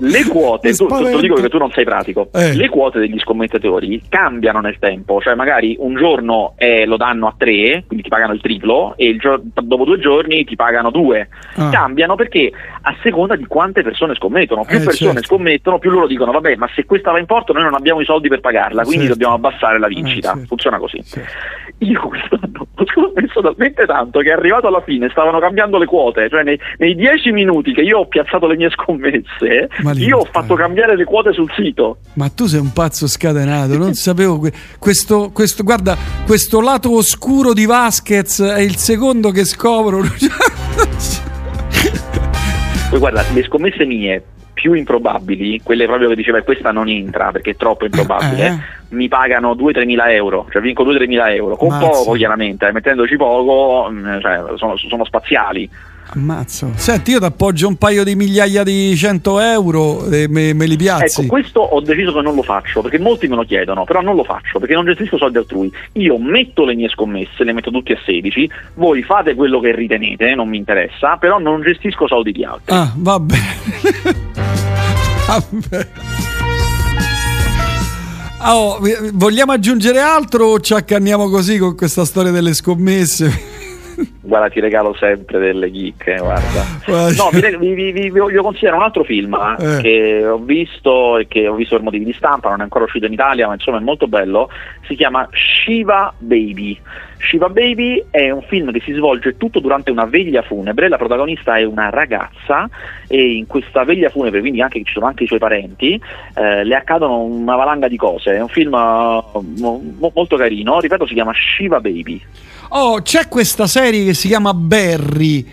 [0.00, 2.54] le, le quote, tu, tu- lo dico perché tu non sei pratico, Eh.
[2.54, 7.34] le quote degli scommettatori cambiano nel tempo, cioè magari un giorno eh, lo danno a
[7.36, 11.28] tre, quindi ti pagano il triplo, e il gio- dopo due giorni ti pagano due.
[11.56, 11.70] Ah.
[11.70, 12.50] Cambiano perché
[12.82, 15.26] a seconda di quante persone scommettono, più Eh, persone certo.
[15.26, 18.04] scommettono, più loro dicono vabbè ma se questa va in porto noi non abbiamo i
[18.04, 19.12] soldi per pagarla, quindi Certo.
[19.18, 20.46] dobbiamo abbassare la vincita, Eh, certo.
[20.48, 21.02] funziona così.
[21.78, 26.42] Io quest'anno ho scommesso talmente tanto che arrivato alla fine stavano cambiando le quote, cioè
[26.42, 30.54] nei, nei dieci minuti che io ho piazzato le mie scommesse, Ma io ho fatto
[30.54, 31.98] cambiare le quote sul sito.
[32.14, 37.52] Ma tu sei un pazzo scatenato, non sapevo que- questo, questo, guarda, questo lato oscuro
[37.52, 40.00] di Vasquez è il secondo che scopro.
[42.90, 44.22] Poi guarda, le scommesse mie
[44.60, 48.58] più improbabili, quelle proprio che diceva questa non entra perché è troppo improbabile, Eh.
[48.90, 51.86] mi pagano 2-3 mila euro, cioè vinco 2-3 mila euro, con Mazza.
[51.86, 55.68] poco chiaramente, eh, mettendoci poco, mm, cioè, sono, sono spaziali.
[56.12, 56.72] Ammazzo.
[56.74, 60.76] Senti, io ti appoggio un paio di migliaia di 100 euro e me, me li
[60.76, 61.20] piazzi.
[61.20, 64.16] Ecco, questo ho deciso che non lo faccio, perché molti me lo chiedono, però non
[64.16, 65.72] lo faccio, perché non gestisco soldi altrui.
[65.92, 70.34] Io metto le mie scommesse, le metto tutte a 16, voi fate quello che ritenete,
[70.34, 72.74] non mi interessa, però non gestisco soldi di altri.
[72.74, 73.58] Ah, va bene.
[75.30, 75.86] Vabbè.
[78.42, 78.80] Oh,
[79.12, 83.59] vogliamo aggiungere altro o ci accanniamo così con questa storia delle scommesse?
[84.22, 86.64] Guarda, ti regalo sempre delle chicche, guarda.
[86.84, 87.22] Guarda.
[87.22, 89.80] No, vi, vi- vi- voglio consigliare un altro film eh, Eh.
[89.82, 93.06] che ho visto e che ho visto per motivi di stampa, non è ancora uscito
[93.06, 94.48] in Italia, ma insomma è molto bello.
[94.86, 96.78] Si chiama Shiva Baby.
[97.18, 100.88] Shiva Baby è un film che si svolge tutto durante una veglia funebre.
[100.88, 102.66] La protagonista è una ragazza
[103.08, 106.00] e in questa veglia funebre, quindi anche, ci sono anche i suoi parenti,
[106.34, 108.36] eh, le accadono una valanga di cose.
[108.36, 108.78] È un film eh,
[109.58, 112.20] mo- mo- molto carino, ripeto, si chiama Shiva Baby.
[112.72, 115.46] Oh, c'è questa serie che si chiama Barry.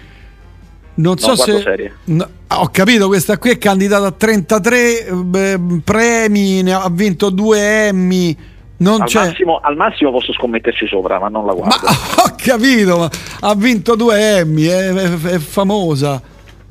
[0.95, 1.61] Non so No, se.
[1.61, 1.94] serie.
[2.06, 7.30] No, ho capito, questa qui è candidata a 33 eh, beh, premi, ne ha vinto
[7.30, 8.35] due Emmy.
[8.80, 9.26] Non Al c'è.
[9.27, 11.76] massimo, al massimo posso scommetterci sopra, ma non la guardo.
[11.88, 13.10] Ho capito, ma
[13.41, 16.22] ha vinto due Emmy, è, è- è famosa.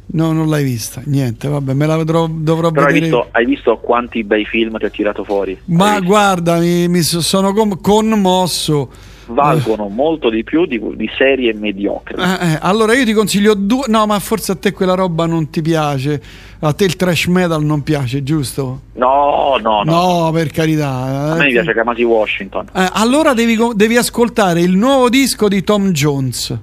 [0.09, 1.03] No, non l'hai vista.
[1.07, 3.11] Niente, vabbè, me la vedrò, dovrò Però hai vedere.
[3.13, 5.59] visto, hai visto quanti bei film ti ha tirato fuori?
[5.67, 8.89] Ma guarda, mi, mi so- sono com- conmosso.
[9.27, 12.23] Valgono molto di più di, di serie mediocre.
[12.23, 13.85] Eh, eh, allora io ti consiglio due.
[13.89, 16.23] No, ma forse a te quella roba non ti piace.
[16.61, 18.81] A te il trash metal non piace, giusto?
[18.95, 20.25] No, no, no.
[20.25, 21.33] No, per carità.
[21.33, 21.51] A me eh.
[21.51, 22.67] piace Kamasi Washington.
[22.75, 26.59] Eh, allora devi, devi ascoltare il nuovo disco di Tom Jones.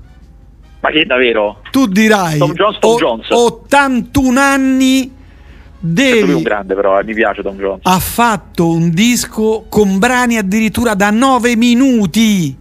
[0.80, 1.62] Ma che davvero?
[1.72, 3.28] Tu dirai Tom Jones, Tom o- Jones.
[3.30, 5.12] 81 anni
[5.84, 7.82] Certo, lui un devi grande però, eh, mi piace Tom Jones.
[7.84, 12.58] ha fatto un disco con brani addirittura da 9 minuti.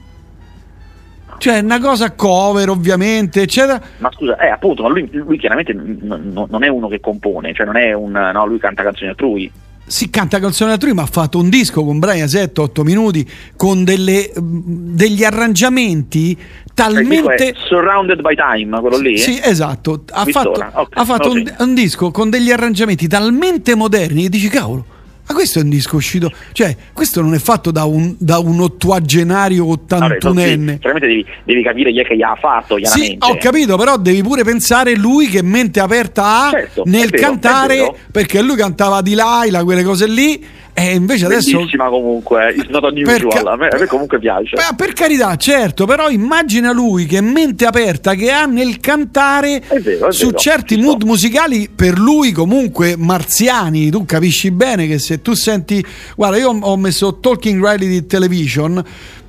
[1.38, 3.80] Cioè, una cosa cover, ovviamente, eccetera.
[3.98, 7.66] Ma scusa, eh, appunto, ma lui, lui chiaramente n- non è uno che compone, cioè
[7.66, 8.12] non è un...
[8.12, 9.50] no, lui canta canzoni altrui.
[9.84, 13.82] Si canta canzoni altrui, ma ha fatto un disco con brani a 7-8 minuti con
[13.82, 16.38] delle, degli arrangiamenti
[16.74, 17.48] talmente.
[17.50, 19.18] è Surrounded by Time, quello lì?
[19.18, 20.04] Sì, esatto.
[20.10, 20.70] Ha fatto, ora?
[20.74, 24.84] Ok, ha fatto lo un, un disco con degli arrangiamenti talmente moderni che dici, cavolo,
[25.26, 26.32] ma questo è un disco uscito.
[26.52, 30.78] Cioè, questo non è fatto da un, da un ottuagenario Vabbè, tu- sì, ottantunenne.
[30.98, 34.42] devi, devi capire chi è che gli ha fatto, Sì, ho capito, però devi pure
[34.42, 39.62] pensare lui che mente aperta ha Certo, nel vero, cantare, perché lui cantava di Laila,
[39.62, 40.44] quelle cose lì,
[40.74, 41.56] e invece adesso...
[41.56, 44.56] Bellissima comunque, it's not unusual, ca- a, me, a me comunque piace.
[44.56, 50.08] Beh, per carità, certo, però immagina lui che mente aperta che ha nel cantare vero,
[50.08, 53.90] è su vero, certi mood musicali per lui comunque marziani.
[53.90, 55.84] Tu capisci bene che se tu senti,
[56.16, 58.82] guarda, io ho messo Talking Reality Television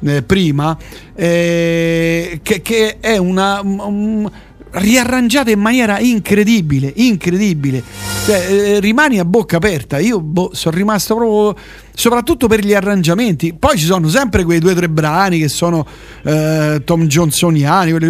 [0.06, 0.78] eh, prima,
[1.14, 3.62] eh, che, che è una.
[3.62, 4.32] um,
[4.74, 7.84] riarrangiata in maniera incredibile, incredibile.
[8.26, 10.00] Cioè, eh, rimani a bocca aperta.
[10.00, 11.56] Io boh, sono rimasto proprio.
[11.94, 13.54] Soprattutto per gli arrangiamenti.
[13.54, 15.86] Poi ci sono sempre quei due o tre brani che sono
[16.24, 17.92] eh, Tom Johnsoniani.
[17.92, 18.10] Quelli,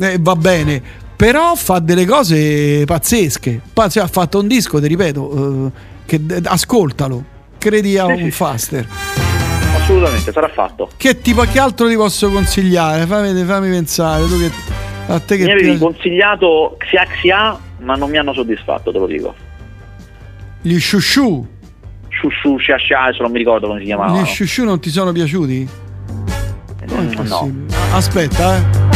[0.00, 0.82] eh, va bene.
[1.16, 3.60] Però fa delle cose pazzesche.
[3.72, 5.70] Poi cioè, ha fatto un disco, ti ripeto, eh,
[6.06, 7.24] che ascoltalo.
[7.58, 8.86] Credi a un faster.
[9.74, 10.90] Assolutamente, sarà fatto.
[10.96, 13.06] Che tipo, che altro ti posso consigliare?
[13.06, 14.26] Fammi, fammi pensare.
[14.26, 14.50] Tu che,
[15.08, 18.98] a te che mi avevi piace- consigliato Xia Xia, ma non mi hanno soddisfatto, te
[18.98, 19.34] lo dico.
[20.62, 21.46] Gli shushu.
[22.08, 24.20] Shushu, Xia Xia, adesso non mi ricordo come si chiamavano.
[24.22, 25.68] Gli shushu non ti sono piaciuti?
[26.90, 27.14] Mm, no.
[27.24, 27.74] Possibile.
[27.92, 28.95] Aspetta, eh.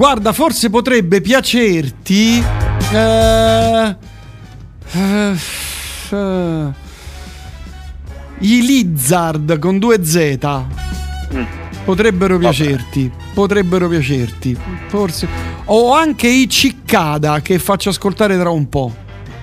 [0.00, 2.42] Guarda, forse potrebbe piacerti.
[2.90, 3.96] eh,
[4.92, 5.36] eh,
[6.10, 6.66] eh,
[8.38, 10.38] I Lizard con due Z.
[11.84, 13.12] Potrebbero piacerti.
[13.34, 14.56] Potrebbero piacerti.
[14.86, 15.28] Forse.
[15.66, 18.94] O anche i Ciccada che faccio ascoltare tra un po'.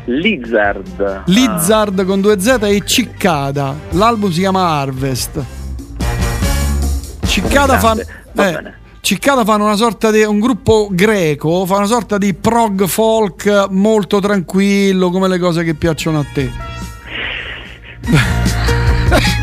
[0.05, 1.21] Lizard.
[1.27, 3.75] Lizard con due Z e Ciccada.
[3.91, 5.39] L'album si chiama Harvest.
[7.27, 7.95] Ciccada fa.
[7.95, 8.73] eh,
[9.07, 9.19] bene.
[9.19, 14.19] Ciccada fanno una sorta di un gruppo greco, fa una sorta di prog folk molto
[14.19, 16.51] tranquillo, come le cose che piacciono a te.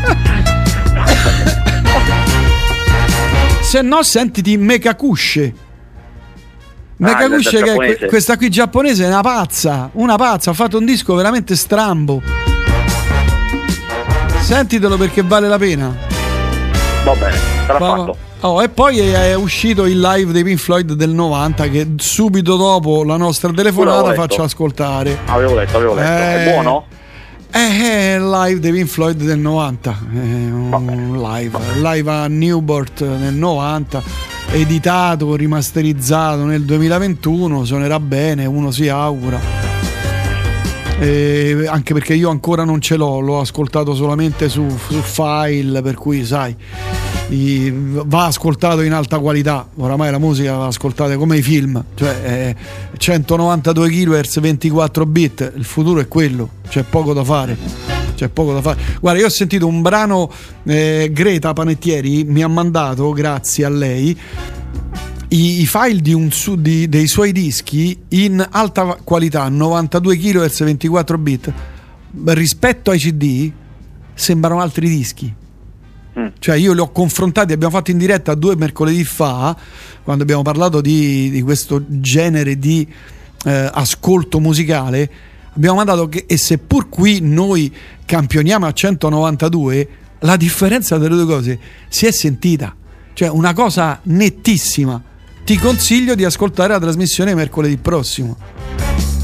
[3.61, 5.63] Se no, sentiti Mekakushe.
[6.97, 10.85] Nakaguchi Ah, che è questa qui giapponese è una pazza, una pazza, ha fatto un
[10.85, 12.21] disco veramente strambo.
[14.39, 16.14] Sentitelo perché vale la pena.
[17.05, 17.37] Va bene,
[17.67, 18.17] sarà Va- fatto.
[18.39, 23.03] Oh, e poi è, uscito il live dei Pink Floyd del 90 che subito dopo
[23.03, 25.19] la nostra telefonata faccio ascoltare.
[25.25, 26.09] Avevo letto, avevo letto.
[26.09, 26.45] Eh.
[26.45, 26.85] È buono?
[27.47, 33.35] È il live dei Pink Floyd del 90, è un live, live a Newport nel
[33.35, 34.01] 90,
[34.51, 39.39] editato, rimasterizzato nel 2021, suonerà bene, uno si augura.
[40.99, 45.95] E anche perché io ancora non ce l'ho, l'ho ascoltato solamente su, su file, per
[45.95, 46.55] cui sai,
[47.29, 49.67] i- va ascoltato in alta qualità.
[49.75, 52.55] Oramai la musica va ascoltata come i film, cioè eh,
[52.97, 57.57] 192 kHz 24 bit, il futuro è quello, c'è poco da fare.
[58.15, 58.79] C'è poco da fare.
[59.01, 60.31] Guarda, io ho sentito un brano
[60.63, 64.17] eh, Greta Panettieri mi ha mandato, grazie a lei,
[65.35, 71.17] i, i file di un di- dei suoi dischi in alta qualità 92 kHz 24
[71.17, 71.53] bit
[72.27, 73.51] rispetto ai CD
[74.13, 75.33] sembrano altri dischi.
[76.39, 79.55] Cioè io li ho confrontati abbiamo fatto in diretta due mercoledì fa
[80.01, 82.87] quando abbiamo parlato di, di questo genere di
[83.43, 85.11] eh, ascolto musicale
[85.53, 87.73] abbiamo mandato che e seppur qui noi
[88.05, 89.89] campioniamo a 192
[90.19, 91.59] la differenza delle due cose
[91.89, 92.73] si è sentita.
[93.11, 95.01] Cioè una cosa nettissima
[95.45, 98.35] ti consiglio di ascoltare la trasmissione mercoledì prossimo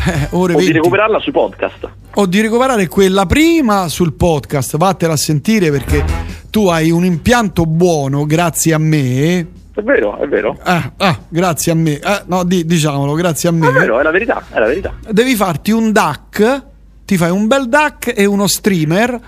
[0.08, 1.90] Eh, ore O di 20 recuperarla sui podcast.
[2.16, 6.04] o di recuperare quella prima sul podcast, vattela a sentire perché
[6.50, 9.40] tu hai un impianto buono grazie a me.
[9.74, 10.58] È vero, è vero.
[10.64, 12.00] Ah, ah, grazie a me.
[12.02, 13.70] Ah, no, di- diciamolo, grazie a me.
[13.70, 14.94] È vero, è la verità, è la verità.
[15.10, 16.64] Devi farti un DAC,
[17.06, 19.20] ti fai un bel DAC e uno streamer.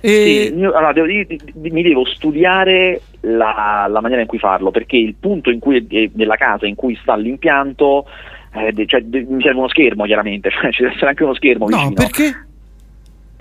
[0.00, 1.06] E Sì, allora, devo-
[1.54, 6.36] mi devo studiare la, la maniera in cui farlo, perché il punto in cui, nella
[6.36, 8.06] casa in cui sta l'impianto,
[8.54, 11.34] eh, de- cioè, de- mi serve uno schermo chiaramente, cioè, ci deve essere anche uno
[11.34, 11.94] schermo No, vicino.
[11.94, 12.46] perché?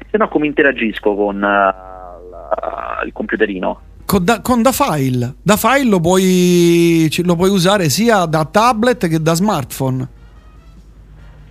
[0.10, 3.82] Se no come interagisco con la- il computerino?
[4.06, 9.08] Con da, con da file, da file lo puoi, lo puoi usare sia da tablet
[9.08, 10.08] che da smartphone.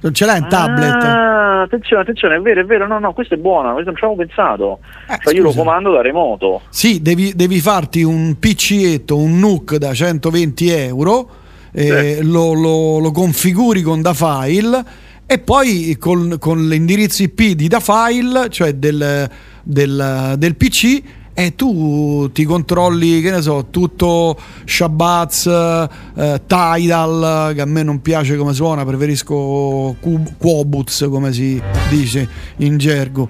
[0.01, 1.03] Non ce l'hai tablet?
[1.03, 4.05] Ah, attenzione, attenzione, è vero, è vero, no, no, questo è buono, questo non ci
[4.05, 4.79] avevo pensato.
[5.23, 6.61] cioè io lo Eh, comando da remoto.
[6.69, 11.29] Sì, devi, devi farti un PCetto, un NUC da 120 euro,
[11.73, 14.85] eh, lo, lo- lo configuri con da file
[15.27, 19.29] e poi con, con l'indirizzo IP di da file, cioè del,
[19.63, 21.03] del- del PC,
[21.39, 28.01] e tu ti controlli, che ne so, tutto Shabazz, eh, Tidal, che a me non
[28.01, 31.61] piace come suona, preferisco Qu- Quobuz, come si
[31.91, 32.27] dice
[32.57, 33.29] in gergo.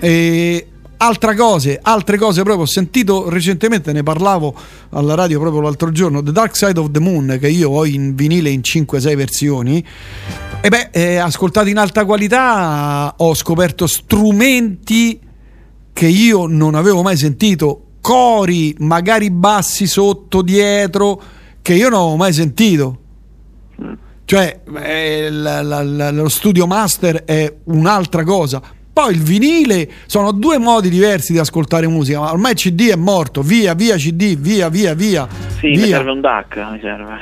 [0.00, 0.66] E
[0.96, 4.52] altre cose, altre cose proprio ho sentito recentemente, ne parlavo
[4.90, 8.16] alla radio proprio l'altro giorno, The Dark Side of the Moon, che io ho in
[8.16, 9.86] vinile in 5-6 versioni.
[10.60, 15.20] E beh, eh, ascoltato in alta qualità ho scoperto strumenti
[15.96, 21.18] che io non avevo mai sentito, cori, magari bassi sotto, dietro,
[21.62, 22.98] che io non avevo mai sentito.
[24.26, 28.60] Cioè, eh, la- la- la- lo studio master è un'altra cosa.
[28.92, 32.96] Poi il vinile sono due modi diversi di ascoltare musica, ma ormai il CD è
[32.96, 35.26] morto, via, via CD, via, via, via.
[35.60, 35.96] Sì, mi via.
[35.96, 37.14] serve un DAC, mi serve.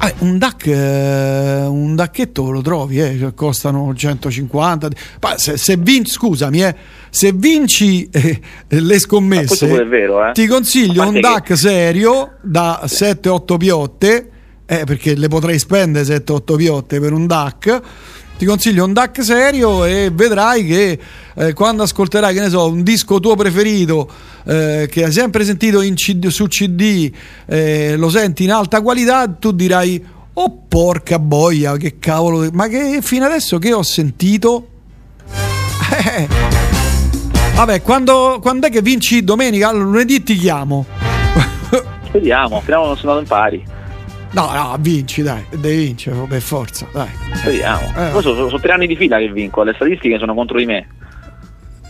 [0.00, 4.88] Ah, un DAC, eh, un DACchetto lo trovi, eh, cioè costano 150.
[5.20, 6.74] Ma se, se vinci, scusami, eh,
[7.10, 10.32] se vinci eh, le questo scommesse, vero, eh.
[10.32, 14.30] ti consiglio un che- DAC serio da 7-8 piotte,
[14.66, 17.80] eh, perché le potrei spendere 7-8 piotte per un DAC.
[18.38, 20.98] Ti consiglio un DAC serio e vedrai che
[21.34, 24.08] eh, quando ascolterai, che ne so, un disco tuo preferito
[24.44, 27.10] eh, che hai sempre sentito CD su CD,
[27.46, 30.04] eh, lo senti in alta qualità, tu dirai:
[30.34, 34.68] Oh, porca boia, che cavolo, ma che fino adesso che ho sentito?
[37.58, 39.72] Eh, Vabbè, quando, quando è che vinci domenica?
[39.72, 40.86] Lunedì ti chiamo.
[42.04, 43.64] Speriamo, speriamo non sono andato in pari.
[44.30, 47.08] No, no, vinci, dai, devi vincere per forza, dai.
[47.32, 47.92] Speriamo.
[47.96, 48.10] Eh.
[48.12, 50.86] Poi sono, sono tre anni di fila che vinco, le statistiche sono contro di me.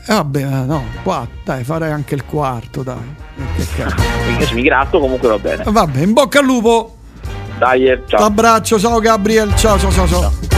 [0.06, 3.14] Eh, vabbè, eh, no, qua, dai, farei anche il quarto, dai.
[3.34, 5.64] Quindi io se mi gratto comunque va bene.
[5.66, 6.96] Vabbè, in bocca al lupo.
[7.58, 8.24] Dai, eh, ciao.
[8.24, 10.32] Abbraccio, ciao Gabriel, ciao ciao ciao ciao.
[10.50, 10.57] E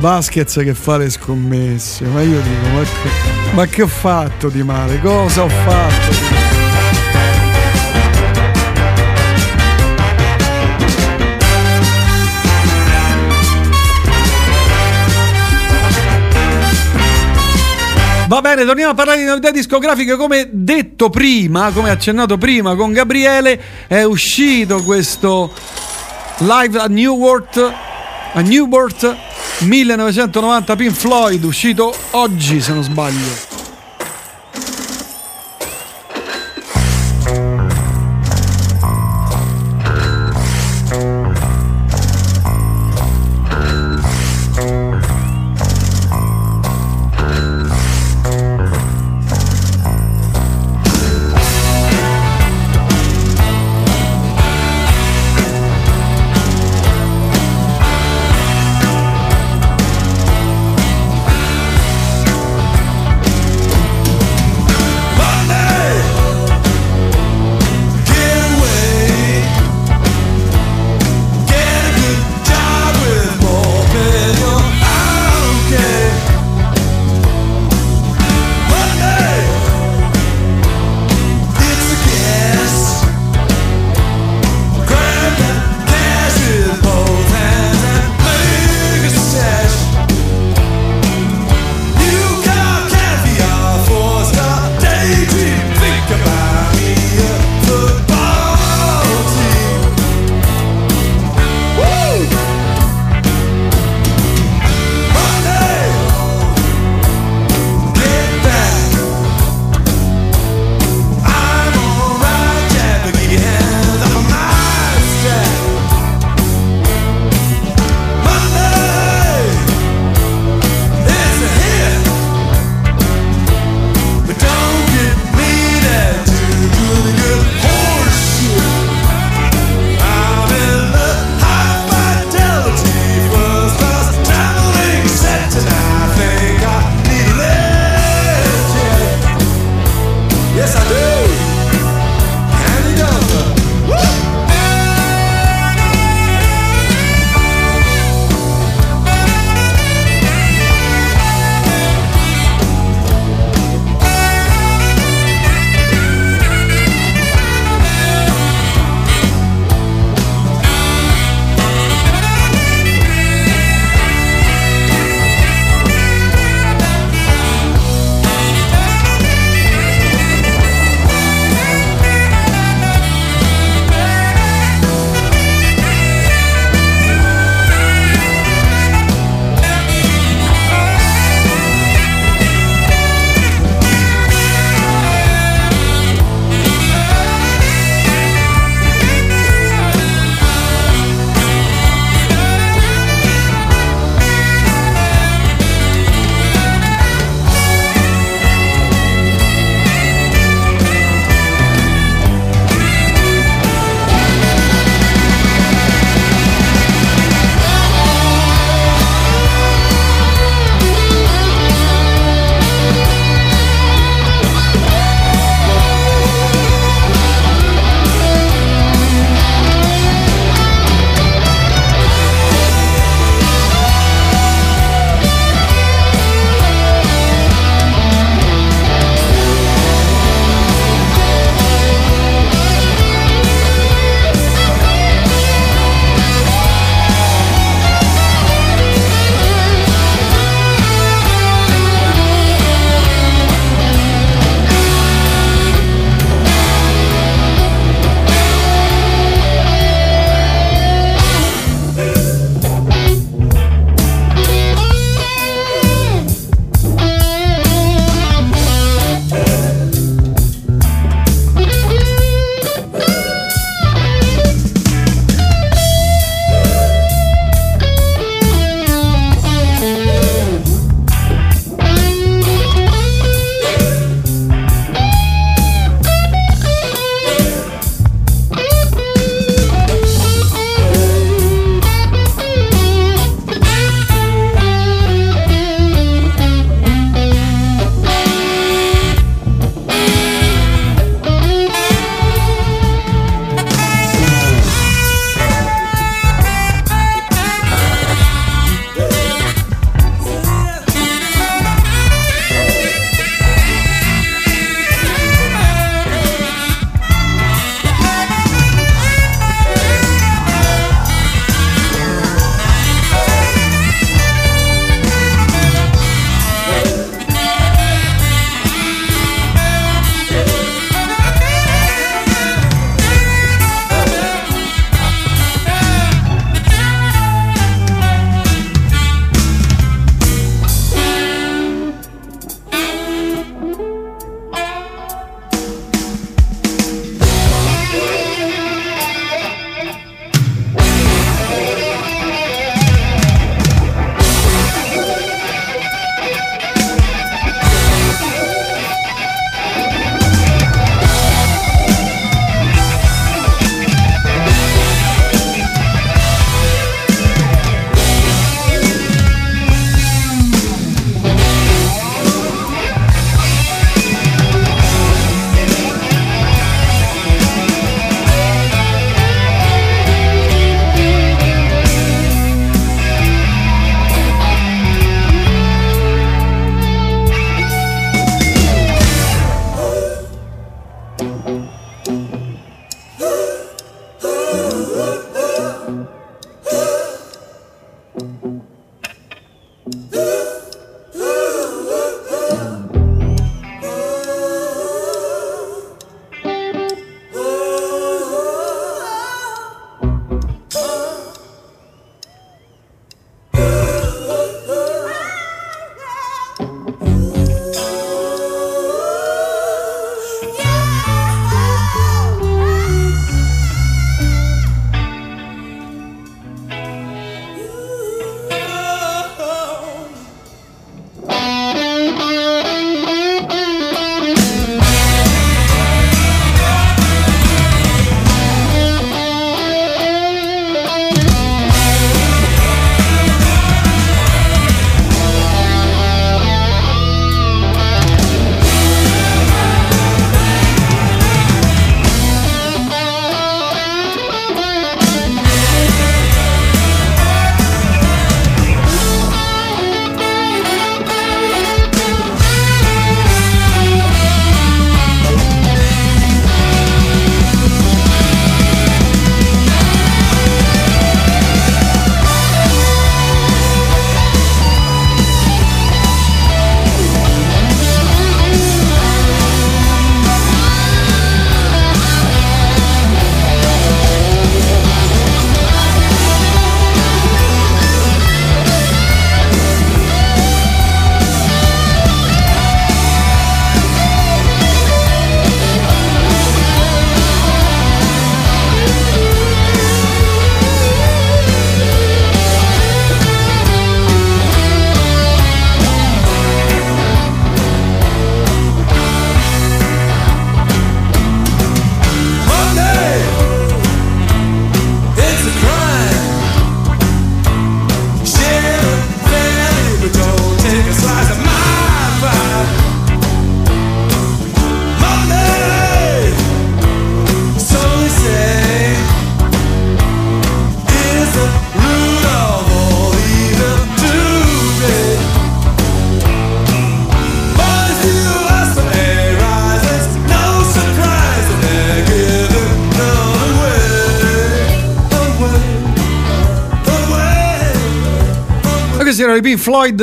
[0.00, 4.62] Baskets che fa le scommesse, ma io dico, ma che, ma che ho fatto di
[4.62, 4.98] male?
[4.98, 6.10] Cosa ho fatto?
[6.10, 6.48] di male?
[18.26, 20.16] Va bene, torniamo a parlare di novità discografiche.
[20.16, 25.52] Come detto prima, come accennato prima con Gabriele, è uscito questo
[26.38, 27.72] live a Newport,
[28.32, 29.28] a Newport
[29.60, 33.49] 1990 Pink Floyd, uscito oggi se non sbaglio.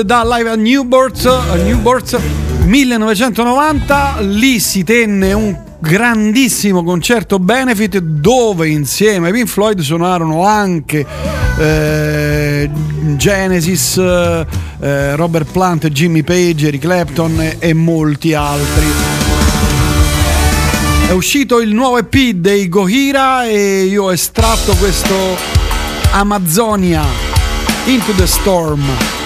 [0.03, 2.19] Da Live a Newport, a Newport
[2.65, 4.18] 1990.
[4.22, 11.06] Lì si tenne un grandissimo concerto benefit dove insieme ai Pink Floyd suonarono anche
[11.57, 12.69] eh,
[13.15, 18.86] Genesis, eh, Robert Plant, Jimmy Page, Eric Clapton e, e molti altri.
[21.07, 25.38] È uscito il nuovo EP dei Gohira e io ho estratto questo
[26.11, 27.03] Amazonia
[27.86, 29.16] Into the Storm.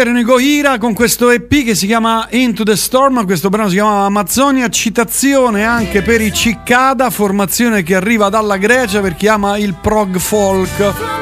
[0.00, 3.50] E questi erano i Gohira con questo EP che si chiama Into the Storm, questo
[3.50, 9.14] brano si chiama Amazzonia, citazione anche per i Cicada, formazione che arriva dalla Grecia per
[9.14, 11.19] chi ama il prog folk.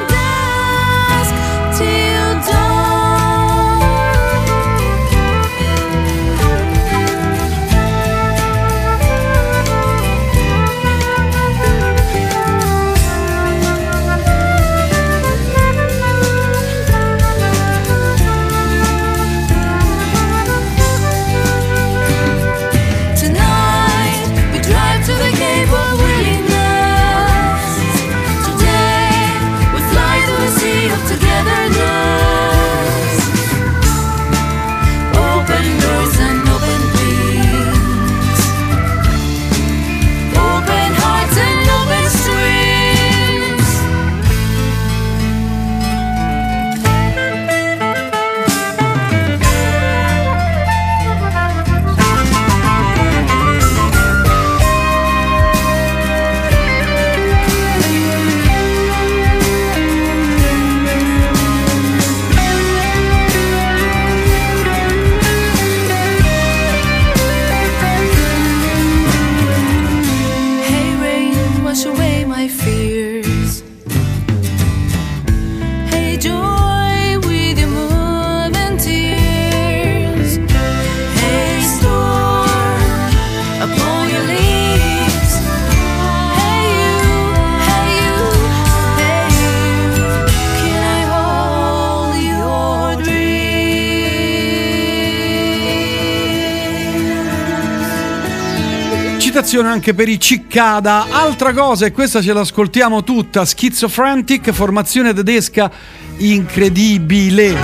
[99.59, 101.07] Citazione anche per i Ciccada.
[101.09, 105.69] Altra cosa, e questa ce l'ascoltiamo tutta, Schizophrenic, formazione tedesca
[106.17, 107.55] incredibile.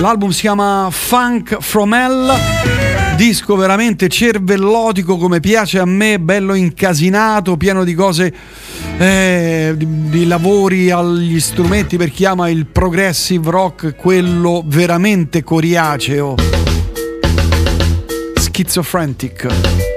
[0.00, 2.32] L'album si chiama Funk From Hell,
[3.16, 8.32] disco veramente cervellotico come piace a me, bello incasinato, pieno di cose,
[8.98, 16.34] eh, di, di lavori agli strumenti per chi ama il progressive rock, quello veramente coriaceo.
[18.34, 19.96] Schizophrenic.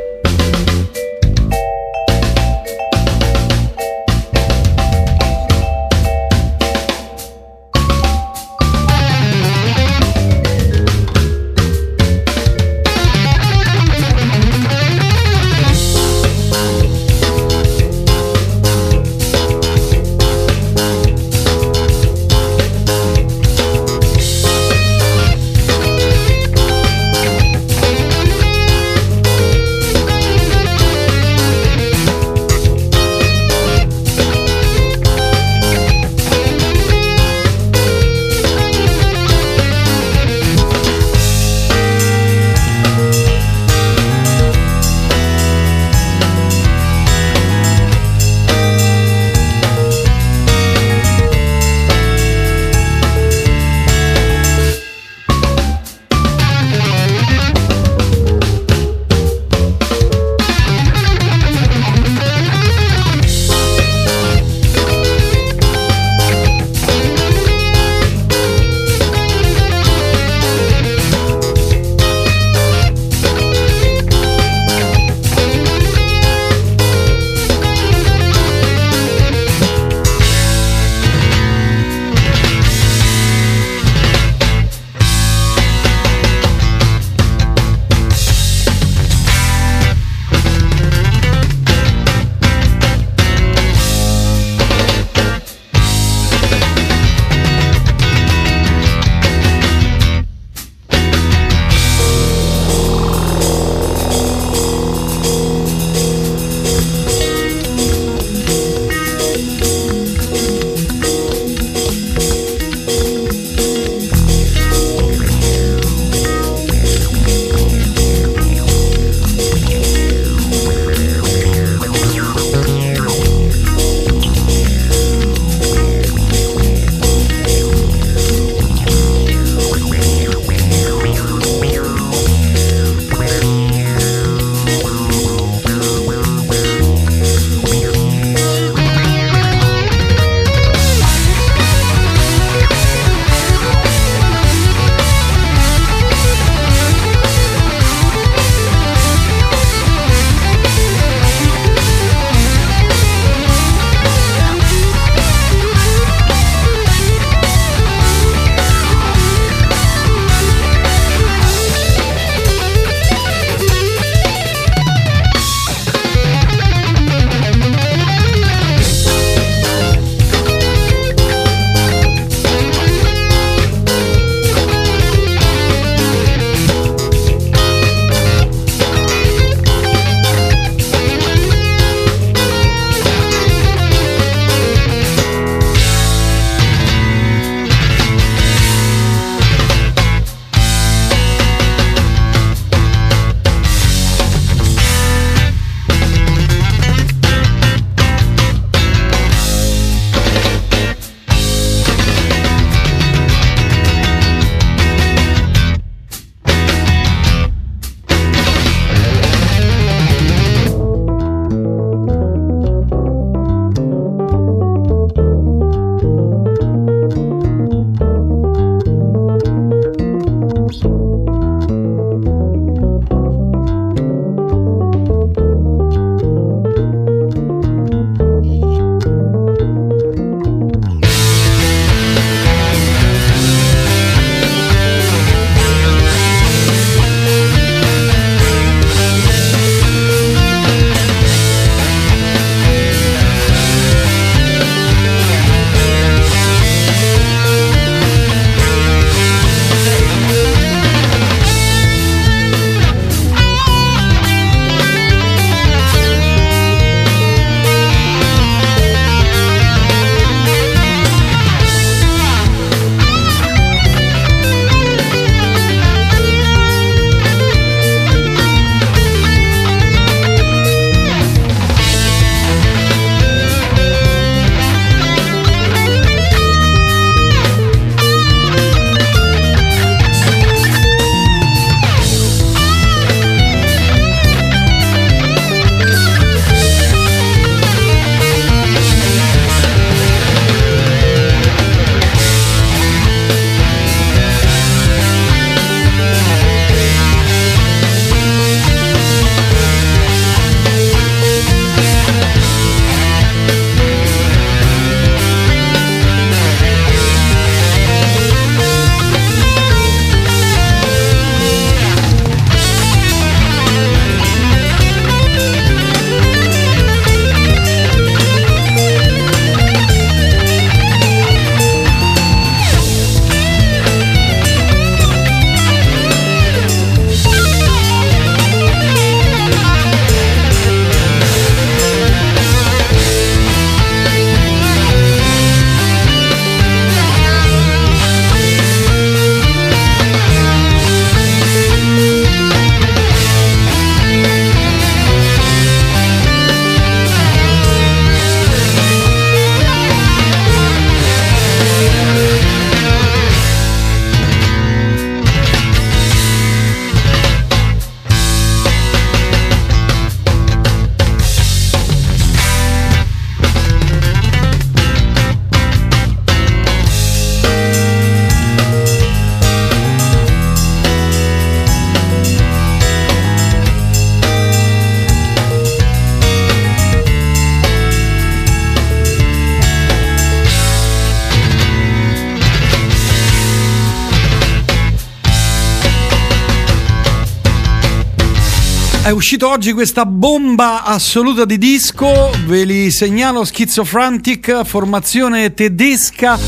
[389.12, 396.40] è uscito oggi questa bomba assoluta di disco, ve li segnalo Schizofrantic, formazione tedesca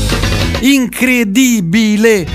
[0.60, 2.26] incredibile.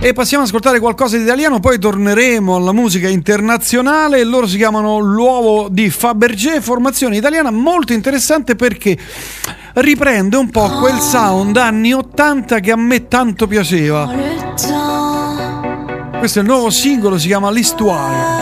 [0.00, 4.22] E passiamo ad ascoltare qualcosa di italiano, poi torneremo alla musica internazionale.
[4.24, 8.98] Loro si chiamano L'uovo di Fabergé, formazione italiana molto interessante perché
[9.76, 14.12] riprende un po' quel sound anni 80 che a me tanto piaceva.
[16.18, 18.33] Questo è il nuovo singolo, si chiama L'Histoire.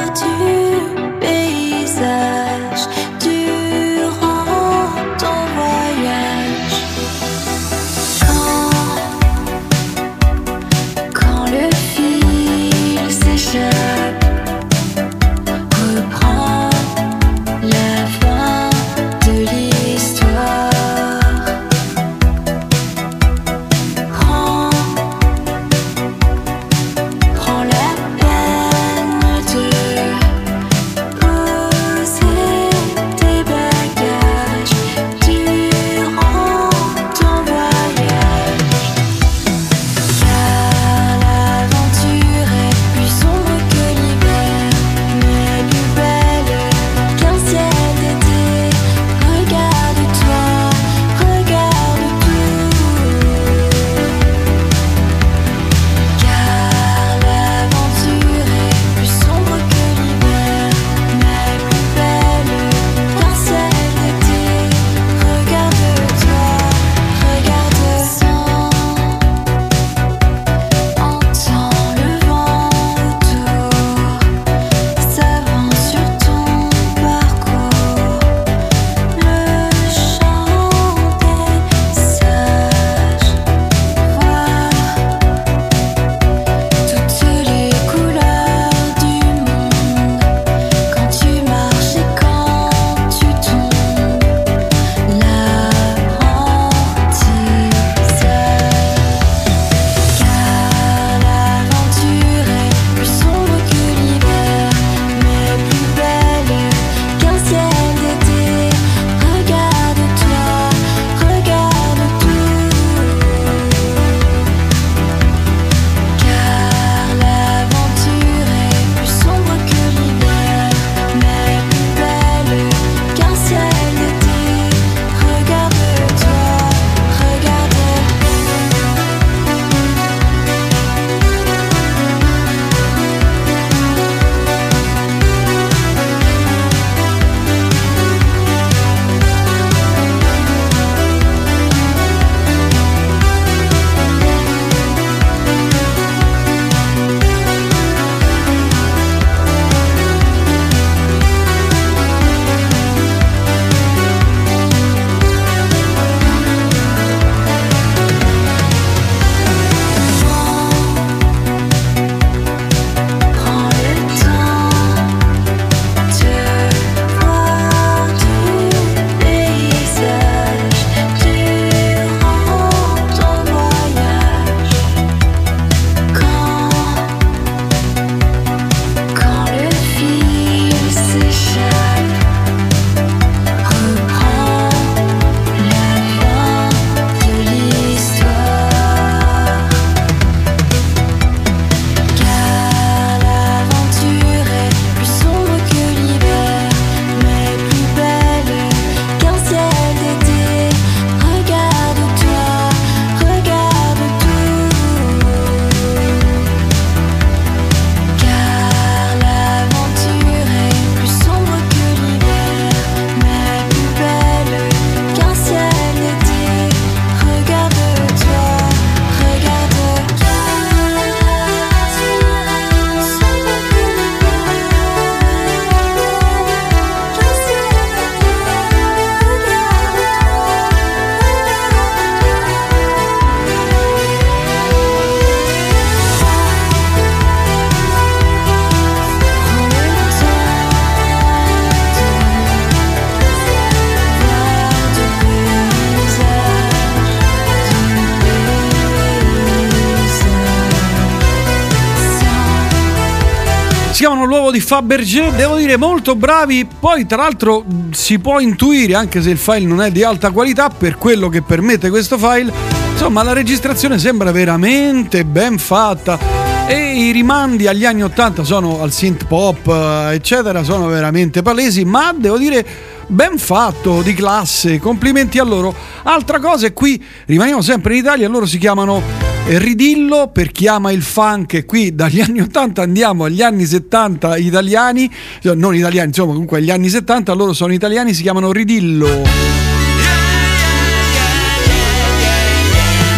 [254.73, 259.67] Fabergé, devo dire molto bravi, poi tra l'altro si può intuire anche se il file
[259.67, 262.51] non è di alta qualità per quello che permette questo file,
[262.93, 266.19] insomma la registrazione sembra veramente ben fatta.
[266.67, 271.85] E i rimandi agli anni 80 sono al synth pop eh, eccetera sono veramente palesi
[271.85, 272.65] ma devo dire
[273.09, 274.79] ben fatto di classe.
[274.79, 275.75] Complimenti a loro.
[276.05, 280.93] Altra cosa è qui rimaniamo sempre in Italia loro si chiamano Ridillo per chi ama
[280.93, 285.11] il funk qui dagli anni 80 andiamo agli anni 70 italiani,
[285.41, 289.23] cioè, non italiani, insomma comunque agli anni 70, loro sono italiani, si chiamano Ridillo.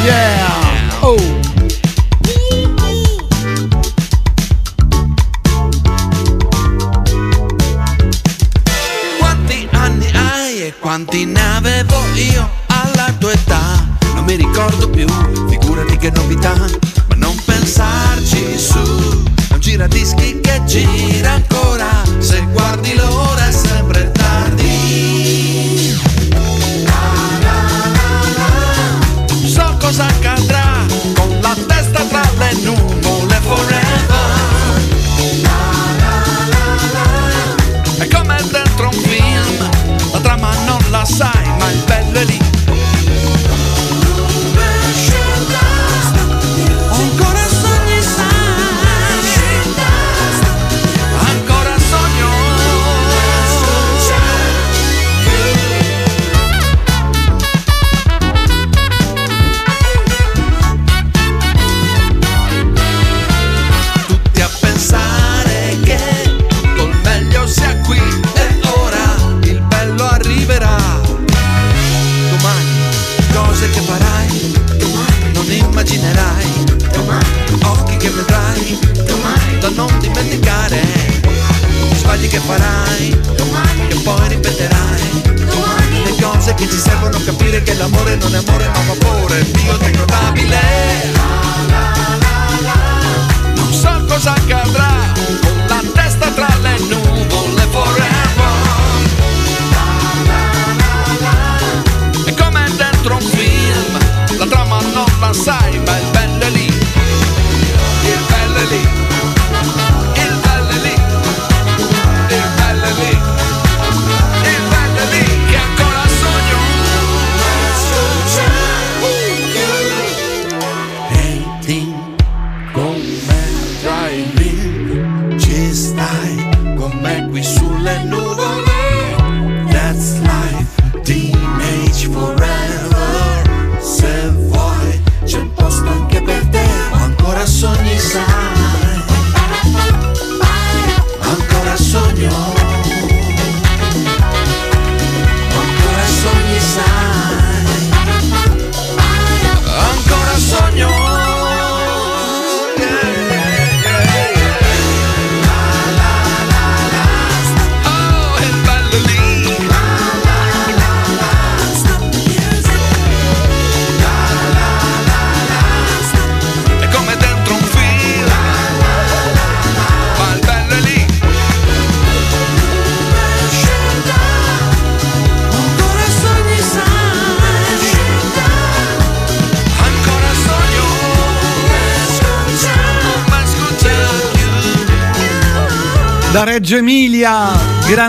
[0.05, 1.01] Yeah!
[1.01, 1.17] Oh!
[9.19, 11.41] Quanti anni hai e quanti ne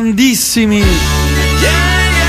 [0.06, 0.84] grandissimi.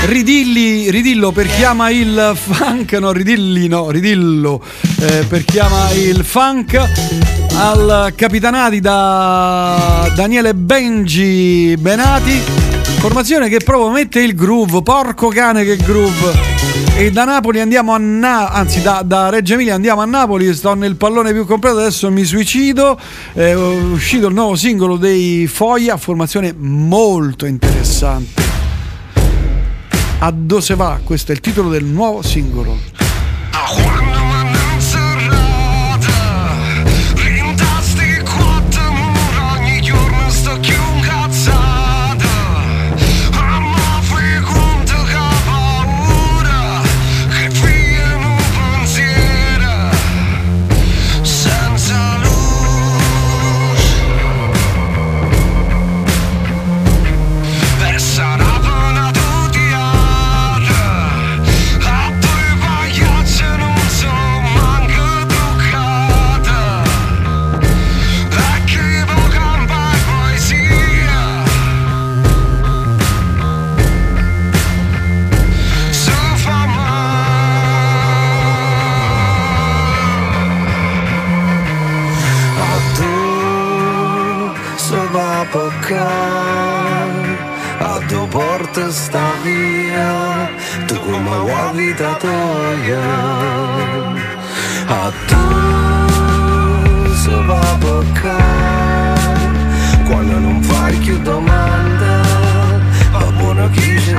[0.05, 4.63] Ridilli, ridillo per chi ama il funk, no, ridilli no, ridillo
[4.99, 6.79] eh, per chi ama il funk,
[7.53, 12.41] al capitanati da Daniele Benji Benati,
[12.99, 16.76] formazione che proprio mette il groove, porco cane che groove.
[16.99, 20.73] E da Napoli andiamo a Na- anzi da, da Reggio Emilia andiamo a Napoli, sto
[20.73, 22.99] nel pallone più completo, adesso mi suicido,
[23.33, 28.41] è uscito il nuovo singolo dei Foglia, formazione molto interessante.
[30.17, 30.99] A dove va?
[31.03, 32.86] Questo è il titolo del nuovo singolo.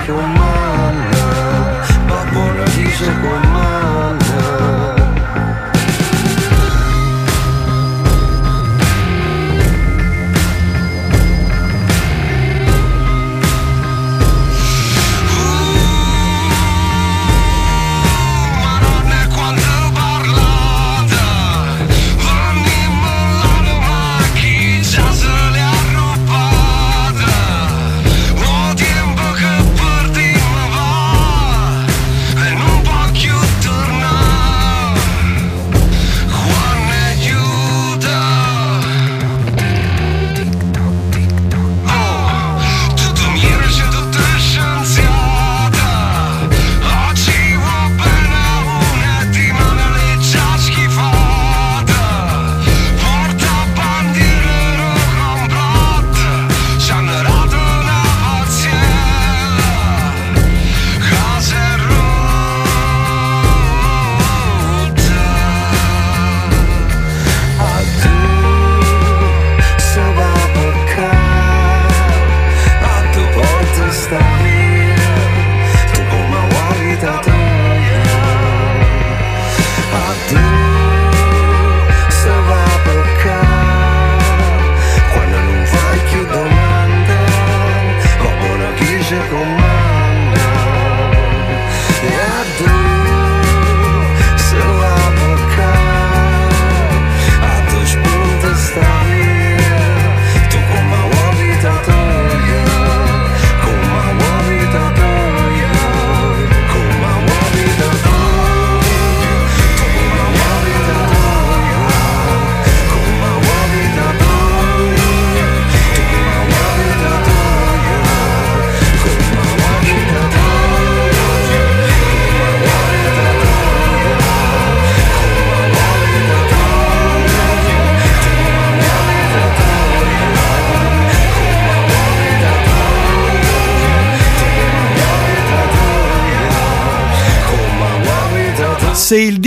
[0.08, 1.18] Chi ci comanda
[2.08, 3.57] va buono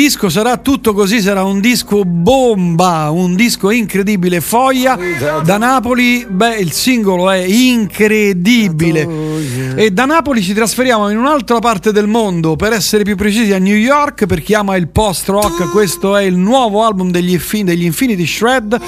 [0.02, 4.42] disco sarà tutto così, sarà un disco bomba, un disco incredibile.
[4.42, 4.98] Foglia
[5.44, 9.08] da Napoli, beh, il singolo è incredibile.
[9.76, 13.60] E da Napoli ci trasferiamo in un'altra parte del mondo, per essere più precisi a
[13.60, 15.70] New York, per chi ama il post rock.
[15.70, 18.82] Questo è il nuovo album degli, Infin- degli Infinity Shred.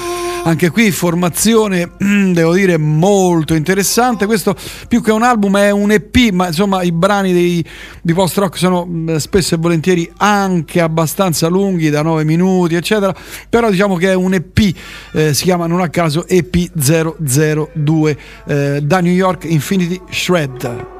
[0.46, 4.26] Anche qui formazione, devo dire, molto interessante.
[4.26, 4.54] Questo
[4.86, 7.64] più che un album è un EP, ma insomma i brani dei-
[8.02, 13.14] di post rock sono mh, spesso e volentieri anche abbastanza lunghi, da 9 minuti, eccetera.
[13.48, 14.74] Però diciamo che è un EP,
[15.12, 18.16] eh, si chiama non a caso EP002
[18.46, 20.93] eh, da New York Infinity Shred.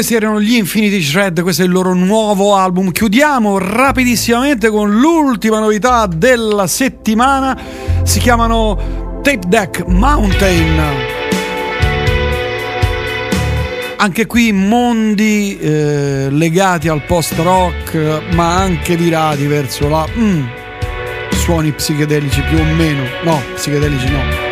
[0.00, 2.90] Questi erano gli Infinity Shred, questo è il loro nuovo album.
[2.90, 7.54] Chiudiamo rapidissimamente con l'ultima novità della settimana.
[8.02, 10.80] Si chiamano Tape Deck Mountain.
[13.98, 20.46] Anche qui mondi eh, legati al post rock, ma anche virati verso la mm,
[21.32, 23.02] suoni psichedelici più o meno.
[23.24, 24.49] No, psichedelici no.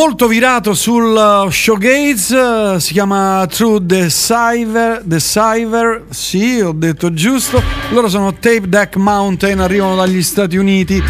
[0.00, 7.62] Molto virato sul uh, showgaze, uh, si chiama True Deceiver, Deceiver, sì, ho detto giusto.
[7.90, 11.02] Loro sono Tape Deck Mountain, arrivano dagli Stati Uniti,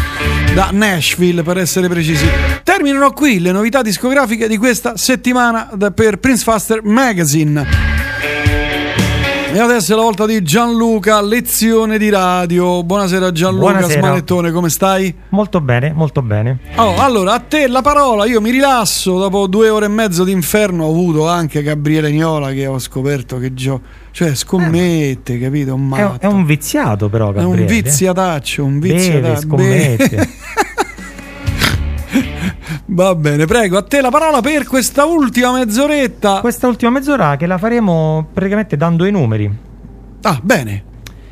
[0.53, 2.25] da Nashville per essere precisi.
[2.63, 7.80] Terminano qui le novità discografiche di questa settimana per Prince Faster Magazine.
[9.53, 12.83] E adesso è la volta di Gianluca, lezione di radio.
[12.83, 13.99] Buonasera Gianluca Buonasera.
[13.99, 15.13] Smanettone, come stai?
[15.29, 16.59] Molto bene, molto bene.
[16.75, 20.31] Oh, allora a te la parola, io mi rilasso dopo due ore e mezzo di
[20.31, 20.85] inferno.
[20.85, 23.81] Ho avuto anche Gabriele Niola che ho scoperto che gio-
[24.11, 25.73] cioè scommette, capito?
[25.73, 26.01] Un Eh.
[26.19, 27.59] È, è un viziato però, È Gabriele.
[27.61, 29.41] un viziataccio, un Beve, viziataccio.
[29.41, 30.29] scommette.
[32.93, 36.41] Va bene, prego, a te la parola per questa ultima mezz'oretta.
[36.41, 39.49] Questa ultima mezz'ora che la faremo praticamente dando i numeri.
[40.23, 40.83] Ah, bene.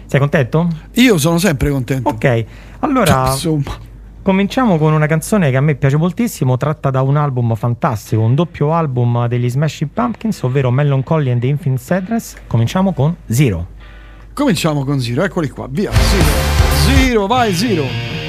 [0.05, 0.67] Sei contento?
[0.93, 2.07] Io sono sempre contento.
[2.09, 2.45] Ok,
[2.79, 3.77] allora Insomma.
[4.21, 8.35] cominciamo con una canzone che a me piace moltissimo, tratta da un album fantastico, un
[8.35, 12.35] doppio album degli Smashing Pumpkins, ovvero Melancholy and the Infinite Sadness.
[12.47, 13.67] Cominciamo con Zero.
[14.33, 15.91] Cominciamo con Zero, eccoli qua, via.
[15.91, 18.28] Zero, Zero vai Zero.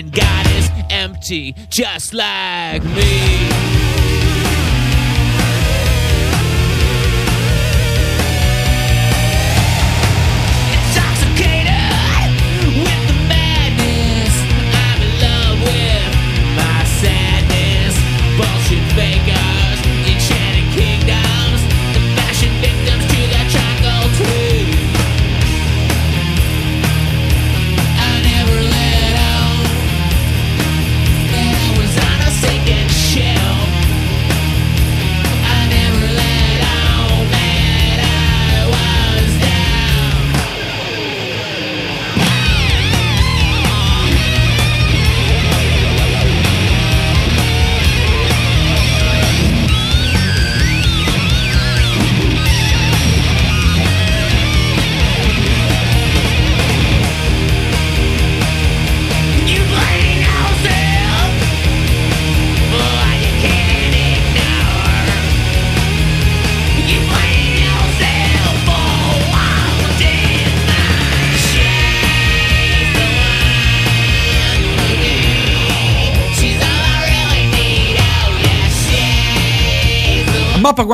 [0.00, 3.79] and God is empty, just like me.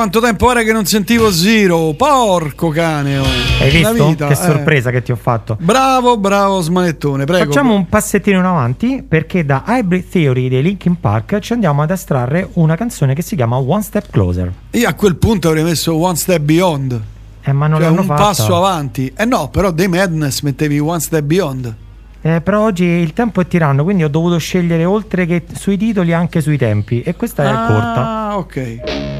[0.07, 1.93] quanto tempo era che non sentivo Zero?
[1.97, 3.17] Porco cane.
[3.17, 3.25] Oh.
[3.59, 4.07] Hai visto?
[4.07, 4.35] Vita, che eh.
[4.37, 5.57] sorpresa che ti ho fatto.
[5.59, 7.25] Bravo, bravo smanettone.
[7.25, 7.43] Prego.
[7.43, 11.91] Facciamo un passettino in avanti perché da Hybrid Theory dei Linkin Park ci andiamo ad
[11.91, 14.53] estrarre una canzone che si chiama One Step Closer.
[14.71, 17.01] Io a quel punto avrei messo One Step Beyond.
[17.41, 18.23] Eh, ma non cioè, l'hanno un fatta.
[18.23, 19.11] passo avanti.
[19.13, 21.75] Eh no, però dei Madness mettevi One Step Beyond.
[22.21, 26.13] Eh, però oggi il tempo è tiranno, quindi ho dovuto scegliere oltre che sui titoli
[26.13, 27.01] anche sui tempi.
[27.01, 28.07] E questa ah, è corta.
[28.07, 29.16] Ah, ok.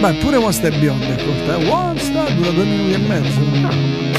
[0.00, 1.58] Beh, pure One Step Beyond è corta.
[1.70, 4.09] One Step dura due minuti e mezzo.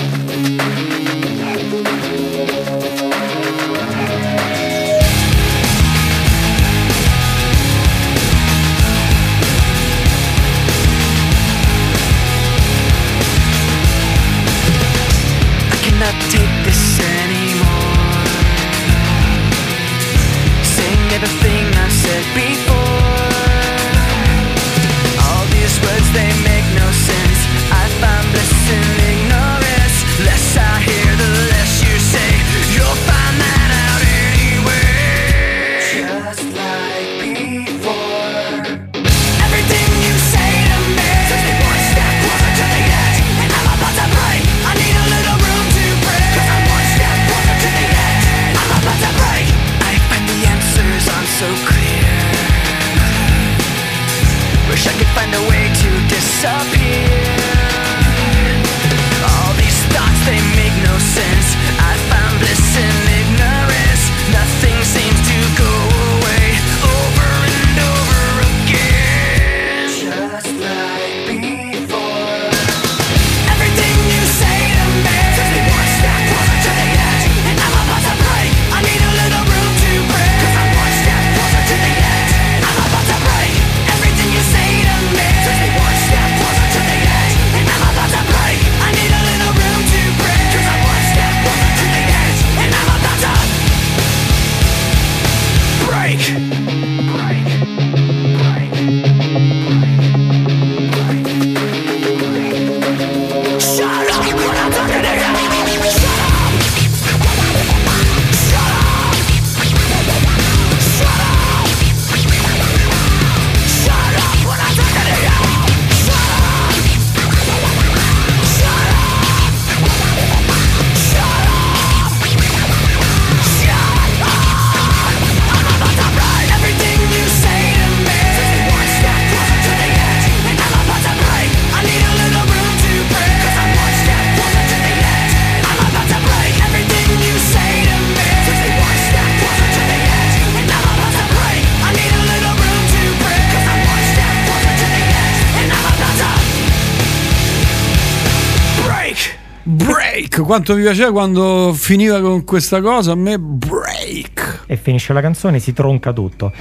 [150.52, 154.64] quanto mi piaceva quando finiva con questa cosa, a me break.
[154.68, 156.52] E finisce la canzone, si tronca tutto.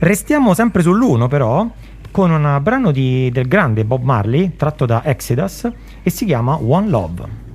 [0.00, 1.66] Restiamo sempre sull'uno però,
[2.10, 5.66] con un brano di, del grande Bob Marley, tratto da Exodus,
[6.02, 7.47] e si chiama One Love.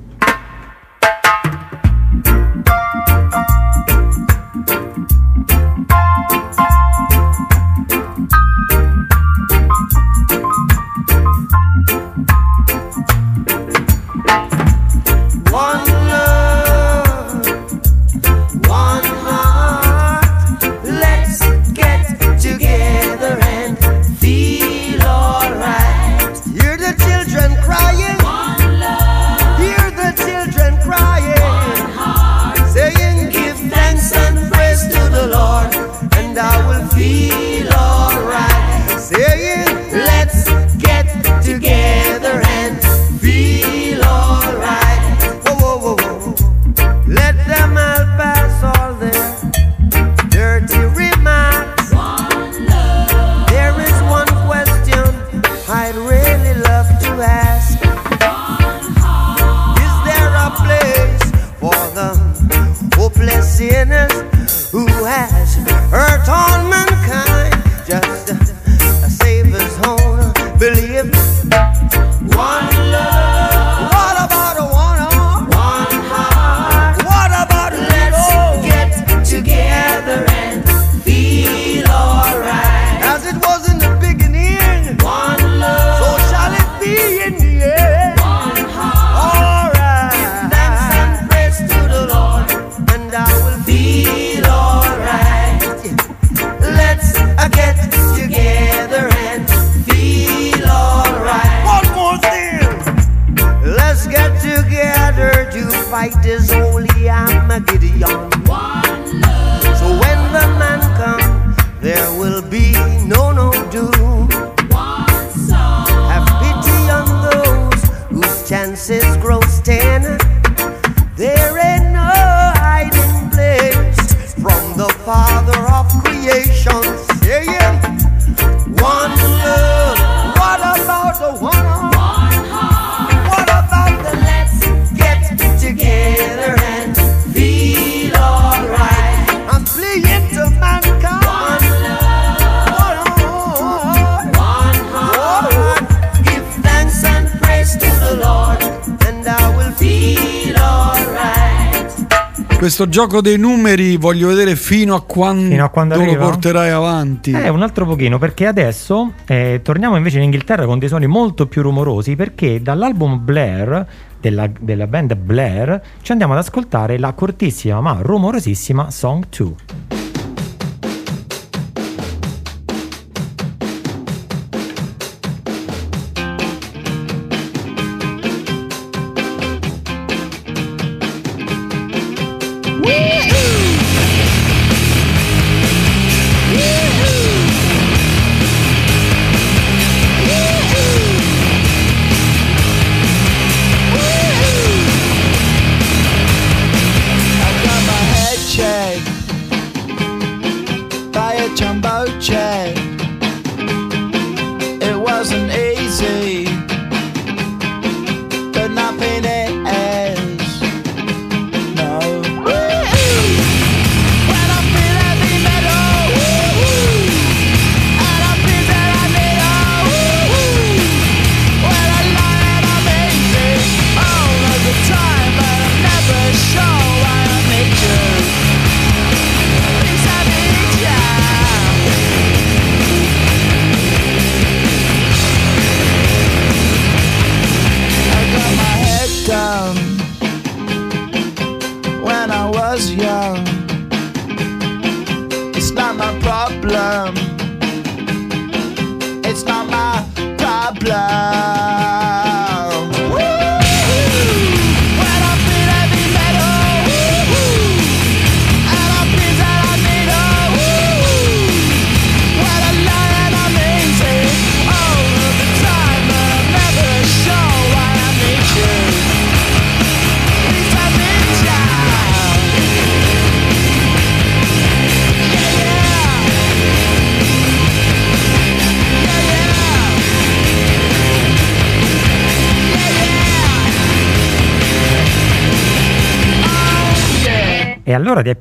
[152.93, 157.31] gioco dei numeri voglio vedere fino a quando, fino a quando lo porterai avanti.
[157.31, 161.47] Eh, un altro pochino, perché adesso eh, torniamo invece in Inghilterra con dei suoni molto
[161.47, 163.83] più rumorosi, perché dall'album Blair,
[164.21, 169.72] della, della band Blair, ci andiamo ad ascoltare la cortissima ma rumorosissima Song 2.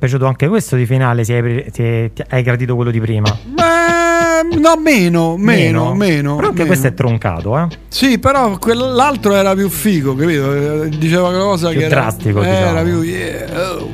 [0.03, 1.23] Piaciuto anche questo di finale?
[1.23, 3.29] Se hai, se hai gradito quello di prima?
[3.29, 6.35] Eh, no, meno, meno, meno.
[6.35, 6.65] Però anche meno.
[6.65, 7.67] questo è troncato, eh?
[7.87, 10.83] Sì, però quell'altro era più figo, capito?
[10.97, 12.65] Diceva cosa Più che era, drastico, eh, diciamo.
[12.65, 13.89] era più yeah, oh.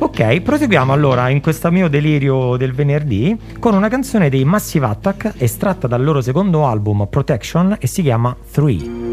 [0.00, 5.32] Ok, proseguiamo allora in questo mio delirio del venerdì con una canzone dei Massive Attack
[5.38, 9.06] estratta dal loro secondo album Protection e si chiama Three.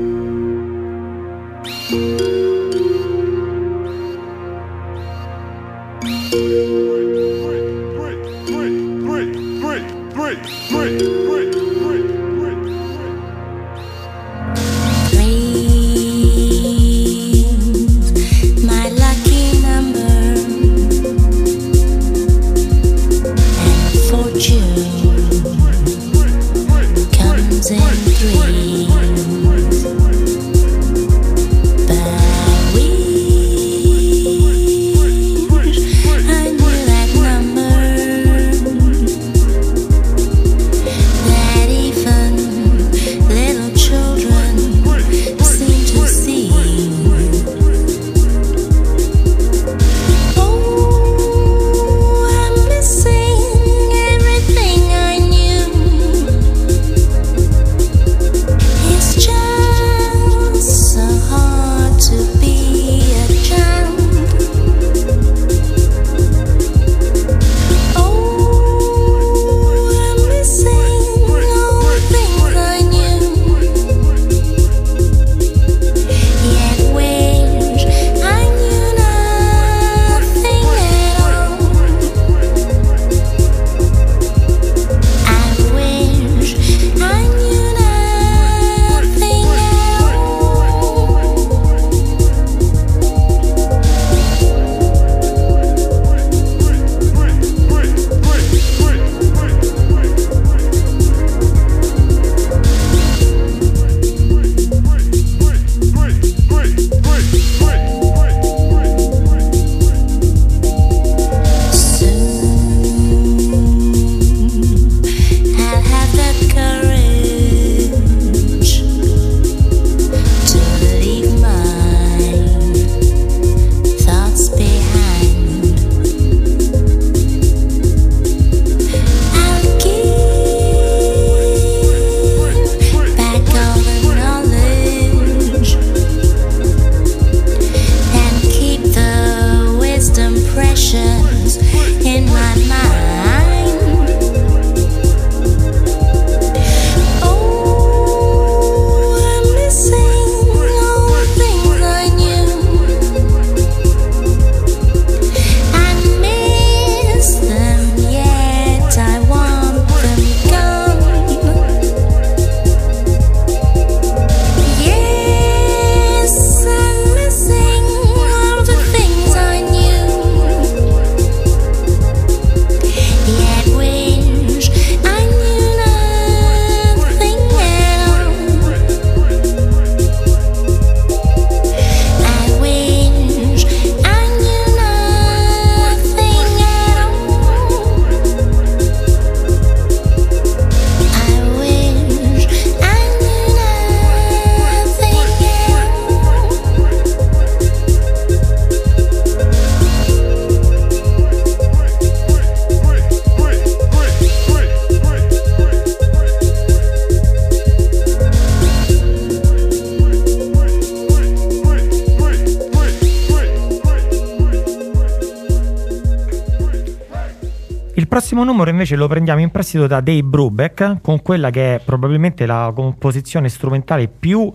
[218.85, 223.49] Invece lo prendiamo in prestito da Dave Brubeck con quella che è probabilmente la composizione
[223.49, 224.53] strumentale più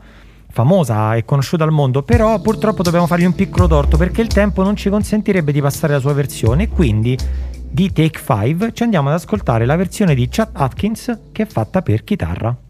[0.52, 4.62] famosa e conosciuta al mondo, però purtroppo dobbiamo fargli un piccolo torto perché il tempo
[4.62, 7.18] non ci consentirebbe di passare la sua versione quindi
[7.68, 11.82] di Take 5 ci andiamo ad ascoltare la versione di Chat Atkins che è fatta
[11.82, 12.69] per chitarra.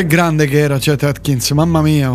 [0.00, 2.10] Che grande che era Chet Atkins, mamma mia.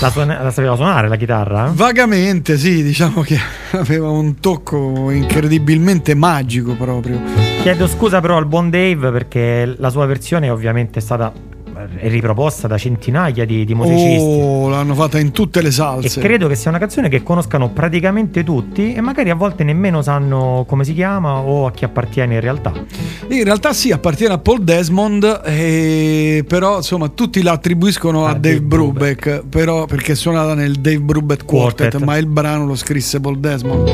[0.00, 1.70] La, suona- la sapeva suonare la chitarra?
[1.72, 3.38] Vagamente, sì, diciamo che
[3.78, 7.20] aveva un tocco incredibilmente magico proprio.
[7.62, 11.32] Chiedo scusa però al buon Dave perché la sua versione ovviamente è stata
[11.98, 14.18] eh, riproposta da centinaia di, di musicisti.
[14.40, 16.20] Oh, l'hanno fatta in tutte le E salse.
[16.20, 20.64] credo che sia una canzone che conoscano praticamente tutti e magari a volte nemmeno sanno
[20.66, 22.72] come si chiama o a chi appartiene in realtà.
[23.28, 28.60] In realtà sì, appartiene a Paul Desmond, eh, però insomma tutti la attribuiscono a, Dave,
[28.62, 32.02] Brubeck, però perché è suonata nel Dave Brubeck Quartet, Quartet.
[32.02, 33.90] ma il brano lo scrisse Paul Desmond.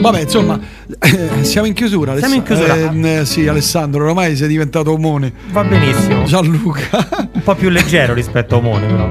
[0.00, 0.58] Vabbè, insomma,
[0.98, 2.16] eh, siamo in chiusura.
[2.16, 3.20] Siamo in Aless- chiusura.
[3.20, 5.32] eh, sì, Alessandro, ormai sei diventato omone.
[5.50, 6.24] Va benissimo.
[6.24, 6.71] Gianluca.
[7.32, 9.06] Un po' più leggero rispetto a Omone però.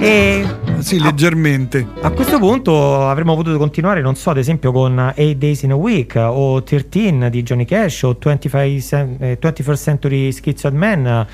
[0.00, 0.44] E
[0.78, 1.86] sì, leggermente.
[2.00, 5.76] A questo punto avremmo potuto continuare, non so, ad esempio con 8 Days in a
[5.76, 11.26] Week o 13 di Johnny Cash o 25 cen- eh, 21st Century Schizoid Man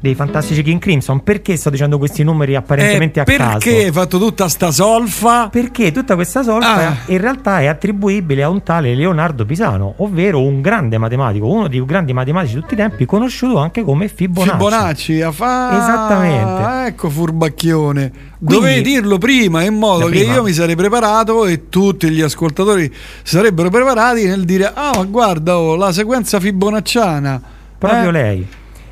[0.00, 1.22] dei fantastici King Crimson.
[1.22, 3.84] Perché sto dicendo questi numeri apparentemente Eh, a perché caso?
[3.86, 5.48] hai fatto tutta sta solfa?
[5.48, 6.96] Perché tutta questa solfa Ah.
[7.06, 11.78] in realtà è attribuibile a un tale Leonardo Pisano, ovvero un grande matematico, uno dei
[11.78, 14.50] più grandi matematici di tutti i tempi, conosciuto anche come Fibonacci.
[14.56, 15.76] Fibonacci, a fa...
[15.76, 16.86] Esattamente.
[16.88, 18.12] Ecco furbacchione.
[18.38, 20.34] Dovevi dirlo prima in modo Da che prima.
[20.34, 22.92] io mi sarei preparato e tutti gli ascoltatori
[23.22, 27.40] sarebbero preparati nel dire "Ah, ma guarda, oh, la sequenza fibonacciana".
[27.78, 28.46] Proprio Eh, lei.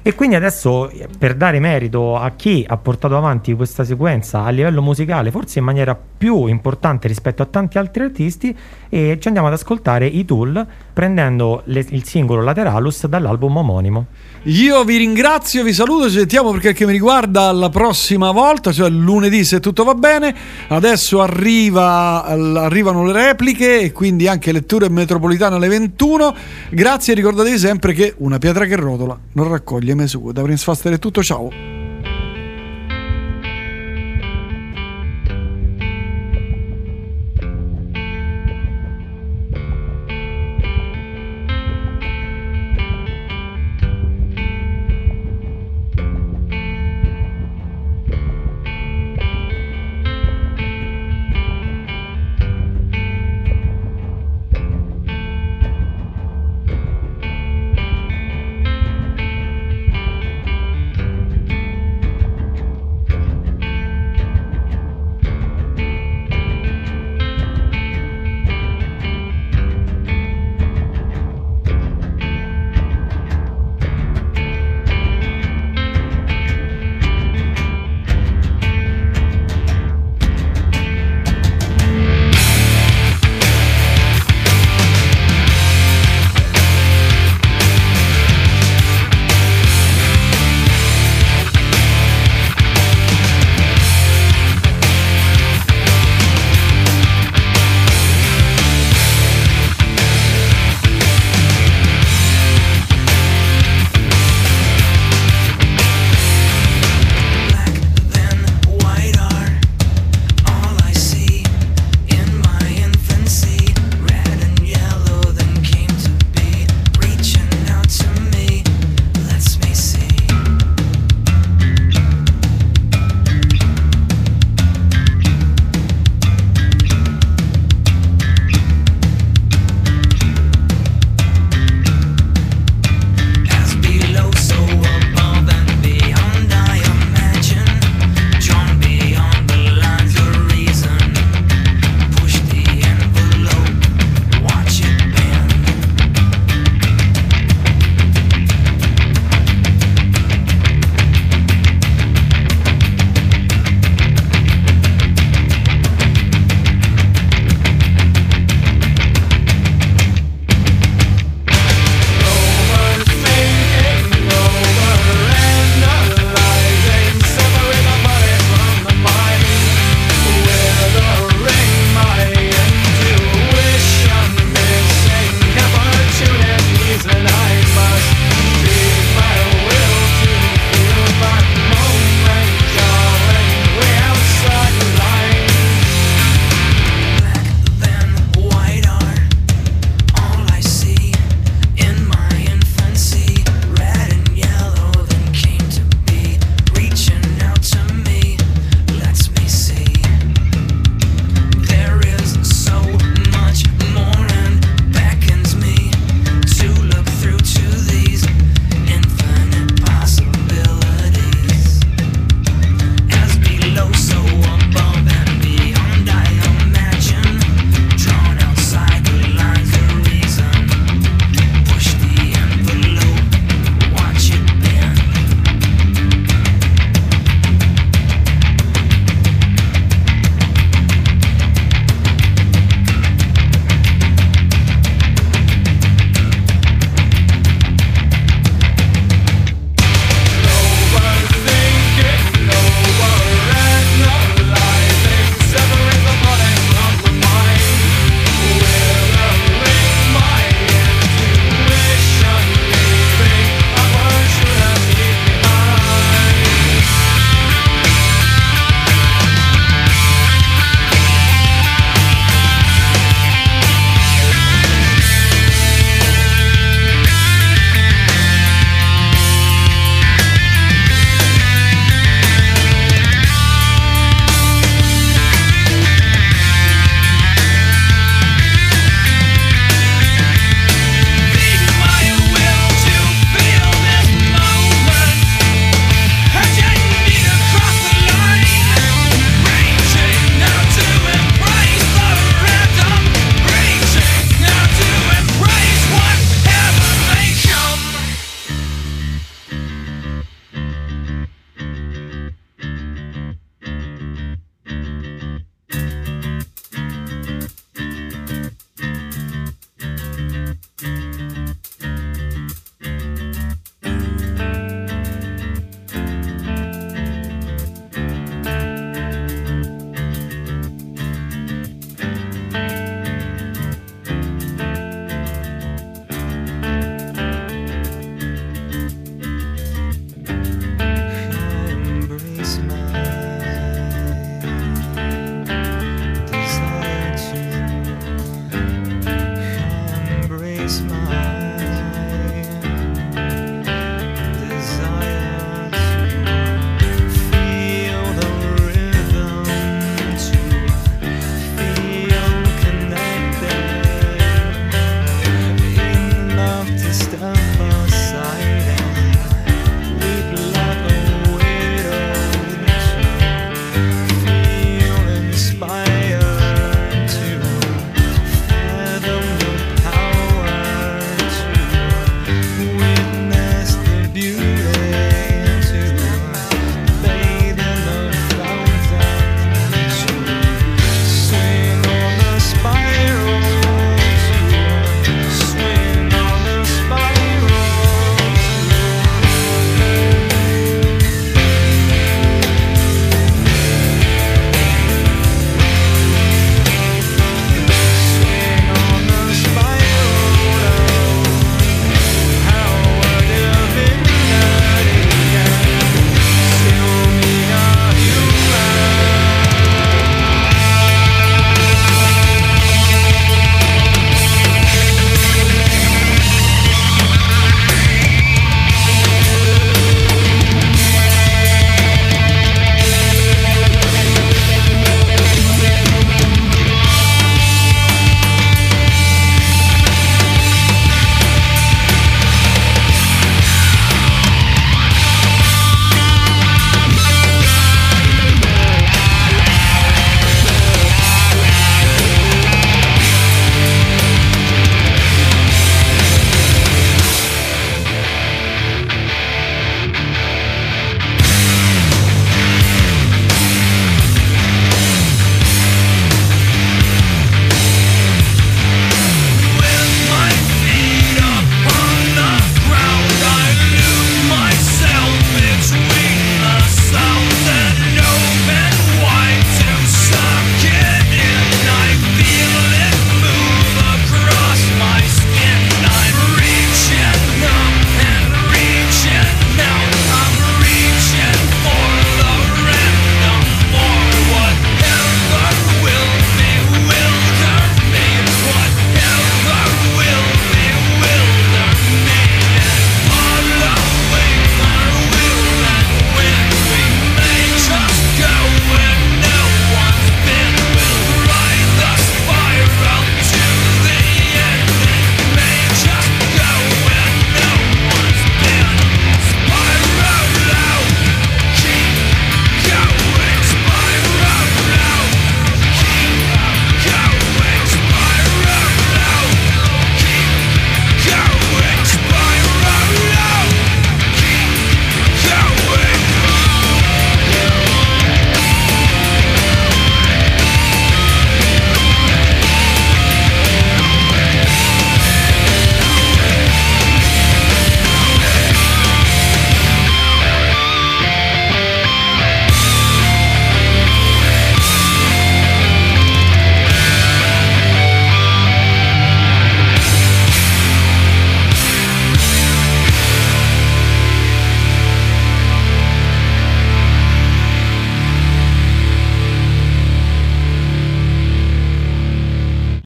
[0.07, 4.51] E quindi adesso, eh, per dare merito a chi ha portato avanti questa sequenza a
[4.51, 8.55] livello musicale, forse in maniera più importante rispetto a tanti altri artisti,
[8.91, 14.07] e ci andiamo ad ascoltare i Tool prendendo le- il singolo Lateralus dall'album omonimo.
[14.47, 18.91] Io vi ringrazio, vi saluto, ci sentiamo perché che mi riguarda la prossima volta, cioè
[18.91, 20.35] lunedì se tutto va bene.
[20.69, 26.35] Adesso arriva, arrivano le repliche e quindi anche letture metropolitane alle 21.
[26.71, 30.35] Grazie e ricordatevi sempre che una pietra che rotola non raccoglie mesure.
[30.35, 31.84] Da Prince Faster è tutto, ciao.